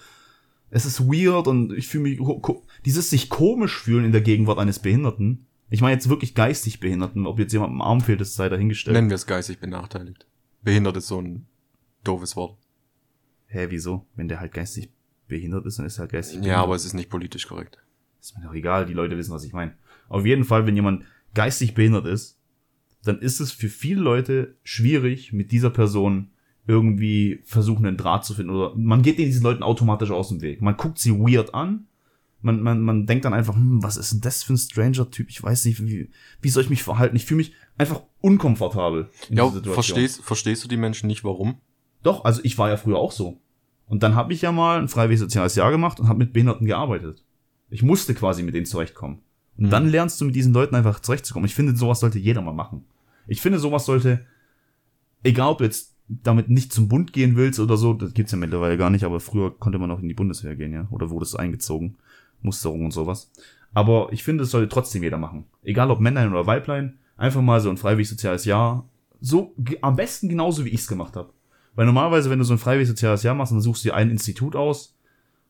es 0.70 0.86
ist 0.86 1.02
weird 1.02 1.48
und 1.48 1.74
ich 1.74 1.88
fühle 1.88 2.04
mich, 2.04 2.20
dieses 2.86 3.10
sich 3.10 3.30
komisch 3.30 3.78
fühlen 3.78 4.06
in 4.06 4.12
der 4.12 4.22
Gegenwart 4.22 4.58
eines 4.58 4.80
Behinderten. 4.80 5.46
Ich 5.70 5.82
meine 5.82 5.94
jetzt 5.94 6.10
wirklich 6.10 6.34
geistig 6.34 6.80
Behinderten, 6.80 7.26
ob 7.26 7.40
jetzt 7.40 7.54
jemand 7.54 7.72
am 7.72 7.82
Arm 7.82 8.02
fehlt, 8.02 8.22
das 8.22 8.36
sei 8.36 8.50
dahingestellt. 8.50 8.96
Nennen 8.96 9.10
wir 9.10 9.16
es 9.16 9.28
geistig 9.28 9.60
benachteiligt. 9.60 10.26
Behindert 10.64 10.98
ist 10.98 11.08
so 11.08 11.22
ein 11.22 11.46
doofes 12.04 12.36
Wort. 12.36 12.58
Hä, 13.48 13.68
wieso? 13.70 14.06
Wenn 14.16 14.28
der 14.28 14.40
halt 14.40 14.54
geistig 14.54 14.90
behindert 15.28 15.66
ist, 15.66 15.80
dann 15.80 15.86
ist 15.86 15.98
er 15.98 16.02
halt 16.02 16.12
geistig 16.12 16.44
Ja, 16.44 16.62
aber 16.62 16.76
es 16.76 16.86
ist 16.86 16.94
nicht 16.94 17.10
politisch 17.10 17.48
korrekt. 17.48 17.78
Ist 18.22 18.38
mir 18.38 18.46
doch 18.46 18.54
egal, 18.54 18.86
die 18.86 18.94
Leute 18.94 19.18
wissen, 19.18 19.34
was 19.34 19.44
ich 19.44 19.54
meine. 19.54 19.74
Auf 20.08 20.26
jeden 20.26 20.44
Fall, 20.44 20.66
wenn 20.68 20.76
jemand 20.76 21.04
geistig 21.34 21.74
behindert 21.74 22.06
ist, 22.06 22.38
dann 23.04 23.20
ist 23.20 23.40
es 23.40 23.52
für 23.52 23.70
viele 23.70 24.02
Leute 24.02 24.56
schwierig, 24.64 25.34
mit 25.34 25.52
dieser 25.52 25.72
Person 25.72 26.30
irgendwie 26.68 27.42
versuchen, 27.46 27.86
einen 27.86 27.98
Draht 27.98 28.24
zu 28.24 28.36
finden. 28.36 28.52
Oder 28.52 28.76
man 28.76 29.02
geht 29.02 29.18
diesen 29.18 29.42
Leuten 29.44 29.64
automatisch 29.64 30.12
aus 30.12 30.30
dem 30.30 30.42
Weg. 30.42 30.62
Man 30.62 30.78
guckt 30.78 31.00
sie 31.00 31.12
weird 31.12 31.54
an. 31.56 31.88
Man, 32.44 32.62
man, 32.62 32.82
man 32.82 33.06
denkt 33.06 33.26
dann 33.26 33.34
einfach, 33.34 33.56
hm, 33.56 33.84
was 33.84 33.98
ist 33.98 34.14
denn 34.14 34.22
das 34.22 34.44
für 34.44 34.54
ein 34.54 34.58
Stranger-Typ? 34.58 35.30
Ich 35.30 35.42
weiß 35.42 35.66
nicht, 35.66 35.84
wie, 35.84 36.10
wie 36.42 36.50
soll 36.50 36.64
ich 36.64 36.70
mich 36.70 36.84
verhalten? 36.84 37.16
Ich 37.16 37.26
fühle 37.26 37.38
mich 37.40 37.54
einfach 37.78 38.02
unkomfortabel 38.20 39.10
in 39.30 39.38
Ja, 39.38 39.44
dieser 39.46 39.56
Situation. 39.58 39.74
verstehst, 39.74 40.22
verstehst 40.24 40.64
du 40.64 40.68
die 40.68 40.78
Menschen 40.78 41.08
nicht, 41.08 41.24
warum? 41.24 41.58
Doch, 42.04 42.24
also 42.26 42.42
ich 42.44 42.58
war 42.58 42.70
ja 42.70 42.78
früher 42.78 42.98
auch 42.98 43.12
so. 43.12 43.40
Und 43.88 44.02
dann 44.04 44.16
habe 44.16 44.34
ich 44.34 44.42
ja 44.42 44.52
mal 44.52 44.80
ein 44.80 44.88
freiwilliges 44.88 45.22
soziales 45.22 45.56
Jahr 45.56 45.70
gemacht 45.72 46.00
und 46.00 46.08
habe 46.08 46.20
mit 46.20 46.34
Behinderten 46.34 46.66
gearbeitet. 46.66 47.24
Ich 47.72 47.82
musste 47.82 48.14
quasi 48.14 48.44
mit 48.44 48.54
denen 48.54 48.66
zurechtkommen. 48.68 49.20
Und 49.58 49.66
Mhm. 49.66 49.70
dann 49.72 49.90
lernst 49.90 50.22
du 50.22 50.26
mit 50.26 50.36
diesen 50.36 50.54
Leuten 50.54 50.76
einfach 50.76 51.00
zurechtzukommen. 51.00 51.48
Ich 51.48 51.56
finde, 51.56 51.76
sowas 51.76 52.00
sollte 52.00 52.20
jeder 52.20 52.42
mal 52.42 52.54
machen. 52.54 52.86
Ich 53.28 53.42
finde, 53.42 53.58
sowas 53.60 53.86
sollte, 53.86 54.26
egal 55.24 55.50
ob 55.50 55.62
jetzt 55.62 55.96
damit 56.08 56.50
nicht 56.50 56.74
zum 56.74 56.88
Bund 56.90 57.14
gehen 57.14 57.36
willst 57.36 57.60
oder 57.60 57.78
so, 57.78 57.94
das 57.94 58.14
gibt's 58.14 58.32
ja 58.34 58.38
mittlerweile 58.38 58.78
gar 58.78 58.90
nicht, 58.90 59.06
aber 59.06 59.20
früher 59.20 59.58
konnte 59.58 59.80
man 59.80 59.90
auch 59.92 60.00
in 60.00 60.08
die 60.10 60.14
Bundeswehr 60.14 60.56
gehen, 60.56 60.74
ja. 60.74 60.88
Oder 60.92 61.10
wurde 61.10 61.24
es 61.26 61.36
eingezogen. 61.36 61.96
Musterung 62.42 62.86
und 62.86 62.92
sowas. 62.92 63.32
Aber 63.74 64.10
ich 64.12 64.24
finde, 64.24 64.44
es 64.44 64.52
sollte 64.52 64.68
trotzdem 64.68 65.04
jeder 65.04 65.18
machen. 65.18 65.46
Egal 65.64 65.92
ob 65.92 66.00
Männlein 66.02 66.30
oder 66.32 66.46
Weiblein, 66.48 66.98
einfach 67.16 67.42
mal 67.42 67.62
so 67.62 67.70
ein 67.70 67.78
freiwillig 67.78 68.10
soziales 68.10 68.44
Jahr. 68.46 68.90
So, 69.22 69.56
am 69.82 69.96
besten 69.96 70.28
genauso 70.28 70.66
wie 70.66 70.70
ich's 70.70 70.88
gemacht 70.88 71.16
habe. 71.16 71.32
Weil 71.76 71.86
normalerweise, 71.86 72.30
wenn 72.30 72.40
du 72.40 72.46
so 72.46 72.54
ein 72.54 72.58
freiwillig 72.60 72.90
soziales 72.90 73.24
Jahr 73.24 73.36
machst, 73.36 73.54
dann 73.54 73.62
suchst 73.62 73.86
du 73.86 73.90
dir 73.90 73.96
ein 73.96 74.10
Institut 74.10 74.56
aus. 74.58 74.98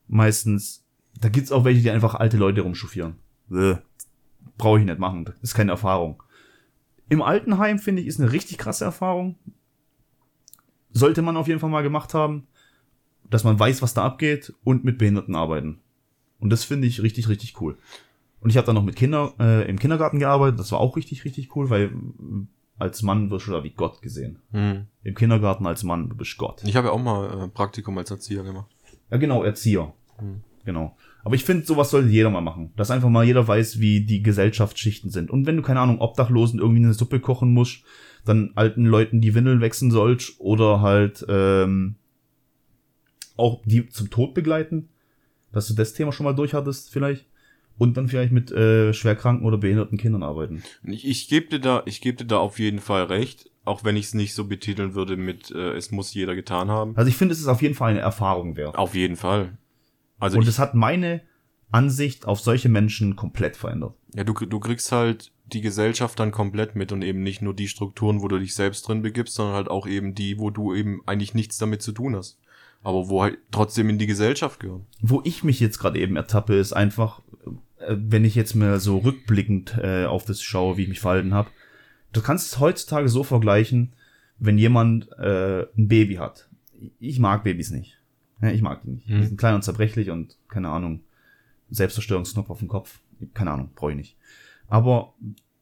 Meistens, 0.07 0.83
da 1.19 1.29
gibt's 1.29 1.51
auch 1.51 1.63
welche, 1.63 1.81
die 1.81 1.91
einfach 1.91 2.15
alte 2.15 2.37
Leute 2.37 2.61
rumchauffieren. 2.61 3.15
Brauche 4.57 4.79
ich 4.79 4.85
nicht 4.85 4.99
machen. 4.99 5.25
Das 5.25 5.35
ist 5.41 5.53
keine 5.53 5.71
Erfahrung. 5.71 6.21
Im 7.09 7.21
Altenheim, 7.21 7.79
finde 7.79 8.01
ich, 8.01 8.07
ist 8.07 8.19
eine 8.19 8.31
richtig 8.31 8.57
krasse 8.57 8.85
Erfahrung. 8.85 9.35
Sollte 10.91 11.21
man 11.21 11.37
auf 11.37 11.47
jeden 11.47 11.59
Fall 11.59 11.69
mal 11.69 11.83
gemacht 11.83 12.13
haben, 12.13 12.47
dass 13.29 13.43
man 13.43 13.59
weiß, 13.59 13.81
was 13.81 13.93
da 13.93 14.03
abgeht 14.03 14.53
und 14.63 14.83
mit 14.83 14.97
Behinderten 14.97 15.35
arbeiten. 15.35 15.79
Und 16.39 16.51
das 16.51 16.63
finde 16.63 16.87
ich 16.87 17.01
richtig, 17.01 17.29
richtig 17.29 17.59
cool. 17.61 17.77
Und 18.39 18.49
ich 18.49 18.57
habe 18.57 18.65
dann 18.65 18.75
noch 18.75 18.83
mit 18.83 18.95
Kindern 18.95 19.31
äh, 19.39 19.69
im 19.69 19.77
Kindergarten 19.77 20.19
gearbeitet. 20.19 20.59
Das 20.59 20.71
war 20.71 20.79
auch 20.79 20.95
richtig, 20.95 21.23
richtig 21.25 21.55
cool, 21.55 21.69
weil 21.69 21.83
äh, 21.83 21.91
als 22.79 23.03
Mann 23.03 23.29
wirst 23.29 23.47
du 23.47 23.51
da 23.51 23.63
wie 23.63 23.69
Gott 23.69 24.01
gesehen. 24.01 24.39
Hm. 24.51 24.87
Im 25.03 25.15
Kindergarten 25.15 25.67
als 25.67 25.83
Mann, 25.83 26.09
du 26.09 26.15
bist 26.15 26.37
Gott. 26.37 26.63
Ich 26.65 26.75
habe 26.75 26.87
ja 26.87 26.93
auch 26.93 26.99
mal 26.99 27.43
äh, 27.43 27.47
Praktikum 27.47 27.97
als 27.97 28.09
Erzieher 28.09 28.43
gemacht. 28.43 28.71
Ja, 29.11 29.17
genau, 29.17 29.43
Erzieher. 29.43 29.93
Hm. 30.17 30.41
Genau. 30.65 30.97
Aber 31.23 31.35
ich 31.35 31.43
finde, 31.43 31.65
sowas 31.65 31.91
sollte 31.91 32.09
jeder 32.09 32.29
mal 32.29 32.41
machen. 32.41 32.71
Dass 32.75 32.91
einfach 32.91 33.09
mal 33.09 33.25
jeder 33.25 33.47
weiß, 33.47 33.79
wie 33.79 34.05
die 34.05 34.23
Gesellschaftsschichten 34.23 35.11
sind. 35.11 35.29
Und 35.29 35.45
wenn 35.45 35.57
du, 35.57 35.61
keine 35.61 35.79
Ahnung, 35.79 36.01
Obdachlosen 36.01 36.59
irgendwie 36.59 36.83
eine 36.83 36.93
Suppe 36.93 37.19
kochen 37.19 37.53
musst, 37.53 37.83
dann 38.25 38.51
alten 38.55 38.85
Leuten 38.85 39.21
die 39.21 39.33
Windeln 39.33 39.61
wechseln 39.61 39.91
sollst 39.91 40.39
oder 40.39 40.81
halt 40.81 41.25
ähm, 41.27 41.95
auch 43.37 43.61
die 43.65 43.87
zum 43.89 44.09
Tod 44.09 44.33
begleiten, 44.33 44.89
dass 45.51 45.67
du 45.67 45.73
das 45.73 45.93
Thema 45.93 46.11
schon 46.11 46.25
mal 46.25 46.33
durch 46.33 46.53
hattest 46.53 46.91
vielleicht 46.91 47.25
und 47.77 47.97
dann 47.97 48.07
vielleicht 48.07 48.31
mit 48.31 48.51
äh, 48.51 48.93
schwerkranken 48.93 49.45
oder 49.45 49.57
behinderten 49.57 49.97
Kindern 49.97 50.23
arbeiten. 50.23 50.63
Ich, 50.83 51.07
ich 51.07 51.27
gebe 51.29 51.47
dir 51.47 51.59
da, 51.59 51.83
ich 51.85 52.01
gebe 52.01 52.17
dir 52.17 52.25
da 52.25 52.37
auf 52.37 52.59
jeden 52.59 52.79
Fall 52.79 53.05
recht, 53.05 53.49
auch 53.65 53.83
wenn 53.83 53.95
ich 53.95 54.05
es 54.05 54.13
nicht 54.13 54.35
so 54.35 54.45
betiteln 54.45 54.93
würde 54.93 55.17
mit, 55.17 55.49
äh, 55.51 55.73
es 55.73 55.91
muss 55.91 56.13
jeder 56.13 56.35
getan 56.35 56.69
haben. 56.69 56.95
Also 56.95 57.09
ich 57.09 57.15
finde, 57.15 57.33
es 57.33 57.39
ist 57.39 57.47
auf 57.47 57.61
jeden 57.61 57.73
Fall 57.73 57.91
eine 57.91 57.99
Erfahrung 57.99 58.55
wert. 58.55 58.77
Auf 58.77 58.93
jeden 58.93 59.15
Fall. 59.15 59.57
Also 60.21 60.37
und 60.37 60.47
es 60.47 60.59
hat 60.59 60.75
meine 60.75 61.21
Ansicht 61.71 62.25
auf 62.25 62.39
solche 62.39 62.69
Menschen 62.69 63.15
komplett 63.15 63.57
verändert. 63.57 63.95
ja, 64.13 64.23
du, 64.23 64.33
du 64.33 64.59
kriegst 64.59 64.91
halt 64.91 65.31
die 65.45 65.61
Gesellschaft 65.61 66.19
dann 66.19 66.31
komplett 66.31 66.75
mit 66.75 66.91
und 66.91 67.01
eben 67.01 67.23
nicht 67.23 67.41
nur 67.41 67.53
die 67.53 67.67
Strukturen, 67.67 68.21
wo 68.21 68.27
du 68.27 68.37
dich 68.37 68.53
selbst 68.53 68.87
drin 68.87 69.01
begibst, 69.01 69.35
sondern 69.35 69.55
halt 69.55 69.69
auch 69.69 69.87
eben 69.87 70.15
die, 70.15 70.39
wo 70.39 70.49
du 70.49 70.73
eben 70.73 71.01
eigentlich 71.05 71.33
nichts 71.33 71.57
damit 71.57 71.81
zu 71.81 71.91
tun 71.91 72.15
hast. 72.15 72.39
Aber 72.83 73.09
wo 73.09 73.23
halt 73.23 73.39
trotzdem 73.51 73.89
in 73.89 73.97
die 73.97 74.07
Gesellschaft 74.07 74.59
gehören. 74.59 74.85
Wo 75.01 75.21
ich 75.23 75.43
mich 75.43 75.59
jetzt 75.59 75.79
gerade 75.79 75.99
eben 75.99 76.15
ertappe, 76.15 76.55
ist 76.55 76.73
einfach, 76.73 77.21
äh, 77.79 77.95
wenn 77.97 78.25
ich 78.25 78.35
jetzt 78.35 78.55
mir 78.55 78.79
so 78.79 78.99
rückblickend 78.99 79.77
äh, 79.81 80.05
auf 80.05 80.25
das 80.25 80.41
schaue, 80.41 80.77
wie 80.77 80.83
ich 80.83 80.89
mich 80.89 80.99
verhalten 80.99 81.33
habe. 81.33 81.49
Du 82.13 82.21
kannst 82.21 82.47
es 82.47 82.59
heutzutage 82.59 83.09
so 83.09 83.23
vergleichen, 83.23 83.93
wenn 84.39 84.57
jemand 84.57 85.09
äh, 85.19 85.63
ein 85.77 85.87
Baby 85.87 86.15
hat. 86.15 86.49
Ich 86.99 87.19
mag 87.19 87.43
Babys 87.43 87.71
nicht. 87.71 88.00
Ja, 88.41 88.49
ich 88.49 88.61
mag 88.61 88.81
die 88.83 88.91
nicht. 88.91 89.09
Mhm. 89.09 89.21
Die 89.21 89.27
sind 89.27 89.37
klein 89.37 89.55
und 89.55 89.63
zerbrechlich 89.63 90.09
und 90.09 90.37
keine 90.47 90.69
Ahnung, 90.69 91.01
Selbstzerstörungsknopf 91.69 92.49
auf 92.49 92.59
dem 92.59 92.67
Kopf. 92.67 92.99
Keine 93.33 93.51
Ahnung, 93.51 93.69
brauche 93.75 93.91
ich 93.91 93.97
nicht. 93.97 94.17
Aber 94.67 95.13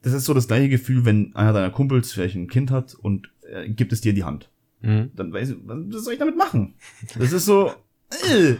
das 0.02 0.14
ist 0.14 0.26
so 0.26 0.34
das 0.34 0.48
gleiche 0.48 0.70
Gefühl, 0.70 1.06
wenn 1.06 1.36
einer 1.36 1.54
deiner 1.54 1.72
Kumpels 1.72 2.12
vielleicht 2.12 2.36
ein 2.36 2.48
Kind 2.48 2.72
hat 2.72 2.96
und 2.96 3.30
äh, 3.52 3.70
gibt 3.70 3.92
es 3.92 4.02
dir 4.02 4.10
in 4.10 4.16
die 4.16 4.24
Hand 4.24 4.50
dann 4.82 5.34
weiß 5.34 5.50
ich, 5.50 5.58
was 5.66 6.04
soll 6.04 6.14
ich 6.14 6.20
damit 6.20 6.38
machen? 6.38 6.76
Das 7.18 7.34
ist 7.34 7.46
so, 7.46 7.72
äh, 8.32 8.56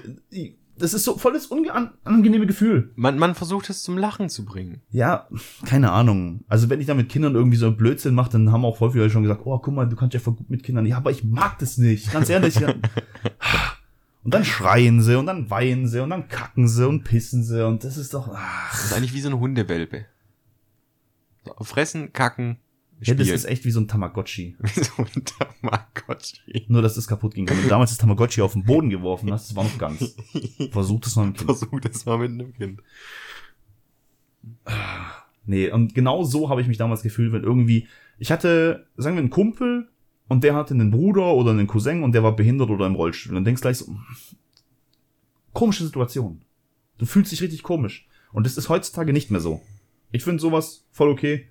das 0.78 0.94
ist 0.94 1.06
so 1.06 1.18
volles 1.18 1.48
unangenehme 1.48 2.46
Gefühl. 2.46 2.92
Man, 2.96 3.18
man 3.18 3.36
versucht 3.36 3.70
es 3.70 3.84
zum 3.84 3.98
Lachen 3.98 4.30
zu 4.30 4.46
bringen. 4.46 4.82
Ja, 4.92 5.28
keine 5.66 5.92
Ahnung. 5.92 6.44
Also 6.48 6.70
wenn 6.70 6.82
ich 6.82 6.88
da 6.88 6.94
mit 6.94 7.10
Kindern 7.10 7.36
irgendwie 7.36 7.58
so 7.58 7.72
Blödsinn 7.72 8.16
mache, 8.16 8.32
dann 8.32 8.52
haben 8.52 8.66
auch 8.66 8.78
viele 8.78 9.04
Leute 9.04 9.12
schon 9.12 9.24
gesagt, 9.24 9.42
oh, 9.46 9.58
guck 9.60 9.74
mal, 9.74 9.88
du 9.88 9.96
kannst 9.96 10.14
ja 10.14 10.20
voll 10.20 10.34
gut 10.34 10.50
mit 10.50 10.64
Kindern. 10.64 10.86
Ja, 10.86 10.98
aber 10.98 11.12
ich 11.12 11.24
mag 11.24 11.58
das 11.60 11.78
nicht, 11.78 12.12
ganz 12.12 12.30
ehrlich. 12.30 12.56
Ja. 12.60 12.74
Und 14.24 14.34
dann 14.34 14.44
schreien 14.46 15.02
sie 15.02 15.18
und 15.18 15.26
dann 15.28 15.50
weinen 15.50 15.88
sie 15.88 16.02
und 16.04 16.10
dann 16.10 16.28
kacken 16.28 16.68
sie 16.68 16.88
und 16.88 17.04
pissen 17.04 17.44
sie 17.44 17.66
und 17.66 17.84
das 17.84 17.98
ist 17.98 18.14
doch, 18.14 18.30
ach. 18.34 18.72
Das 18.72 18.86
ist 18.86 18.94
eigentlich 18.94 19.14
wie 19.14 19.22
so 19.22 19.30
eine 19.30 19.40
Hundewelpe. 19.40 20.06
Fressen, 21.62 22.12
kacken, 22.14 22.58
Ja, 23.00 23.06
spielen. 23.06 23.18
das 23.20 23.30
ist 23.30 23.46
echt 23.46 23.64
wie 23.66 23.72
so 23.72 23.80
ein 23.80 23.88
Tamagotchi. 23.88 24.56
Wie 24.62 24.84
so 24.84 24.92
ein 24.98 25.24
Tamagotchi. 25.26 26.66
Nur, 26.68 26.82
dass 26.82 26.96
das 26.96 27.08
kaputt 27.08 27.34
ging. 27.34 27.50
Wenn 27.50 27.62
du 27.64 27.68
damals 27.70 27.92
das 27.92 27.98
Tamagotchi 27.98 28.42
auf 28.42 28.54
den 28.54 28.66
Boden 28.66 28.90
geworfen 28.90 29.32
hast, 29.32 29.50
das 29.50 29.56
war 29.56 29.64
noch 29.64 29.78
ganz. 29.78 30.16
Versuch 30.72 31.00
das 31.00 31.16
mal 31.16 31.28
mit 31.28 31.40
dem 31.40 31.48
Kind. 31.48 31.58
Versuch 31.58 31.80
das 31.80 32.06
mal 32.06 32.18
mit 32.18 32.32
einem 32.32 32.54
Kind. 32.54 32.82
Nee, 35.46 35.72
und 35.72 35.96
genau 35.96 36.24
so 36.24 36.50
habe 36.50 36.62
ich 36.62 36.68
mich 36.68 36.78
damals 36.78 37.02
gefühlt, 37.02 37.32
wenn 37.32 37.44
irgendwie, 37.44 37.88
ich 38.20 38.32
hatte, 38.32 38.86
sagen 38.98 39.16
wir, 39.16 39.22
einen 39.22 39.30
Kumpel 39.32 39.90
und 40.30 40.44
der 40.44 40.56
hatte 40.56 40.74
einen 40.74 40.92
Bruder 40.92 41.34
oder 41.34 41.52
einen 41.52 41.68
Cousin 41.68 42.04
und 42.04 42.14
der 42.14 42.24
war 42.24 42.36
behindert 42.36 42.70
oder 42.70 42.86
im 42.86 42.96
Rollstuhl. 42.96 43.32
Und 43.32 43.36
dann 43.36 43.46
denkst 43.46 43.62
du 43.62 43.64
gleich 43.64 43.78
so, 43.78 43.98
komische 45.54 45.84
Situation. 45.84 46.42
Du 47.00 47.06
fühlst 47.06 47.32
dich 47.32 47.42
richtig 47.42 47.64
komisch. 47.64 48.08
Und 48.32 48.46
das 48.46 48.56
ist 48.56 48.70
heutzutage 48.70 49.12
nicht 49.12 49.32
mehr 49.32 49.42
so. 49.42 49.62
Ich 50.12 50.24
finde 50.24 50.40
sowas 50.40 50.86
voll 50.92 51.10
okay. 51.10 51.48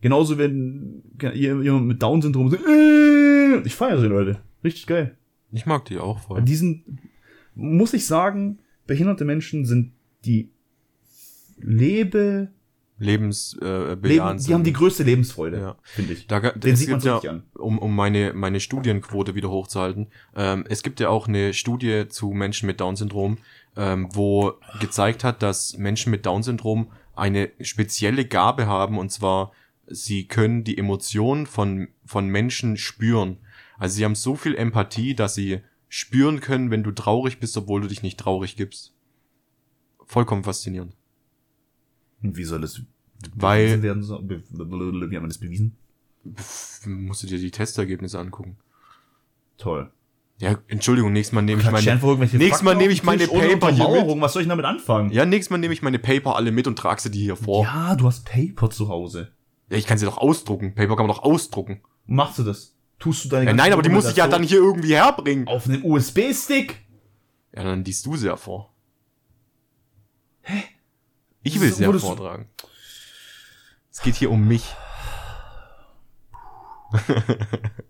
Genauso 0.00 0.38
wenn 0.38 1.02
jemand 1.34 1.86
mit 1.86 2.02
Down-Syndrom 2.02 2.50
so, 2.50 2.56
äh, 2.56 3.60
ich 3.64 3.74
feiere 3.74 4.02
die 4.02 4.08
Leute. 4.08 4.40
Richtig 4.64 4.86
geil. 4.86 5.16
Ich 5.52 5.64
mag 5.64 5.84
die 5.84 5.98
auch 5.98 6.18
voll. 6.18 6.42
Die 6.42 6.56
sind, 6.56 6.84
muss 7.54 7.94
ich 7.94 8.06
sagen, 8.06 8.58
behinderte 8.86 9.24
Menschen 9.24 9.64
sind 9.64 9.92
die 10.24 10.50
Lebe, 11.58 12.50
Lebens, 12.98 13.58
äh, 13.60 13.94
Leben, 13.94 14.38
die 14.38 14.54
haben 14.54 14.62
die 14.62 14.72
größte 14.72 15.02
Lebensfreude, 15.02 15.58
Ja. 15.58 15.76
finde 15.82 16.12
ich. 16.12 16.26
Da, 16.28 16.38
Den 16.40 16.76
sieht 16.76 16.90
man 16.90 17.00
ja, 17.00 17.18
an. 17.18 17.42
um, 17.54 17.78
um 17.78 17.94
meine, 17.94 18.32
meine 18.34 18.60
Studienquote 18.60 19.34
wieder 19.34 19.50
hochzuhalten, 19.50 20.06
ähm, 20.36 20.64
es 20.68 20.82
gibt 20.84 21.00
ja 21.00 21.08
auch 21.08 21.26
eine 21.26 21.52
Studie 21.54 22.06
zu 22.08 22.28
Menschen 22.30 22.66
mit 22.66 22.80
Down-Syndrom, 22.80 23.38
ähm, 23.76 24.08
wo 24.12 24.52
gezeigt 24.80 25.24
hat, 25.24 25.42
dass 25.42 25.76
Menschen 25.76 26.10
mit 26.12 26.24
Down-Syndrom 26.24 26.92
eine 27.16 27.50
spezielle 27.60 28.24
Gabe 28.26 28.66
haben, 28.66 28.96
und 28.98 29.10
zwar, 29.10 29.50
sie 29.86 30.26
können 30.28 30.62
die 30.62 30.78
Emotionen 30.78 31.46
von, 31.46 31.88
von 32.06 32.28
Menschen 32.28 32.76
spüren. 32.76 33.38
Also 33.76 33.96
sie 33.96 34.04
haben 34.04 34.14
so 34.14 34.36
viel 34.36 34.54
Empathie, 34.54 35.14
dass 35.14 35.34
sie 35.34 35.60
spüren 35.88 36.40
können, 36.40 36.70
wenn 36.70 36.84
du 36.84 36.92
traurig 36.92 37.40
bist, 37.40 37.56
obwohl 37.56 37.80
du 37.80 37.88
dich 37.88 38.02
nicht 38.02 38.18
traurig 38.20 38.56
gibst. 38.56 38.92
Vollkommen 40.06 40.44
faszinierend. 40.44 40.92
Und 42.24 42.36
wie 42.36 42.44
soll 42.44 42.60
das 42.62 42.80
Weil- 43.34 43.82
werden? 43.82 44.02
So? 44.02 44.20
Wie 44.28 44.36
hat 44.36 45.22
man 45.22 45.28
das 45.28 45.38
bewiesen? 45.38 45.76
Musst 46.86 47.22
du 47.22 47.26
dir 47.26 47.38
die 47.38 47.50
Testergebnisse 47.50 48.18
angucken. 48.18 48.56
Toll. 49.58 49.90
Ja, 50.38 50.58
Entschuldigung, 50.66 51.12
nächstes 51.12 51.32
Mal 51.32 51.42
nehme 51.42 51.60
ich 51.62 51.70
meine, 51.70 51.94
nächstes 52.32 52.62
Mal 52.62 52.74
nehme 52.74 52.92
ich 52.92 53.04
meine 53.04 53.26
Paper 53.28 53.70
hier 53.70 53.88
mit. 54.04 54.20
Was 54.20 54.32
soll 54.32 54.42
ich 54.42 54.48
damit 54.48 54.64
anfangen? 54.64 55.12
Ja, 55.12 55.24
nächstes 55.24 55.50
Mal 55.50 55.58
nehme 55.58 55.72
ich 55.74 55.82
meine 55.82 56.00
Paper 56.00 56.34
alle 56.34 56.50
mit 56.50 56.66
und 56.66 56.76
trage 56.76 57.00
sie 57.00 57.10
dir 57.10 57.20
hier 57.22 57.36
vor. 57.36 57.62
Ja, 57.64 57.90
Ja, 57.90 57.94
du 57.96 58.06
hast 58.06 58.24
Paper 58.24 58.68
zu 58.68 58.88
Hause. 58.88 59.30
ich 59.68 59.86
kann 59.86 59.96
sie 59.98 60.06
doch 60.06 60.18
ausdrucken. 60.18 60.74
Paper 60.74 60.96
kann 60.96 61.06
man 61.06 61.14
doch 61.14 61.22
ausdrucken. 61.22 61.82
Machst 62.06 62.38
du 62.40 62.42
das? 62.42 62.74
Tust 62.98 63.24
du 63.24 63.28
deine 63.28 63.46
Ja, 63.50 63.52
nein, 63.54 63.72
aber 63.72 63.82
die 63.82 63.90
muss 63.90 64.08
ich 64.10 64.16
ja 64.16 64.26
dann 64.26 64.42
hier 64.42 64.58
irgendwie 64.58 64.94
herbringen. 64.96 65.46
auf 65.46 65.68
einen 65.68 65.84
USB-Stick? 65.84 66.80
Ja, 67.54 67.62
dann 67.64 67.84
liest 67.84 68.04
du 68.06 68.16
sie 68.16 68.26
ja 68.26 68.36
vor. 68.36 68.72
Hä? 70.42 70.62
Ich 71.44 71.60
will 71.60 71.70
So 71.70 71.76
sie 71.76 71.84
ja 71.84 71.92
vortragen. 71.92 72.48
Es 73.90 74.00
geht 74.00 74.16
hier 74.16 74.30
um 74.30 74.46
mich. 74.48 74.74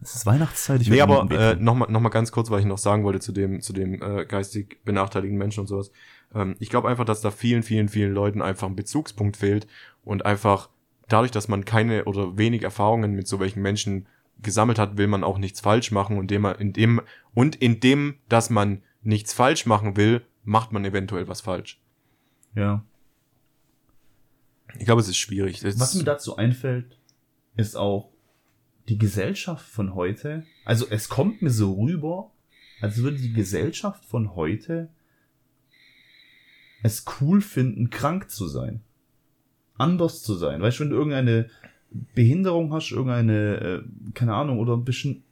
Es 0.03 0.15
ist 0.15 0.27
Weihnachtszeit. 0.27 0.81
Ich 0.81 0.89
nee, 0.89 1.01
aber 1.01 1.25
äh, 1.31 1.53
wehtun. 1.53 1.65
noch 1.65 2.01
mal 2.01 2.09
ganz 2.09 2.33
kurz, 2.33 2.51
weil 2.51 2.61
ich 2.61 2.67
noch 2.67 2.79
sagen 2.79 3.05
wollte 3.05 3.21
zu 3.21 3.33
dem 3.33 3.61
zu 3.61 3.73
dem 3.73 4.03
äh, 4.03 4.25
geistig 4.25 4.85
benachteiligten 4.85 5.39
Menschen 5.39 5.61
und 5.61 5.67
sowas. 5.67 5.91
Ähm, 6.35 6.57
ich 6.59 6.71
glaube 6.71 6.89
einfach, 6.89 7.05
dass 7.05 7.21
da 7.21 7.31
vielen, 7.31 7.63
vielen, 7.63 7.89
vielen 7.89 8.13
Leuten 8.13 8.43
einfach 8.43 8.67
ein 8.69 8.77
Bezugspunkt 8.77 9.37
fehlt 9.37 9.67
und 10.05 10.27
einfach 10.27 10.71
dadurch, 11.09 11.31
dass 11.31 11.49
man 11.49 11.65
keine 11.65 12.05
oder 12.05 12.39
wenig 12.39 12.63
Erfahrungen 12.63 13.13
mit 13.13 13.29
so 13.29 13.41
welchen 13.41 13.63
Menschen 13.63 14.09
gesammelt 14.43 14.79
hat, 14.79 14.97
will 14.97 15.07
man 15.07 15.23
auch 15.25 15.39
nichts 15.39 15.61
falsch 15.61 15.91
machen 15.91 16.17
und 16.17 16.25
indem 16.25 16.43
man 16.43 16.57
in 16.57 16.73
dem 16.73 17.01
und 17.35 17.57
indem, 17.57 18.17
dass 18.29 18.51
man 18.51 18.83
nichts 19.03 19.33
falsch 19.33 19.67
machen 19.67 19.97
will, 19.97 20.23
macht 20.45 20.73
man 20.73 20.85
eventuell 20.85 21.29
was 21.29 21.41
falsch. 21.41 21.81
ja. 22.55 22.85
Ich 24.79 24.87
glaube, 24.87 25.01
es 25.01 25.09
ist 25.09 25.17
schwierig. 25.17 25.63
Es 25.63 25.79
Was 25.79 25.95
mir 25.95 26.05
dazu 26.05 26.37
einfällt, 26.37 26.99
ist 27.57 27.77
auch 27.77 28.11
die 28.89 28.99
Gesellschaft 28.99 29.67
von 29.67 29.95
heute. 29.95 30.45
Also 30.65 30.87
es 30.91 31.09
kommt 31.09 31.43
mir 31.43 31.51
so 31.51 31.75
rüber, 31.75 32.31
als 32.81 32.99
würde 32.99 33.19
die 33.19 33.33
Gesellschaft 33.33 34.05
von 34.05 34.35
heute 34.35 34.89
es 36.83 37.05
cool 37.21 37.41
finden, 37.41 37.89
krank 37.89 38.31
zu 38.31 38.47
sein. 38.47 38.83
Anders 39.79 40.23
zu 40.23 40.35
sein. 40.35 40.61
Weißt 40.61 40.79
du, 40.79 40.85
wenn 40.85 40.91
du 40.91 40.97
irgendeine 40.97 41.51
Behinderung 42.15 42.73
hast, 42.73 42.91
irgendeine, 42.91 43.61
äh, 43.61 44.13
keine 44.13 44.35
Ahnung, 44.35 44.59
oder 44.59 44.75
ein 44.75 44.85
bisschen, 44.85 45.25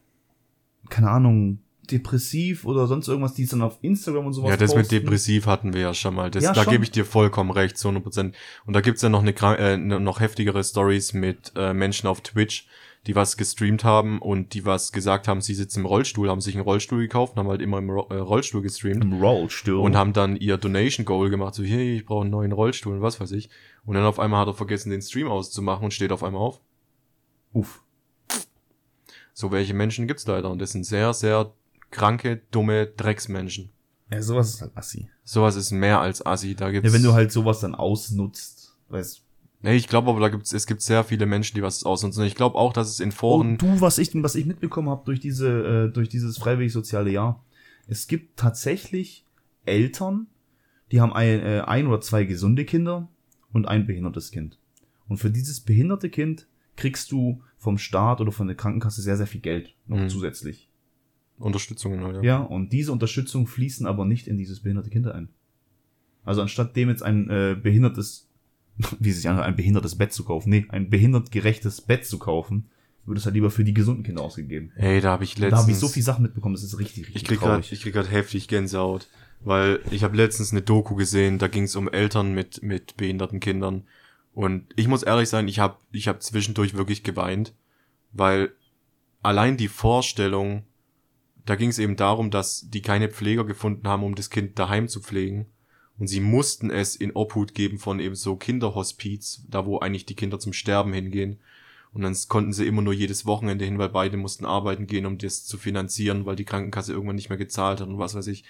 keine 0.88 1.10
Ahnung, 1.10 1.58
depressiv 1.90 2.64
oder 2.64 2.86
sonst 2.86 3.08
irgendwas, 3.08 3.34
die 3.34 3.42
es 3.42 3.50
dann 3.50 3.62
auf 3.62 3.78
Instagram 3.82 4.26
und 4.26 4.32
sowas 4.32 4.50
Ja, 4.50 4.56
das 4.56 4.74
mit 4.74 4.84
posten. 4.84 4.94
depressiv 4.94 5.46
hatten 5.46 5.74
wir 5.74 5.80
ja 5.80 5.94
schon 5.94 6.14
mal. 6.14 6.30
Das, 6.30 6.44
Ja, 6.44 6.52
da 6.52 6.64
gebe 6.64 6.84
ich 6.84 6.90
dir 6.90 7.04
vollkommen 7.04 7.50
recht, 7.50 7.76
zu 7.76 7.88
100 7.88 8.02
Prozent. 8.02 8.36
Und 8.66 8.74
da 8.74 8.80
gibt's 8.80 9.02
ja 9.02 9.08
noch 9.08 9.22
eine 9.22 9.32
äh, 9.58 9.76
noch 9.76 10.20
heftigere 10.20 10.62
Stories 10.62 11.12
mit 11.12 11.52
äh, 11.56 11.74
Menschen 11.74 12.06
auf 12.06 12.20
Twitch, 12.20 12.66
die 13.08 13.16
was 13.16 13.36
gestreamt 13.36 13.82
haben 13.82 14.20
und 14.20 14.54
die 14.54 14.64
was 14.64 14.92
gesagt 14.92 15.26
haben, 15.26 15.40
sie 15.40 15.54
sitzen 15.54 15.80
im 15.80 15.86
Rollstuhl, 15.86 16.30
haben 16.30 16.40
sich 16.40 16.54
einen 16.54 16.62
Rollstuhl 16.62 17.00
gekauft 17.00 17.34
und 17.34 17.40
haben 17.40 17.48
halt 17.48 17.60
immer 17.60 17.78
im 17.78 17.90
Ro 17.90 18.06
äh, 18.10 18.14
Rollstuhl 18.14 18.62
gestreamt 18.62 19.02
Im 19.02 19.14
Rollstuhl. 19.14 19.80
und 19.80 19.96
haben 19.96 20.12
dann 20.12 20.36
ihr 20.36 20.56
Donation 20.56 21.04
Goal 21.04 21.30
gemacht, 21.30 21.54
so 21.54 21.64
hey, 21.64 21.96
ich 21.96 22.06
brauche 22.06 22.22
einen 22.22 22.30
neuen 22.30 22.52
Rollstuhl 22.52 22.94
und 22.94 23.02
was 23.02 23.20
weiß 23.20 23.32
ich. 23.32 23.50
Und 23.84 23.96
dann 23.96 24.04
auf 24.04 24.20
einmal 24.20 24.42
hat 24.42 24.48
er 24.48 24.54
vergessen, 24.54 24.90
den 24.90 25.02
Stream 25.02 25.26
auszumachen 25.26 25.84
und 25.84 25.92
steht 25.92 26.12
auf 26.12 26.22
einmal 26.22 26.42
auf. 26.42 26.60
Uff. 27.52 27.82
So 29.34 29.50
welche 29.50 29.74
Menschen 29.74 30.06
gibt's 30.06 30.26
leider 30.26 30.50
und 30.50 30.60
das 30.60 30.70
sind 30.70 30.84
sehr, 30.84 31.12
sehr 31.12 31.52
kranke, 31.92 32.42
dumme 32.50 32.86
Drecksmenschen. 32.88 33.70
Ja, 34.10 34.20
sowas 34.20 34.50
ist 34.54 34.60
halt 34.62 34.76
assi. 34.76 35.08
Sowas 35.24 35.56
ist 35.56 35.70
mehr 35.70 36.00
als 36.00 36.24
Assi. 36.26 36.54
Da 36.54 36.70
gibt's 36.70 36.88
Ja, 36.90 36.94
wenn 36.94 37.02
du 37.04 37.12
halt 37.12 37.32
sowas 37.32 37.60
dann 37.60 37.74
ausnutzt, 37.74 38.76
weißt 38.88 39.22
Nee, 39.64 39.76
ich 39.76 39.86
glaube 39.86 40.10
aber, 40.10 40.18
da 40.18 40.28
gibt's, 40.28 40.52
es 40.52 40.66
gibt 40.66 40.82
sehr 40.82 41.04
viele 41.04 41.24
Menschen, 41.24 41.54
die 41.54 41.62
was 41.62 41.84
ausnutzen. 41.84 42.24
Ich 42.24 42.34
glaube 42.34 42.56
auch, 42.56 42.72
dass 42.72 42.88
es 42.88 42.98
in 42.98 43.12
Foren. 43.12 43.50
Und 43.52 43.62
du, 43.62 43.80
was 43.80 43.98
ich, 43.98 44.10
was 44.20 44.34
ich 44.34 44.44
mitbekommen 44.44 44.88
habe 44.88 45.02
durch 45.04 45.20
diese, 45.20 45.86
äh, 45.88 45.92
durch 45.92 46.08
dieses 46.08 46.36
freiwillig 46.36 46.72
soziale 46.72 47.10
Jahr, 47.10 47.44
es 47.86 48.08
gibt 48.08 48.36
tatsächlich 48.36 49.24
Eltern, 49.64 50.26
die 50.90 51.00
haben 51.00 51.12
ein, 51.12 51.40
äh, 51.40 51.60
ein 51.64 51.86
oder 51.86 52.00
zwei 52.00 52.24
gesunde 52.24 52.64
Kinder 52.64 53.08
und 53.52 53.68
ein 53.68 53.86
behindertes 53.86 54.32
Kind. 54.32 54.58
Und 55.08 55.18
für 55.18 55.30
dieses 55.30 55.60
behinderte 55.60 56.10
Kind 56.10 56.48
kriegst 56.74 57.12
du 57.12 57.40
vom 57.56 57.78
Staat 57.78 58.20
oder 58.20 58.32
von 58.32 58.48
der 58.48 58.56
Krankenkasse 58.56 59.00
sehr, 59.00 59.16
sehr 59.16 59.28
viel 59.28 59.42
Geld 59.42 59.74
noch 59.86 59.98
Mhm. 59.98 60.08
zusätzlich. 60.08 60.68
Unterstützungen 61.38 62.02
halt, 62.04 62.22
Ja, 62.22 62.38
und 62.38 62.72
diese 62.72 62.92
Unterstützung 62.92 63.46
fließen 63.46 63.86
aber 63.86 64.04
nicht 64.04 64.28
in 64.28 64.36
dieses 64.36 64.60
behinderte 64.60 64.90
Kind 64.90 65.06
ein. 65.08 65.28
Also 66.24 66.42
anstatt 66.42 66.76
dem 66.76 66.88
jetzt 66.88 67.02
ein 67.02 67.28
äh, 67.30 67.56
behindertes, 67.60 68.28
wie 69.00 69.12
sich 69.12 69.28
anhört, 69.28 69.46
ein 69.46 69.56
behindertes 69.56 69.96
Bett 69.96 70.12
zu 70.12 70.24
kaufen, 70.24 70.50
nee, 70.50 70.66
ein 70.68 70.90
behindert 70.90 71.32
gerechtes 71.32 71.80
Bett 71.80 72.06
zu 72.06 72.18
kaufen, 72.18 72.68
wird 73.04 73.18
es 73.18 73.24
halt 73.24 73.34
lieber 73.34 73.50
für 73.50 73.64
die 73.64 73.74
gesunden 73.74 74.04
Kinder 74.04 74.22
ausgegeben. 74.22 74.70
Ey, 74.76 75.00
da 75.00 75.10
habe 75.10 75.24
ich 75.24 75.36
letztens... 75.36 75.50
Da 75.50 75.62
habe 75.62 75.70
ich 75.72 75.78
so 75.78 75.88
viel 75.88 76.04
Sachen 76.04 76.22
mitbekommen, 76.22 76.54
das 76.54 76.62
ist 76.62 76.78
richtig, 76.78 77.08
richtig 77.08 77.16
Ich 77.16 77.24
krieg 77.24 77.40
grad, 77.40 77.48
traurig. 77.50 77.72
ich 77.72 77.82
krieg 77.82 77.92
grad 77.94 78.10
heftig 78.10 78.46
Gänsehaut, 78.46 79.08
weil 79.40 79.80
ich 79.90 80.04
habe 80.04 80.16
letztens 80.16 80.52
eine 80.52 80.62
Doku 80.62 80.94
gesehen, 80.94 81.38
da 81.38 81.48
ging 81.48 81.64
es 81.64 81.74
um 81.74 81.88
Eltern 81.88 82.32
mit 82.32 82.62
mit 82.62 82.96
behinderten 82.96 83.40
Kindern 83.40 83.82
und 84.34 84.66
ich 84.76 84.88
muss 84.88 85.02
ehrlich 85.02 85.28
sein, 85.28 85.48
ich 85.48 85.58
habe 85.58 85.76
ich 85.90 86.08
hab 86.08 86.22
zwischendurch 86.22 86.74
wirklich 86.74 87.02
geweint, 87.02 87.54
weil 88.12 88.52
allein 89.20 89.56
die 89.56 89.68
Vorstellung, 89.68 90.62
da 91.44 91.56
ging 91.56 91.70
es 91.70 91.78
eben 91.78 91.96
darum, 91.96 92.30
dass 92.30 92.68
die 92.68 92.82
keine 92.82 93.08
Pfleger 93.08 93.44
gefunden 93.44 93.86
haben, 93.88 94.04
um 94.04 94.14
das 94.14 94.30
Kind 94.30 94.58
daheim 94.58 94.88
zu 94.88 95.00
pflegen 95.00 95.46
und 95.98 96.08
sie 96.08 96.20
mussten 96.20 96.70
es 96.70 96.96
in 96.96 97.12
Obhut 97.12 97.54
geben 97.54 97.78
von 97.78 98.00
eben 98.00 98.14
so 98.14 98.36
Kinderhospiz, 98.36 99.44
da 99.48 99.66
wo 99.66 99.78
eigentlich 99.78 100.06
die 100.06 100.16
Kinder 100.16 100.38
zum 100.38 100.52
Sterben 100.52 100.92
hingehen. 100.92 101.38
Und 101.92 102.02
dann 102.02 102.16
konnten 102.28 102.52
sie 102.52 102.66
immer 102.66 102.82
nur 102.82 102.94
jedes 102.94 103.26
Wochenende 103.26 103.64
hin, 103.66 103.78
weil 103.78 103.90
beide 103.90 104.16
mussten 104.16 104.46
arbeiten 104.46 104.86
gehen, 104.86 105.04
um 105.04 105.18
das 105.18 105.44
zu 105.44 105.58
finanzieren, 105.58 106.24
weil 106.24 106.36
die 106.36 106.46
Krankenkasse 106.46 106.92
irgendwann 106.92 107.16
nicht 107.16 107.28
mehr 107.28 107.38
gezahlt 107.38 107.80
hat 107.80 107.88
und 107.88 107.98
was 107.98 108.14
weiß 108.14 108.26
ich. 108.28 108.44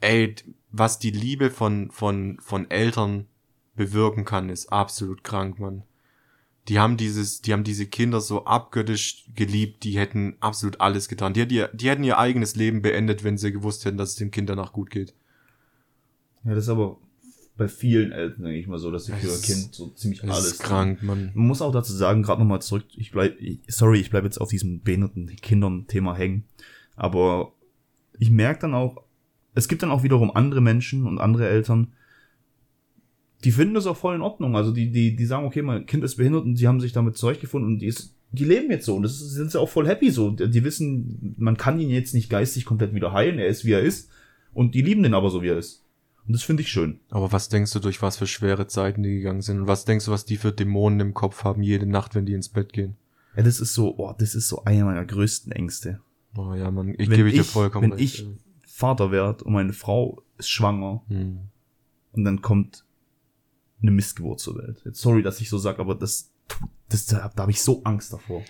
Ey, 0.00 0.36
was 0.70 0.98
die 0.98 1.10
Liebe 1.10 1.50
von, 1.50 1.90
von, 1.90 2.38
von 2.40 2.70
Eltern 2.70 3.26
bewirken 3.74 4.24
kann, 4.24 4.50
ist 4.50 4.72
absolut 4.72 5.24
krank, 5.24 5.58
Mann. 5.58 5.82
Die 6.68 6.78
haben 6.78 6.96
dieses, 6.96 7.42
die 7.42 7.52
haben 7.52 7.64
diese 7.64 7.86
Kinder 7.86 8.20
so 8.20 8.46
abgöttisch 8.46 9.26
geliebt, 9.34 9.84
die 9.84 9.98
hätten 9.98 10.36
absolut 10.40 10.80
alles 10.80 11.08
getan. 11.08 11.34
Die, 11.34 11.46
die, 11.46 11.66
die 11.74 11.88
hätten 11.90 12.04
ihr 12.04 12.18
eigenes 12.18 12.56
Leben 12.56 12.80
beendet, 12.80 13.22
wenn 13.22 13.36
sie 13.36 13.52
gewusst 13.52 13.84
hätten, 13.84 13.98
dass 13.98 14.10
es 14.10 14.16
dem 14.16 14.30
Kind 14.30 14.48
danach 14.48 14.72
gut 14.72 14.90
geht. 14.90 15.12
Ja, 16.44 16.54
das 16.54 16.64
ist 16.64 16.70
aber 16.70 16.98
bei 17.56 17.68
vielen 17.68 18.12
Eltern, 18.12 18.44
denke 18.44 18.58
ich 18.58 18.66
mal 18.66 18.78
so, 18.78 18.90
dass 18.90 19.04
sie 19.04 19.12
für 19.12 19.26
ihr 19.26 19.32
Das 19.32 19.42
Kind 19.42 19.74
so 19.74 19.88
ziemlich 19.90 20.20
Das 20.20 20.30
alles 20.30 20.52
ist 20.52 20.62
krank, 20.62 21.02
Mann. 21.02 21.30
Man 21.34 21.46
muss 21.46 21.62
auch 21.62 21.72
dazu 21.72 21.92
sagen, 21.92 22.22
gerade 22.22 22.40
nochmal 22.40 22.62
zurück, 22.62 22.84
ich 22.96 23.12
bleib, 23.12 23.40
ich, 23.40 23.60
sorry, 23.68 24.00
ich 24.00 24.10
bleibe 24.10 24.26
jetzt 24.26 24.38
auf 24.40 24.50
diesem 24.50 24.80
behinderten 24.82 25.26
Kindern-Thema 25.36 26.16
hängen, 26.16 26.44
aber 26.96 27.52
ich 28.18 28.30
merke 28.30 28.62
dann 28.62 28.74
auch, 28.74 29.02
es 29.54 29.68
gibt 29.68 29.82
dann 29.82 29.90
auch 29.90 30.02
wiederum 30.02 30.34
andere 30.34 30.60
Menschen 30.60 31.06
und 31.06 31.18
andere 31.18 31.48
Eltern, 31.48 31.92
die 33.44 33.52
finden 33.52 33.74
das 33.74 33.86
auch 33.86 33.96
voll 33.96 34.14
in 34.14 34.22
Ordnung. 34.22 34.56
Also 34.56 34.72
die, 34.72 34.90
die, 34.90 35.14
die 35.16 35.26
sagen, 35.26 35.46
okay, 35.46 35.62
mein 35.62 35.86
Kind 35.86 36.02
ist 36.04 36.16
behindert 36.16 36.44
und 36.44 36.56
sie 36.56 36.66
haben 36.68 36.80
sich 36.80 36.92
damit 36.92 37.16
zurechtgefunden 37.16 37.72
und 37.74 37.78
die 37.80 37.86
ist, 37.86 38.14
die 38.32 38.44
leben 38.44 38.70
jetzt 38.70 38.86
so 38.86 38.96
und 38.96 39.02
das 39.02 39.18
sind 39.18 39.50
sie 39.50 39.60
auch 39.60 39.68
voll 39.68 39.86
happy 39.86 40.10
so. 40.10 40.30
Die 40.30 40.64
wissen, 40.64 41.34
man 41.38 41.56
kann 41.56 41.78
ihn 41.80 41.90
jetzt 41.90 42.14
nicht 42.14 42.30
geistig 42.30 42.64
komplett 42.64 42.94
wieder 42.94 43.12
heilen, 43.12 43.38
er 43.38 43.46
ist 43.48 43.64
wie 43.64 43.72
er 43.72 43.80
ist 43.82 44.10
und 44.52 44.74
die 44.74 44.82
lieben 44.82 45.02
den 45.02 45.14
aber 45.14 45.30
so 45.30 45.42
wie 45.42 45.48
er 45.48 45.58
ist. 45.58 45.82
Und 46.26 46.32
das 46.32 46.42
finde 46.42 46.62
ich 46.62 46.70
schön. 46.70 47.00
Aber 47.10 47.32
was 47.32 47.50
denkst 47.50 47.70
du, 47.72 47.80
durch 47.80 48.00
was 48.00 48.16
für 48.16 48.26
schwere 48.26 48.66
Zeiten 48.66 49.02
die 49.02 49.16
gegangen 49.16 49.42
sind? 49.42 49.60
Und 49.60 49.66
was 49.66 49.84
denkst 49.84 50.06
du, 50.06 50.10
was 50.10 50.24
die 50.24 50.38
für 50.38 50.52
Dämonen 50.52 50.98
im 51.00 51.12
Kopf 51.12 51.44
haben, 51.44 51.62
jede 51.62 51.84
Nacht, 51.86 52.14
wenn 52.14 52.24
die 52.24 52.32
ins 52.32 52.48
Bett 52.48 52.72
gehen? 52.72 52.96
Ja, 53.36 53.42
das 53.42 53.60
ist 53.60 53.74
so, 53.74 53.92
boah, 53.92 54.16
das 54.18 54.34
ist 54.34 54.48
so 54.48 54.64
einer 54.64 54.86
meiner 54.86 55.04
größten 55.04 55.52
Ängste. 55.52 56.00
Oh 56.36 56.54
ja, 56.54 56.70
Mann, 56.70 56.94
ich 56.96 57.10
Wenn 57.10 57.16
gebe 57.18 57.30
dir 57.30 57.42
ich- 57.42 57.46
vollkommen 57.46 57.90
wenn 57.90 57.98
recht. 57.98 58.20
ich- 58.20 58.26
Vater 58.66 59.10
werd 59.12 59.42
und 59.42 59.52
meine 59.52 59.72
Frau 59.74 60.22
ist 60.38 60.48
schwanger 60.50 61.02
Hm. 61.08 61.38
und 62.12 62.24
dann 62.24 62.40
kommt 62.42 62.84
eine 63.84 63.90
Missgeburt 63.92 64.40
zur 64.40 64.58
Welt. 64.58 64.82
Jetzt 64.84 65.00
sorry, 65.00 65.22
dass 65.22 65.40
ich 65.40 65.48
so 65.48 65.58
sag, 65.58 65.78
aber 65.78 65.94
das, 65.94 66.30
das 66.88 67.06
da, 67.06 67.30
da 67.34 67.42
habe 67.42 67.52
ich 67.52 67.62
so 67.62 67.82
Angst 67.84 68.12
davor. 68.12 68.42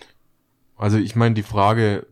Also 0.76 0.98
ich 0.98 1.14
meine, 1.14 1.34
die 1.34 1.42
Frage 1.42 2.06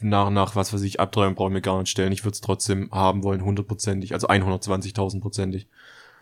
nach, 0.00 0.30
nach 0.30 0.56
was 0.56 0.72
weiß 0.72 0.82
ich, 0.82 1.00
Abtreibung 1.00 1.34
brauchen 1.34 1.54
wir 1.54 1.60
gar 1.60 1.78
nicht 1.78 1.90
stellen. 1.90 2.12
Ich 2.12 2.24
würde 2.24 2.34
es 2.34 2.40
trotzdem 2.40 2.90
haben 2.90 3.22
wollen, 3.22 3.44
hundertprozentig, 3.44 4.14
also 4.14 4.28
120.000-prozentig. 4.28 5.66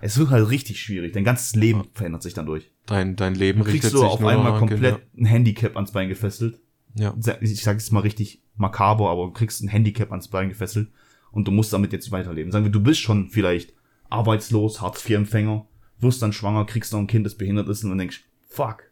Es 0.01 0.18
wird 0.18 0.30
halt 0.30 0.49
richtig 0.51 0.80
schwierig. 0.80 1.12
Dein 1.12 1.24
ganzes 1.24 1.55
Leben 1.55 1.84
verändert 1.93 2.22
sich 2.22 2.34
dann 2.34 2.47
durch. 2.47 2.70
Dein, 2.86 3.16
dein 3.16 3.34
Leben 3.34 3.62
kriegst 3.62 3.74
richtet 3.74 3.95
du 3.95 3.99
sich 3.99 4.09
auf 4.09 4.24
einmal 4.24 4.59
komplett 4.59 5.01
ein 5.16 5.24
Handicap 5.24 5.76
ans 5.76 5.93
Bein 5.93 6.09
gefesselt. 6.09 6.61
Ja. 6.95 7.14
Ich 7.41 7.62
sage 7.62 7.78
es 7.78 7.91
mal 7.91 8.01
richtig 8.01 8.43
makaber, 8.57 9.11
aber 9.11 9.26
du 9.26 9.32
kriegst 9.32 9.62
ein 9.62 9.68
Handicap 9.68 10.11
ans 10.11 10.28
Bein 10.28 10.49
gefesselt 10.49 10.89
und 11.30 11.47
du 11.47 11.53
musst 11.53 11.72
damit 11.72 11.93
jetzt 11.93 12.11
weiterleben. 12.11 12.53
Sagen 12.53 12.64
wir, 12.64 12.72
du 12.72 12.82
bist 12.82 13.01
schon 13.01 13.28
vielleicht 13.28 13.72
arbeitslos, 14.09 14.80
Hartz-IV-Empfänger, 14.80 15.66
wirst 16.01 16.22
dann 16.22 16.32
schwanger, 16.32 16.64
kriegst 16.64 16.92
noch 16.92 17.01
ein 17.01 17.07
Kind, 17.07 17.26
das 17.26 17.34
behindert 17.34 17.68
ist 17.68 17.84
und 17.84 17.90
dann 17.90 17.99
denkst, 17.99 18.24
fuck. 18.49 18.84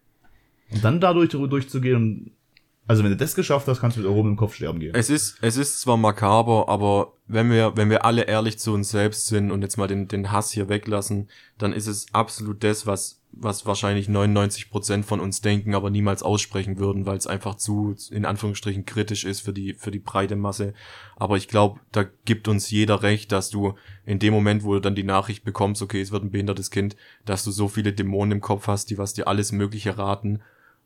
Und 0.71 0.85
dann 0.85 1.01
dadurch 1.01 1.31
durchzugehen 1.31 2.33
also 2.89 3.03
wenn 3.03 3.11
du 3.11 3.17
das 3.17 3.35
geschafft 3.35 3.67
hast, 3.67 3.81
kannst 3.81 3.97
du 3.97 4.01
mit 4.01 4.09
erhobenem 4.09 4.35
im 4.35 4.37
Kopf 4.37 4.55
sterben 4.55 4.79
gehen. 4.79 4.95
Es 4.95 5.11
ist, 5.11 5.39
es 5.41 5.57
ist 5.57 5.81
zwar 5.81 5.97
makaber, 5.97 6.69
aber 6.69 7.15
wenn 7.27 7.51
wir, 7.51 7.77
wenn 7.77 7.91
wir 7.91 8.05
alle 8.05 8.23
ehrlich 8.23 8.59
zu 8.59 8.73
uns 8.73 8.91
selbst 8.91 9.27
sind 9.27 9.51
und 9.51 9.63
jetzt 9.63 9.77
mal 9.77 9.89
den, 9.89 10.07
den 10.07 10.31
Hass 10.31 10.53
hier 10.53 10.69
weglassen, 10.69 11.29
dann 11.59 11.73
ist 11.73 11.89
es 11.89 12.07
absolut 12.13 12.63
das, 12.63 12.87
was, 12.87 13.16
was 13.33 13.67
wahrscheinlich 13.67 14.09
99 14.09 14.71
Prozent 14.71 15.05
von 15.05 15.21
uns 15.21 15.43
denken, 15.43 15.75
aber 15.75 15.91
niemals 15.91 16.23
aussprechen 16.23 16.79
würden, 16.79 17.05
weil 17.05 17.19
es 17.19 17.27
einfach 17.27 17.57
zu, 17.57 17.95
in 18.11 18.25
Anführungsstrichen, 18.25 18.87
kritisch 18.87 19.25
ist 19.25 19.41
für 19.41 19.53
die, 19.53 19.75
für 19.75 19.91
die 19.91 19.99
breite 19.99 20.37
Masse. 20.37 20.73
Aber 21.17 21.37
ich 21.37 21.47
glaube, 21.47 21.81
da 21.93 22.07
gibt 22.25 22.49
uns 22.49 22.71
jeder 22.71 23.03
recht, 23.03 23.33
dass 23.33 23.51
du 23.51 23.75
in 24.07 24.19
dem 24.19 24.33
Moment, 24.33 24.65
wo 24.65 24.73
du 24.75 24.81
dann 24.81 24.95
die 24.95 25.03
Nachricht 25.03 25.45
bekommst, 25.45 25.83
okay, 25.83 26.01
es 26.01 26.13
wird 26.13 26.25
ein 26.25 26.31
behindertes 26.31 26.71
Kind, 26.71 26.97
dass 27.27 27.45
du 27.45 27.51
so 27.51 27.69
viele 27.69 27.93
Dämonen 27.93 28.33
im 28.33 28.41
Kopf 28.41 28.69
hast, 28.69 28.89
die 28.91 28.97
was 28.97 29.13
dir 29.13 29.29
alles 29.29 29.53
Mögliche 29.53 29.99
raten, 29.99 30.41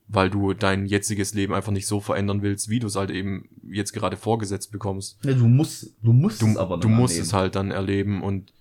weil 0.08 0.28
du 0.28 0.52
dein 0.52 0.86
jetziges 0.86 1.34
Leben 1.34 1.54
einfach 1.54 1.70
nicht 1.70 1.86
so 1.86 2.00
verändern 2.00 2.42
willst, 2.42 2.68
wie 2.68 2.80
du 2.80 2.88
es 2.88 2.96
halt 2.96 3.10
eben 3.10 3.48
jetzt 3.70 3.92
gerade 3.92 4.16
vorgesetzt 4.16 4.72
bekommst. 4.72 5.18
Ja, 5.22 5.34
du 5.34 5.46
musst, 5.46 5.94
du 6.02 6.12
musst 6.12 6.42
Du, 6.42 6.46
es 6.48 6.56
aber 6.56 6.78
du 6.78 6.88
musst 6.88 7.12
annehmen. 7.12 7.26
es 7.26 7.32
halt 7.32 7.54
dann 7.54 7.70
erleben 7.70 8.22
und 8.24 8.52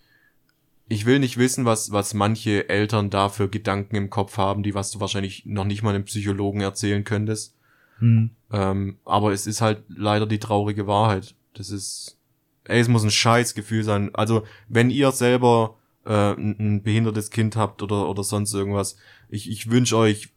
ich 0.90 1.06
will 1.06 1.20
nicht 1.20 1.38
wissen, 1.38 1.66
was, 1.66 1.92
was 1.92 2.16
manche 2.16 2.68
Eltern 2.68 3.12
da 3.12 3.30
für 3.30 3.48
Gedanken 3.48 3.96
im 3.96 4.10
Kopf 4.10 4.38
haben, 4.38 4.64
die 4.64 4.74
was 4.74 4.90
du 4.92 5.00
wahrscheinlich 5.00 5.46
noch 5.46 5.66
nicht 5.66 5.84
mal 5.84 5.94
einem 5.94 6.06
Psychologen 6.06 6.62
erzählen 6.62 7.04
könntest. 7.04 7.56
Hm. 8.00 8.32
Ähm, 8.52 8.98
aber 9.06 9.32
es 9.32 9.46
ist 9.46 9.62
halt 9.62 9.84
leider 9.88 10.26
die 10.26 10.40
traurige 10.40 10.88
Wahrheit. 10.88 11.36
Das 11.54 11.70
ist, 11.70 12.18
ey, 12.64 12.80
es 12.80 12.88
muss 12.88 13.04
ein 13.04 13.12
Scheißgefühl 13.12 13.84
sein. 13.84 14.10
Also, 14.16 14.44
wenn 14.68 14.90
ihr 14.90 15.12
selber 15.12 15.78
äh, 16.06 16.34
ein, 16.34 16.56
ein 16.60 16.84
behindertes 16.84 17.30
Kind 17.30 17.56
habt 17.56 17.84
oder, 17.84 18.10
oder 18.10 18.24
sonst 18.24 18.54
irgendwas, 18.54 18.98
ich, 19.30 19.50
ich 19.50 19.70
wünsche 19.70 19.96
euch 19.96 20.30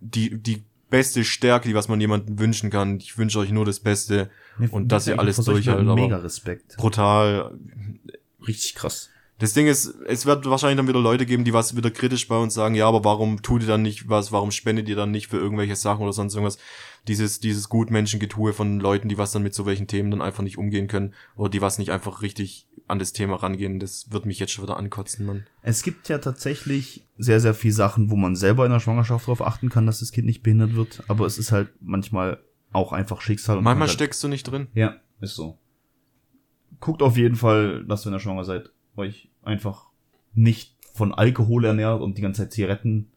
die, 0.00 0.38
die 0.42 0.62
beste 0.90 1.24
Stärke, 1.24 1.68
die 1.68 1.74
was 1.74 1.88
man 1.88 2.00
jemandem 2.00 2.38
wünschen 2.38 2.68
kann. 2.68 2.98
Ich 2.98 3.16
wünsche 3.16 3.38
euch 3.38 3.50
nur 3.50 3.64
das 3.64 3.80
Beste. 3.80 4.30
Und 4.70 4.92
dass 4.92 5.06
ihr 5.06 5.18
alles 5.18 5.36
durchhaltet, 5.36 5.94
Mega 5.94 6.18
Respekt. 6.18 6.76
Brutal. 6.76 7.58
Richtig 8.46 8.74
krass. 8.74 9.08
Das 9.42 9.54
Ding 9.54 9.66
ist, 9.66 9.96
es 10.06 10.24
wird 10.24 10.48
wahrscheinlich 10.48 10.76
dann 10.76 10.86
wieder 10.86 11.00
Leute 11.00 11.26
geben, 11.26 11.42
die 11.42 11.52
was 11.52 11.76
wieder 11.76 11.90
kritisch 11.90 12.28
bei 12.28 12.36
uns 12.36 12.54
sagen, 12.54 12.76
ja, 12.76 12.86
aber 12.86 13.02
warum 13.02 13.42
tut 13.42 13.62
ihr 13.62 13.66
dann 13.66 13.82
nicht 13.82 14.08
was, 14.08 14.30
warum 14.30 14.52
spendet 14.52 14.88
ihr 14.88 14.94
dann 14.94 15.10
nicht 15.10 15.26
für 15.26 15.36
irgendwelche 15.36 15.74
Sachen 15.74 16.02
oder 16.02 16.12
sonst 16.12 16.34
irgendwas? 16.34 16.58
Dieses, 17.08 17.40
dieses 17.40 17.68
Gutmenschengetue 17.68 18.52
von 18.52 18.78
Leuten, 18.78 19.08
die 19.08 19.18
was 19.18 19.32
dann 19.32 19.42
mit 19.42 19.52
so 19.52 19.66
welchen 19.66 19.88
Themen 19.88 20.12
dann 20.12 20.22
einfach 20.22 20.44
nicht 20.44 20.58
umgehen 20.58 20.86
können 20.86 21.12
oder 21.34 21.48
die 21.48 21.60
was 21.60 21.78
nicht 21.78 21.90
einfach 21.90 22.22
richtig 22.22 22.68
an 22.86 23.00
das 23.00 23.12
Thema 23.12 23.34
rangehen, 23.34 23.80
das 23.80 24.12
wird 24.12 24.26
mich 24.26 24.38
jetzt 24.38 24.52
schon 24.52 24.62
wieder 24.62 24.76
ankotzen, 24.76 25.26
Mann. 25.26 25.44
Es 25.62 25.82
gibt 25.82 26.08
ja 26.08 26.18
tatsächlich 26.18 27.08
sehr, 27.18 27.40
sehr 27.40 27.54
viel 27.54 27.72
Sachen, 27.72 28.12
wo 28.12 28.14
man 28.14 28.36
selber 28.36 28.64
in 28.64 28.70
der 28.70 28.78
Schwangerschaft 28.78 29.26
darauf 29.26 29.42
achten 29.42 29.70
kann, 29.70 29.86
dass 29.86 29.98
das 29.98 30.12
Kind 30.12 30.28
nicht 30.28 30.44
behindert 30.44 30.76
wird. 30.76 31.02
Aber 31.08 31.26
es 31.26 31.38
ist 31.38 31.50
halt 31.50 31.70
manchmal 31.80 32.38
auch 32.70 32.92
einfach 32.92 33.20
Schicksal. 33.20 33.58
Und 33.58 33.64
Manchmal 33.64 33.74
man 33.74 33.88
halt, 33.88 33.94
steckst 33.94 34.22
du 34.22 34.28
nicht 34.28 34.44
drin. 34.44 34.68
Ja, 34.72 34.98
ist 35.20 35.34
so. 35.34 35.58
Guckt 36.78 37.02
auf 37.02 37.16
jeden 37.16 37.34
Fall, 37.34 37.84
dass 37.86 38.06
wenn 38.06 38.12
ihr 38.12 38.20
schwanger 38.20 38.44
seid, 38.44 38.70
euch 38.96 39.31
einfach 39.42 39.86
nicht 40.34 40.74
von 40.94 41.12
Alkohol 41.14 41.64
ernährt 41.64 42.00
und 42.02 42.18
die 42.18 42.22
ganze 42.22 42.42
Zeit 42.42 42.52
Zigaretten. 42.52 43.10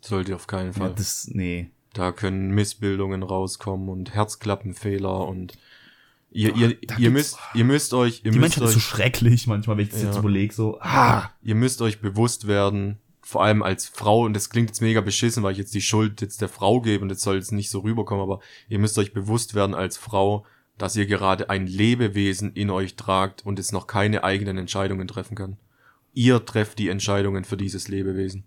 Sollte 0.00 0.34
auf 0.34 0.46
keinen 0.46 0.72
Ja, 0.72 0.78
Fall. 0.78 0.94
das, 0.96 1.28
nee. 1.32 1.70
Da 1.94 2.12
können 2.12 2.50
Missbildungen 2.50 3.22
rauskommen 3.22 3.88
und 3.88 4.14
Herzklappenfehler 4.14 5.26
und 5.26 5.54
ihr, 6.30 6.54
ihr, 6.54 6.76
da 6.86 6.96
ihr 6.98 7.10
müsst, 7.10 7.38
ihr 7.54 7.64
müsst 7.64 7.94
euch, 7.94 8.22
ihr 8.24 8.30
Die 8.32 8.38
müsst 8.38 8.58
Menschheit 8.58 8.64
ist 8.64 8.72
so 8.72 8.76
euch, 8.78 8.84
schrecklich 8.84 9.46
manchmal, 9.46 9.78
wenn 9.78 9.84
ich 9.84 9.90
das 9.90 10.02
Ja. 10.02 10.08
jetzt 10.08 10.18
überlege, 10.18 10.52
so, 10.54 10.78
ah, 10.80 11.30
ihr 11.42 11.54
müsst 11.54 11.80
euch 11.82 12.00
bewusst 12.00 12.46
werden, 12.46 12.98
vor 13.22 13.42
allem 13.42 13.62
als 13.62 13.86
Frau, 13.86 14.24
und 14.24 14.34
das 14.34 14.50
klingt 14.50 14.68
jetzt 14.70 14.80
mega 14.82 15.00
beschissen, 15.00 15.42
weil 15.42 15.52
ich 15.52 15.58
jetzt 15.58 15.74
die 15.74 15.80
Schuld 15.82 16.20
jetzt 16.20 16.40
der 16.40 16.48
Frau 16.48 16.80
gebe 16.80 17.02
und 17.02 17.10
jetzt 17.10 17.22
soll 17.22 17.36
es 17.38 17.50
nicht 17.52 17.70
so 17.70 17.80
rüberkommen, 17.80 18.22
aber 18.22 18.40
ihr 18.68 18.78
müsst 18.78 18.98
euch 18.98 19.12
bewusst 19.12 19.54
werden 19.54 19.74
als 19.74 19.96
Frau, 19.96 20.44
dass 20.78 20.96
ihr 20.96 21.06
gerade 21.06 21.50
ein 21.50 21.66
Lebewesen 21.66 22.52
in 22.52 22.70
euch 22.70 22.96
tragt 22.96 23.44
und 23.44 23.58
es 23.58 23.72
noch 23.72 23.86
keine 23.86 24.24
eigenen 24.24 24.58
Entscheidungen 24.58 25.08
treffen 25.08 25.34
kann. 25.34 25.56
Ihr 26.14 26.44
trefft 26.44 26.78
die 26.78 26.88
Entscheidungen 26.88 27.44
für 27.44 27.56
dieses 27.56 27.88
Lebewesen. 27.88 28.44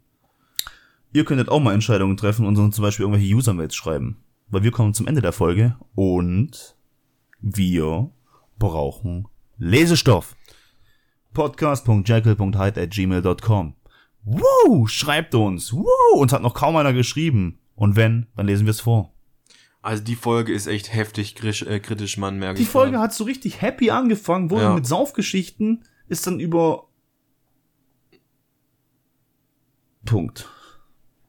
Ihr 1.14 1.26
könntet 1.26 1.50
auch 1.50 1.60
mal 1.60 1.74
Entscheidungen 1.74 2.18
treffen 2.18 2.46
und 2.46 2.58
uns 2.58 2.76
zum 2.76 2.84
Beispiel 2.84 3.04
irgendwelche 3.04 3.34
User-Mails 3.36 3.76
schreiben. 3.76 4.24
Weil 4.50 4.64
wir 4.64 4.72
kommen 4.72 4.94
zum 4.94 5.08
Ende 5.08 5.22
der 5.22 5.34
Folge 5.34 5.78
und 5.94 6.76
wir 7.42 8.12
brauchen 8.58 9.28
Lesestoff. 9.58 10.36
Podcast.jackal.hyde 11.34 12.82
at 12.82 12.92
gmail.com 12.92 13.76
Woo! 14.24 14.88
Schreibt 14.88 15.34
uns! 15.36 15.74
Woo! 15.74 15.86
Uns 16.16 16.32
hat 16.32 16.42
noch 16.42 16.54
kaum 16.54 16.76
einer 16.76 16.94
geschrieben. 16.94 17.60
Und 17.76 17.96
wenn, 17.96 18.28
dann 18.36 18.48
lesen 18.48 18.66
wir 18.66 18.72
es 18.72 18.82
vor. 18.82 19.14
Also 19.84 20.04
die 20.04 20.16
Folge 20.16 20.54
ist 20.54 20.68
echt 20.68 20.94
heftig 20.94 21.34
krisch, 21.36 21.64
äh, 21.64 21.80
kritisch, 21.80 22.18
man 22.18 22.38
merke 22.38 22.60
Die 22.60 22.66
Folge 22.66 23.00
hat 23.00 23.14
so 23.14 23.24
richtig 23.24 23.62
happy 23.62 23.90
angefangen, 23.90 24.52
wurde 24.52 24.64
Ja. 24.64 24.74
mit 24.76 24.86
Saufgeschichten, 24.86 25.84
ist 26.08 26.28
dann 26.28 26.40
über 26.40 26.88
Punkt. 30.06 30.48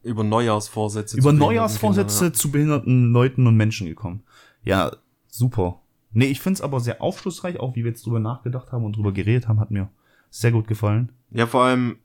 über 0.03 0.23
Neujahrsvorsätze. 0.23 1.17
Über 1.17 1.29
zu 1.29 1.37
Neujahrsvorsätze 1.37 2.17
Kindern, 2.19 2.33
zu 2.33 2.51
behinderten 2.51 3.13
Leuten 3.13 3.47
und 3.47 3.55
Menschen 3.55 3.87
gekommen. 3.87 4.23
Ja, 4.63 4.91
super. 5.27 5.79
Nee, 6.11 6.25
ich 6.25 6.41
find's 6.41 6.59
aber 6.61 6.79
sehr 6.81 7.01
aufschlussreich, 7.01 7.59
auch 7.59 7.75
wie 7.75 7.83
wir 7.83 7.91
jetzt 7.91 8.05
drüber 8.05 8.19
nachgedacht 8.19 8.71
haben 8.73 8.83
und 8.83 8.97
drüber 8.97 9.13
geredet 9.13 9.47
haben, 9.47 9.59
hat 9.61 9.71
mir 9.71 9.89
sehr 10.29 10.51
gut 10.51 10.67
gefallen. 10.67 11.11
Ja. 11.31 11.39
ja, 11.39 11.47
vor 11.47 11.63
allem, 11.63 11.97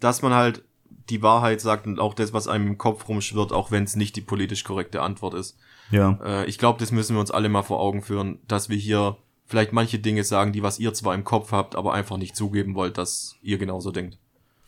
dass 0.00 0.20
man 0.22 0.32
halt 0.32 0.64
die 1.10 1.22
Wahrheit 1.22 1.60
sagt 1.60 1.86
und 1.86 2.00
auch 2.00 2.14
das, 2.14 2.32
was 2.32 2.48
einem 2.48 2.66
im 2.66 2.78
Kopf 2.78 3.08
rumschwirrt, 3.08 3.52
auch 3.52 3.70
wenn 3.70 3.84
es 3.84 3.96
nicht 3.96 4.16
die 4.16 4.20
politisch 4.20 4.64
korrekte 4.64 5.02
Antwort 5.02 5.34
ist. 5.34 5.56
Ja. 5.90 6.18
Äh, 6.24 6.46
ich 6.46 6.58
glaube, 6.58 6.78
das 6.80 6.90
müssen 6.92 7.14
wir 7.16 7.20
uns 7.20 7.30
alle 7.30 7.48
mal 7.48 7.62
vor 7.62 7.80
Augen 7.80 8.02
führen, 8.02 8.38
dass 8.48 8.68
wir 8.68 8.76
hier 8.76 9.16
vielleicht 9.46 9.72
manche 9.72 9.98
Dinge 10.00 10.24
sagen, 10.24 10.52
die 10.52 10.62
was 10.62 10.78
ihr 10.80 10.92
zwar 10.94 11.14
im 11.14 11.22
Kopf 11.24 11.52
habt, 11.52 11.76
aber 11.76 11.92
einfach 11.94 12.16
nicht 12.16 12.34
zugeben 12.34 12.74
wollt, 12.74 12.98
dass 12.98 13.36
ihr 13.42 13.58
genauso 13.58 13.92
denkt. 13.92 14.18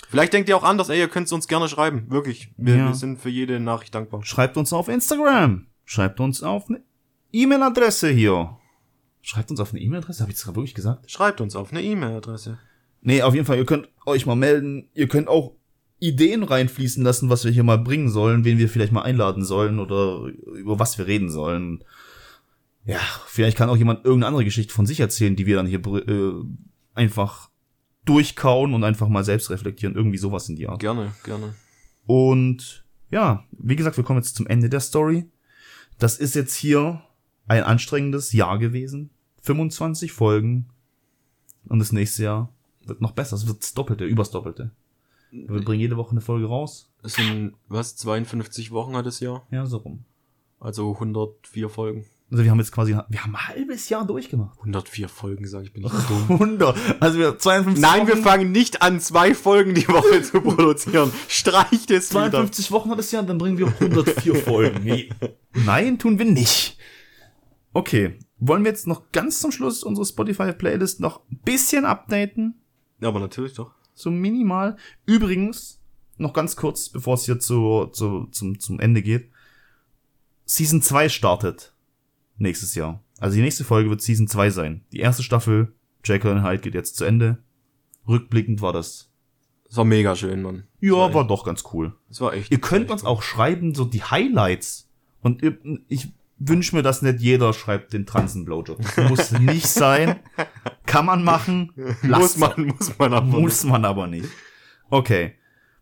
Vielleicht 0.08 0.32
denkt 0.32 0.48
ihr 0.48 0.56
auch 0.56 0.62
anders, 0.62 0.88
ey, 0.88 0.98
ihr 0.98 1.08
könnt 1.08 1.26
es 1.26 1.32
uns 1.32 1.48
gerne 1.48 1.68
schreiben, 1.68 2.06
wirklich. 2.08 2.50
Wir, 2.56 2.76
Ja. 2.76 2.86
wir 2.86 2.94
sind 2.94 3.18
für 3.18 3.28
jede 3.28 3.58
Nachricht 3.60 3.94
dankbar. 3.94 4.24
Schreibt 4.24 4.56
uns 4.56 4.72
auf 4.72 4.88
Instagram. 4.88 5.66
Schreibt 5.84 6.20
uns 6.20 6.42
auf 6.42 6.68
eine 6.68 6.80
E-Mail-Adresse 7.32 8.08
hier. 8.10 8.56
Schreibt 9.20 9.50
uns 9.50 9.60
auf 9.60 9.72
eine 9.72 9.80
E-Mail-Adresse? 9.80 10.20
Habe 10.22 10.30
ich 10.30 10.36
das 10.38 10.44
gerade 10.44 10.56
wirklich 10.56 10.74
gesagt? 10.74 11.10
Schreibt 11.10 11.40
uns 11.40 11.56
auf 11.56 11.72
eine 11.72 11.82
E-Mail-Adresse. 11.82 12.58
Nee, 13.02 13.22
auf 13.22 13.34
jeden 13.34 13.46
Fall, 13.46 13.58
ihr 13.58 13.66
könnt 13.66 13.88
euch 14.06 14.24
mal 14.26 14.34
melden. 14.36 14.88
Ihr 14.94 15.08
könnt 15.08 15.28
auch 15.28 15.52
Ideen 16.00 16.42
reinfließen 16.44 17.02
lassen, 17.02 17.28
was 17.28 17.44
wir 17.44 17.50
hier 17.50 17.64
mal 17.64 17.78
bringen 17.78 18.08
sollen, 18.08 18.44
wen 18.44 18.58
wir 18.58 18.68
vielleicht 18.68 18.92
mal 18.92 19.02
einladen 19.02 19.44
sollen 19.44 19.78
oder 19.78 20.26
über 20.54 20.78
was 20.78 20.98
wir 20.98 21.06
reden 21.06 21.30
sollen. 21.30 21.82
Ja, 22.84 23.00
vielleicht 23.26 23.56
kann 23.56 23.68
auch 23.68 23.76
jemand 23.76 24.04
irgendeine 24.04 24.28
andere 24.28 24.44
Geschichte 24.44 24.72
von 24.72 24.86
sich 24.86 25.00
erzählen, 25.00 25.36
die 25.36 25.46
wir 25.46 25.56
dann 25.56 25.66
hier 25.66 25.84
äh, 25.84 26.32
einfach 26.94 27.50
durchkauen 28.04 28.74
und 28.74 28.84
einfach 28.84 29.08
mal 29.08 29.24
selbst 29.24 29.50
reflektieren. 29.50 29.94
Irgendwie 29.94 30.18
sowas 30.18 30.48
in 30.48 30.56
die 30.56 30.68
Art. 30.68 30.80
Gerne, 30.80 31.12
gerne. 31.24 31.54
Und 32.06 32.84
ja, 33.10 33.44
wie 33.52 33.76
gesagt, 33.76 33.96
wir 33.96 34.04
kommen 34.04 34.20
jetzt 34.20 34.36
zum 34.36 34.46
Ende 34.46 34.70
der 34.70 34.80
Story. 34.80 35.26
Das 35.98 36.16
ist 36.16 36.34
jetzt 36.34 36.54
hier 36.54 37.02
ein 37.46 37.64
anstrengendes 37.64 38.32
Jahr 38.32 38.58
gewesen. 38.58 39.10
25 39.42 40.12
Folgen. 40.12 40.68
Und 41.66 41.80
das 41.80 41.92
nächste 41.92 42.22
Jahr 42.22 42.52
wird 42.86 43.00
noch 43.00 43.12
besser. 43.12 43.36
Es 43.36 43.46
wird 43.46 43.62
das 43.62 43.74
Doppelte, 43.74 44.04
übers 44.04 44.30
Doppelte. 44.30 44.70
Wir 45.30 45.60
bringen 45.62 45.80
jede 45.80 45.96
Woche 45.96 46.12
eine 46.12 46.20
Folge 46.20 46.46
raus. 46.46 46.90
Es 47.02 47.14
sind, 47.14 47.54
was, 47.68 47.96
52 47.96 48.70
Wochen 48.70 48.96
hat 48.96 49.06
das 49.06 49.20
Jahr? 49.20 49.46
Ja, 49.50 49.66
so 49.66 49.78
rum. 49.78 50.04
Also 50.60 50.92
104 50.94 51.68
Folgen. 51.68 52.06
Also 52.30 52.44
wir 52.44 52.50
haben 52.50 52.58
jetzt 52.58 52.72
quasi, 52.72 52.92
wir 53.08 53.24
haben 53.24 53.34
ein 53.34 53.48
halbes 53.48 53.88
Jahr 53.88 54.06
durchgemacht. 54.06 54.58
104 54.58 55.08
Folgen, 55.08 55.46
sag 55.46 55.62
ich, 55.62 55.72
bin 55.72 55.84
ich 55.84 55.92
dumm. 56.08 56.26
100. 56.28 56.76
Also 57.00 57.18
wir 57.18 57.38
52 57.38 57.80
Nein, 57.80 58.06
wir 58.06 58.14
Wochen, 58.14 58.22
fangen 58.22 58.52
nicht 58.52 58.82
an, 58.82 59.00
zwei 59.00 59.34
Folgen 59.34 59.74
die 59.74 59.88
Woche 59.88 60.22
zu 60.22 60.40
produzieren. 60.40 61.10
Streich 61.28 61.86
das 61.86 62.10
wieder. 62.10 62.30
52 62.30 62.70
Wochen 62.70 62.90
hat 62.90 62.98
es 62.98 63.10
ja, 63.12 63.22
dann 63.22 63.38
bringen 63.38 63.56
wir 63.56 63.68
104 63.68 64.34
Folgen. 64.44 65.08
Nein, 65.54 65.98
tun 65.98 66.18
wir 66.18 66.26
nicht. 66.26 66.76
Okay, 67.72 68.18
wollen 68.38 68.64
wir 68.64 68.72
jetzt 68.72 68.86
noch 68.86 69.10
ganz 69.12 69.40
zum 69.40 69.50
Schluss 69.50 69.82
unsere 69.82 70.04
Spotify-Playlist 70.06 71.00
noch 71.00 71.20
ein 71.30 71.38
bisschen 71.44 71.84
updaten? 71.86 72.60
Ja, 73.00 73.08
aber 73.08 73.20
natürlich 73.20 73.54
doch. 73.54 73.74
So 73.98 74.10
minimal. 74.10 74.76
Übrigens, 75.06 75.80
noch 76.18 76.32
ganz 76.32 76.54
kurz, 76.56 76.88
bevor 76.88 77.14
es 77.14 77.24
hier 77.24 77.40
zu, 77.40 77.86
zu, 77.86 78.26
zum, 78.30 78.60
zum 78.60 78.78
Ende 78.80 79.02
geht. 79.02 79.30
Season 80.44 80.80
2 80.80 81.08
startet 81.08 81.74
nächstes 82.36 82.74
Jahr. 82.74 83.02
Also 83.18 83.36
die 83.36 83.42
nächste 83.42 83.64
Folge 83.64 83.90
wird 83.90 84.00
Season 84.00 84.28
2 84.28 84.50
sein. 84.50 84.84
Die 84.92 85.00
erste 85.00 85.22
Staffel, 85.22 85.74
Jekyll 86.04 86.30
and 86.30 86.46
Hyde, 86.46 86.62
geht 86.62 86.74
jetzt 86.74 86.96
zu 86.96 87.04
Ende. 87.04 87.38
Rückblickend 88.06 88.62
war 88.62 88.72
das. 88.72 89.10
Das 89.66 89.76
war 89.76 89.84
mega 89.84 90.14
schön, 90.16 90.42
Mann. 90.42 90.64
Ja, 90.80 90.92
war 91.12 91.22
echt- 91.22 91.30
doch 91.30 91.44
ganz 91.44 91.64
cool. 91.72 91.94
Das 92.08 92.20
war 92.20 92.32
echt. 92.32 92.50
Ihr 92.52 92.60
könnt 92.60 92.90
uns 92.90 93.02
cool. 93.02 93.08
auch 93.08 93.22
schreiben, 93.22 93.74
so 93.74 93.84
die 93.84 94.02
Highlights. 94.02 94.88
Und 95.20 95.42
ich 95.88 96.08
wünsche 96.38 96.76
mir, 96.76 96.82
dass 96.82 97.02
nicht 97.02 97.18
jeder 97.20 97.52
schreibt 97.52 97.92
den 97.92 98.06
Transen-Blowjob. 98.06 98.78
Das 98.80 99.10
Muss 99.10 99.32
nicht 99.32 99.66
sein. 99.66 100.20
Kann 100.86 101.06
man 101.06 101.24
machen. 101.24 101.72
Muss 102.02 102.36
man, 102.36 102.74
muss 102.78 102.96
man 102.98 103.12
aber. 103.12 103.26
Muss 103.26 103.64
man 103.64 103.84
aber 103.84 104.06
nicht. 104.06 104.28
Okay. 104.90 105.34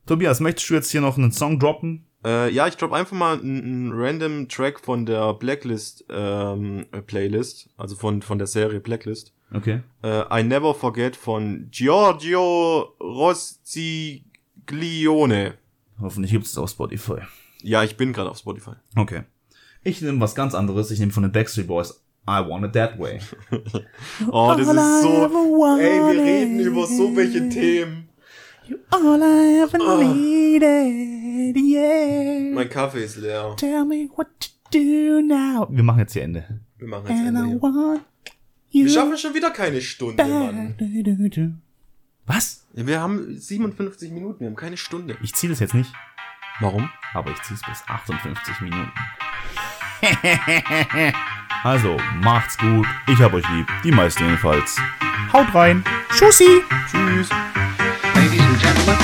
Tobias, 0.07 0.41
möchtest 0.41 0.71
du 0.71 0.75
jetzt 0.75 0.91
hier 0.91 1.01
noch 1.01 1.19
einen 1.19 1.33
Song 1.33 1.59
droppen? 1.59 2.07
Äh, 2.25 2.53
ja, 2.53 2.67
ich 2.67 2.77
drop 2.77 2.93
einfach 2.93 3.17
mal 3.17 3.39
einen, 3.39 3.63
einen 3.63 3.93
random 3.93 4.49
Track 4.49 4.81
von 4.81 5.07
der 5.07 5.35
Blacklist 5.35 6.05
ähm, 6.09 6.87
äh, 6.93 7.03
Playlist, 7.03 7.69
also 7.77 7.95
von 7.95 8.23
von 8.23 8.39
der 8.39 8.47
Serie 8.47 8.81
Blacklist. 8.81 9.35
Okay. 9.53 9.83
Äh, 10.03 10.41
I 10.41 10.43
Never 10.43 10.75
Forget 10.75 11.15
von 11.15 11.69
Giorgio 11.71 12.95
Rostiglione. 13.01 15.55
Hoffentlich 16.01 16.33
gibt's 16.33 16.51
es 16.51 16.59
auf 16.59 16.71
Spotify. 16.71 17.19
Ja, 17.63 17.85
ich 17.85 17.97
bin 17.97 18.13
gerade 18.13 18.31
auf 18.31 18.39
Spotify. 18.39 18.73
Okay. 18.97 19.23
Ich 19.85 20.03
nehme 20.03 20.21
was 20.21 20.35
ganz 20.35 20.55
anderes. 20.55 20.91
Ich 20.91 20.99
nehme 20.99 21.13
von 21.13 21.23
den 21.23 21.33
Backstreet 21.33 21.69
Boys 21.69 22.03
I 22.29 22.41
Want 22.41 22.65
It 22.65 22.73
That 22.73 22.99
Way. 22.99 23.21
Oh, 24.31 24.55
das 24.57 24.67
ist 24.69 25.03
so. 25.03 25.77
Ey, 25.79 26.01
wir 26.01 26.23
reden 26.23 26.61
über 26.61 26.87
so 26.87 27.15
welche 27.15 27.49
Themen. 27.49 28.09
All 28.91 29.21
I 29.23 29.61
ever 29.63 29.79
Oh. 29.81 30.03
needed, 30.03 31.57
yeah. 31.57 32.53
Mein 32.53 32.69
Kaffee 32.69 33.05
ist 33.05 33.17
leer. 33.17 33.55
Tell 33.57 33.85
me 33.85 34.09
what 34.17 34.27
to 34.41 34.49
do 34.73 35.21
now. 35.23 35.69
Wir 35.71 35.85
machen 35.85 36.01
jetzt 36.01 36.15
hier 36.15 36.23
Ende. 36.25 36.61
Wir 36.79 36.89
machen 36.89 37.07
jetzt 37.09 37.19
And 37.21 37.29
Ende 37.29 37.41
I 37.43 37.49
hier. 37.51 37.63
want 37.63 38.01
you 38.71 38.85
Wir 38.87 38.91
schaffen 38.93 39.17
schon 39.17 39.35
wieder 39.35 39.51
keine 39.51 39.81
Stunde, 39.81 40.25
Mann. 40.25 40.75
Was? 42.27 42.67
Wir 42.73 43.01
haben 43.01 43.39
57 43.39 44.11
Minuten, 44.11 44.41
wir 44.41 44.49
haben 44.49 44.57
keine 44.57 44.77
Stunde. 44.77 45.17
Ich 45.23 45.33
ziehe 45.35 45.49
das 45.49 45.61
jetzt 45.61 45.75
nicht, 45.75 45.93
Warum? 46.61 46.91
aber 47.15 47.31
ich 47.31 47.41
ziehe 47.43 47.57
es 47.57 47.63
bis 47.65 47.85
58 47.89 48.61
Minuten. 48.63 48.91
also, 51.67 51.97
macht's 52.23 52.57
gut. 52.57 52.87
Ich 53.09 53.21
hab 53.21 53.35
euch 53.35 53.45
lieb. 53.49 53.67
Die 53.83 53.91
meisten 53.91 54.25
jedenfalls. 54.25 54.77
Haut 55.33 55.53
rein. 55.53 55.83
Tschüssi. 56.17 56.63
Tschüss. 56.89 57.29
Ladies 58.15 58.41
and 58.41 58.61
gentlemen, 58.61 58.99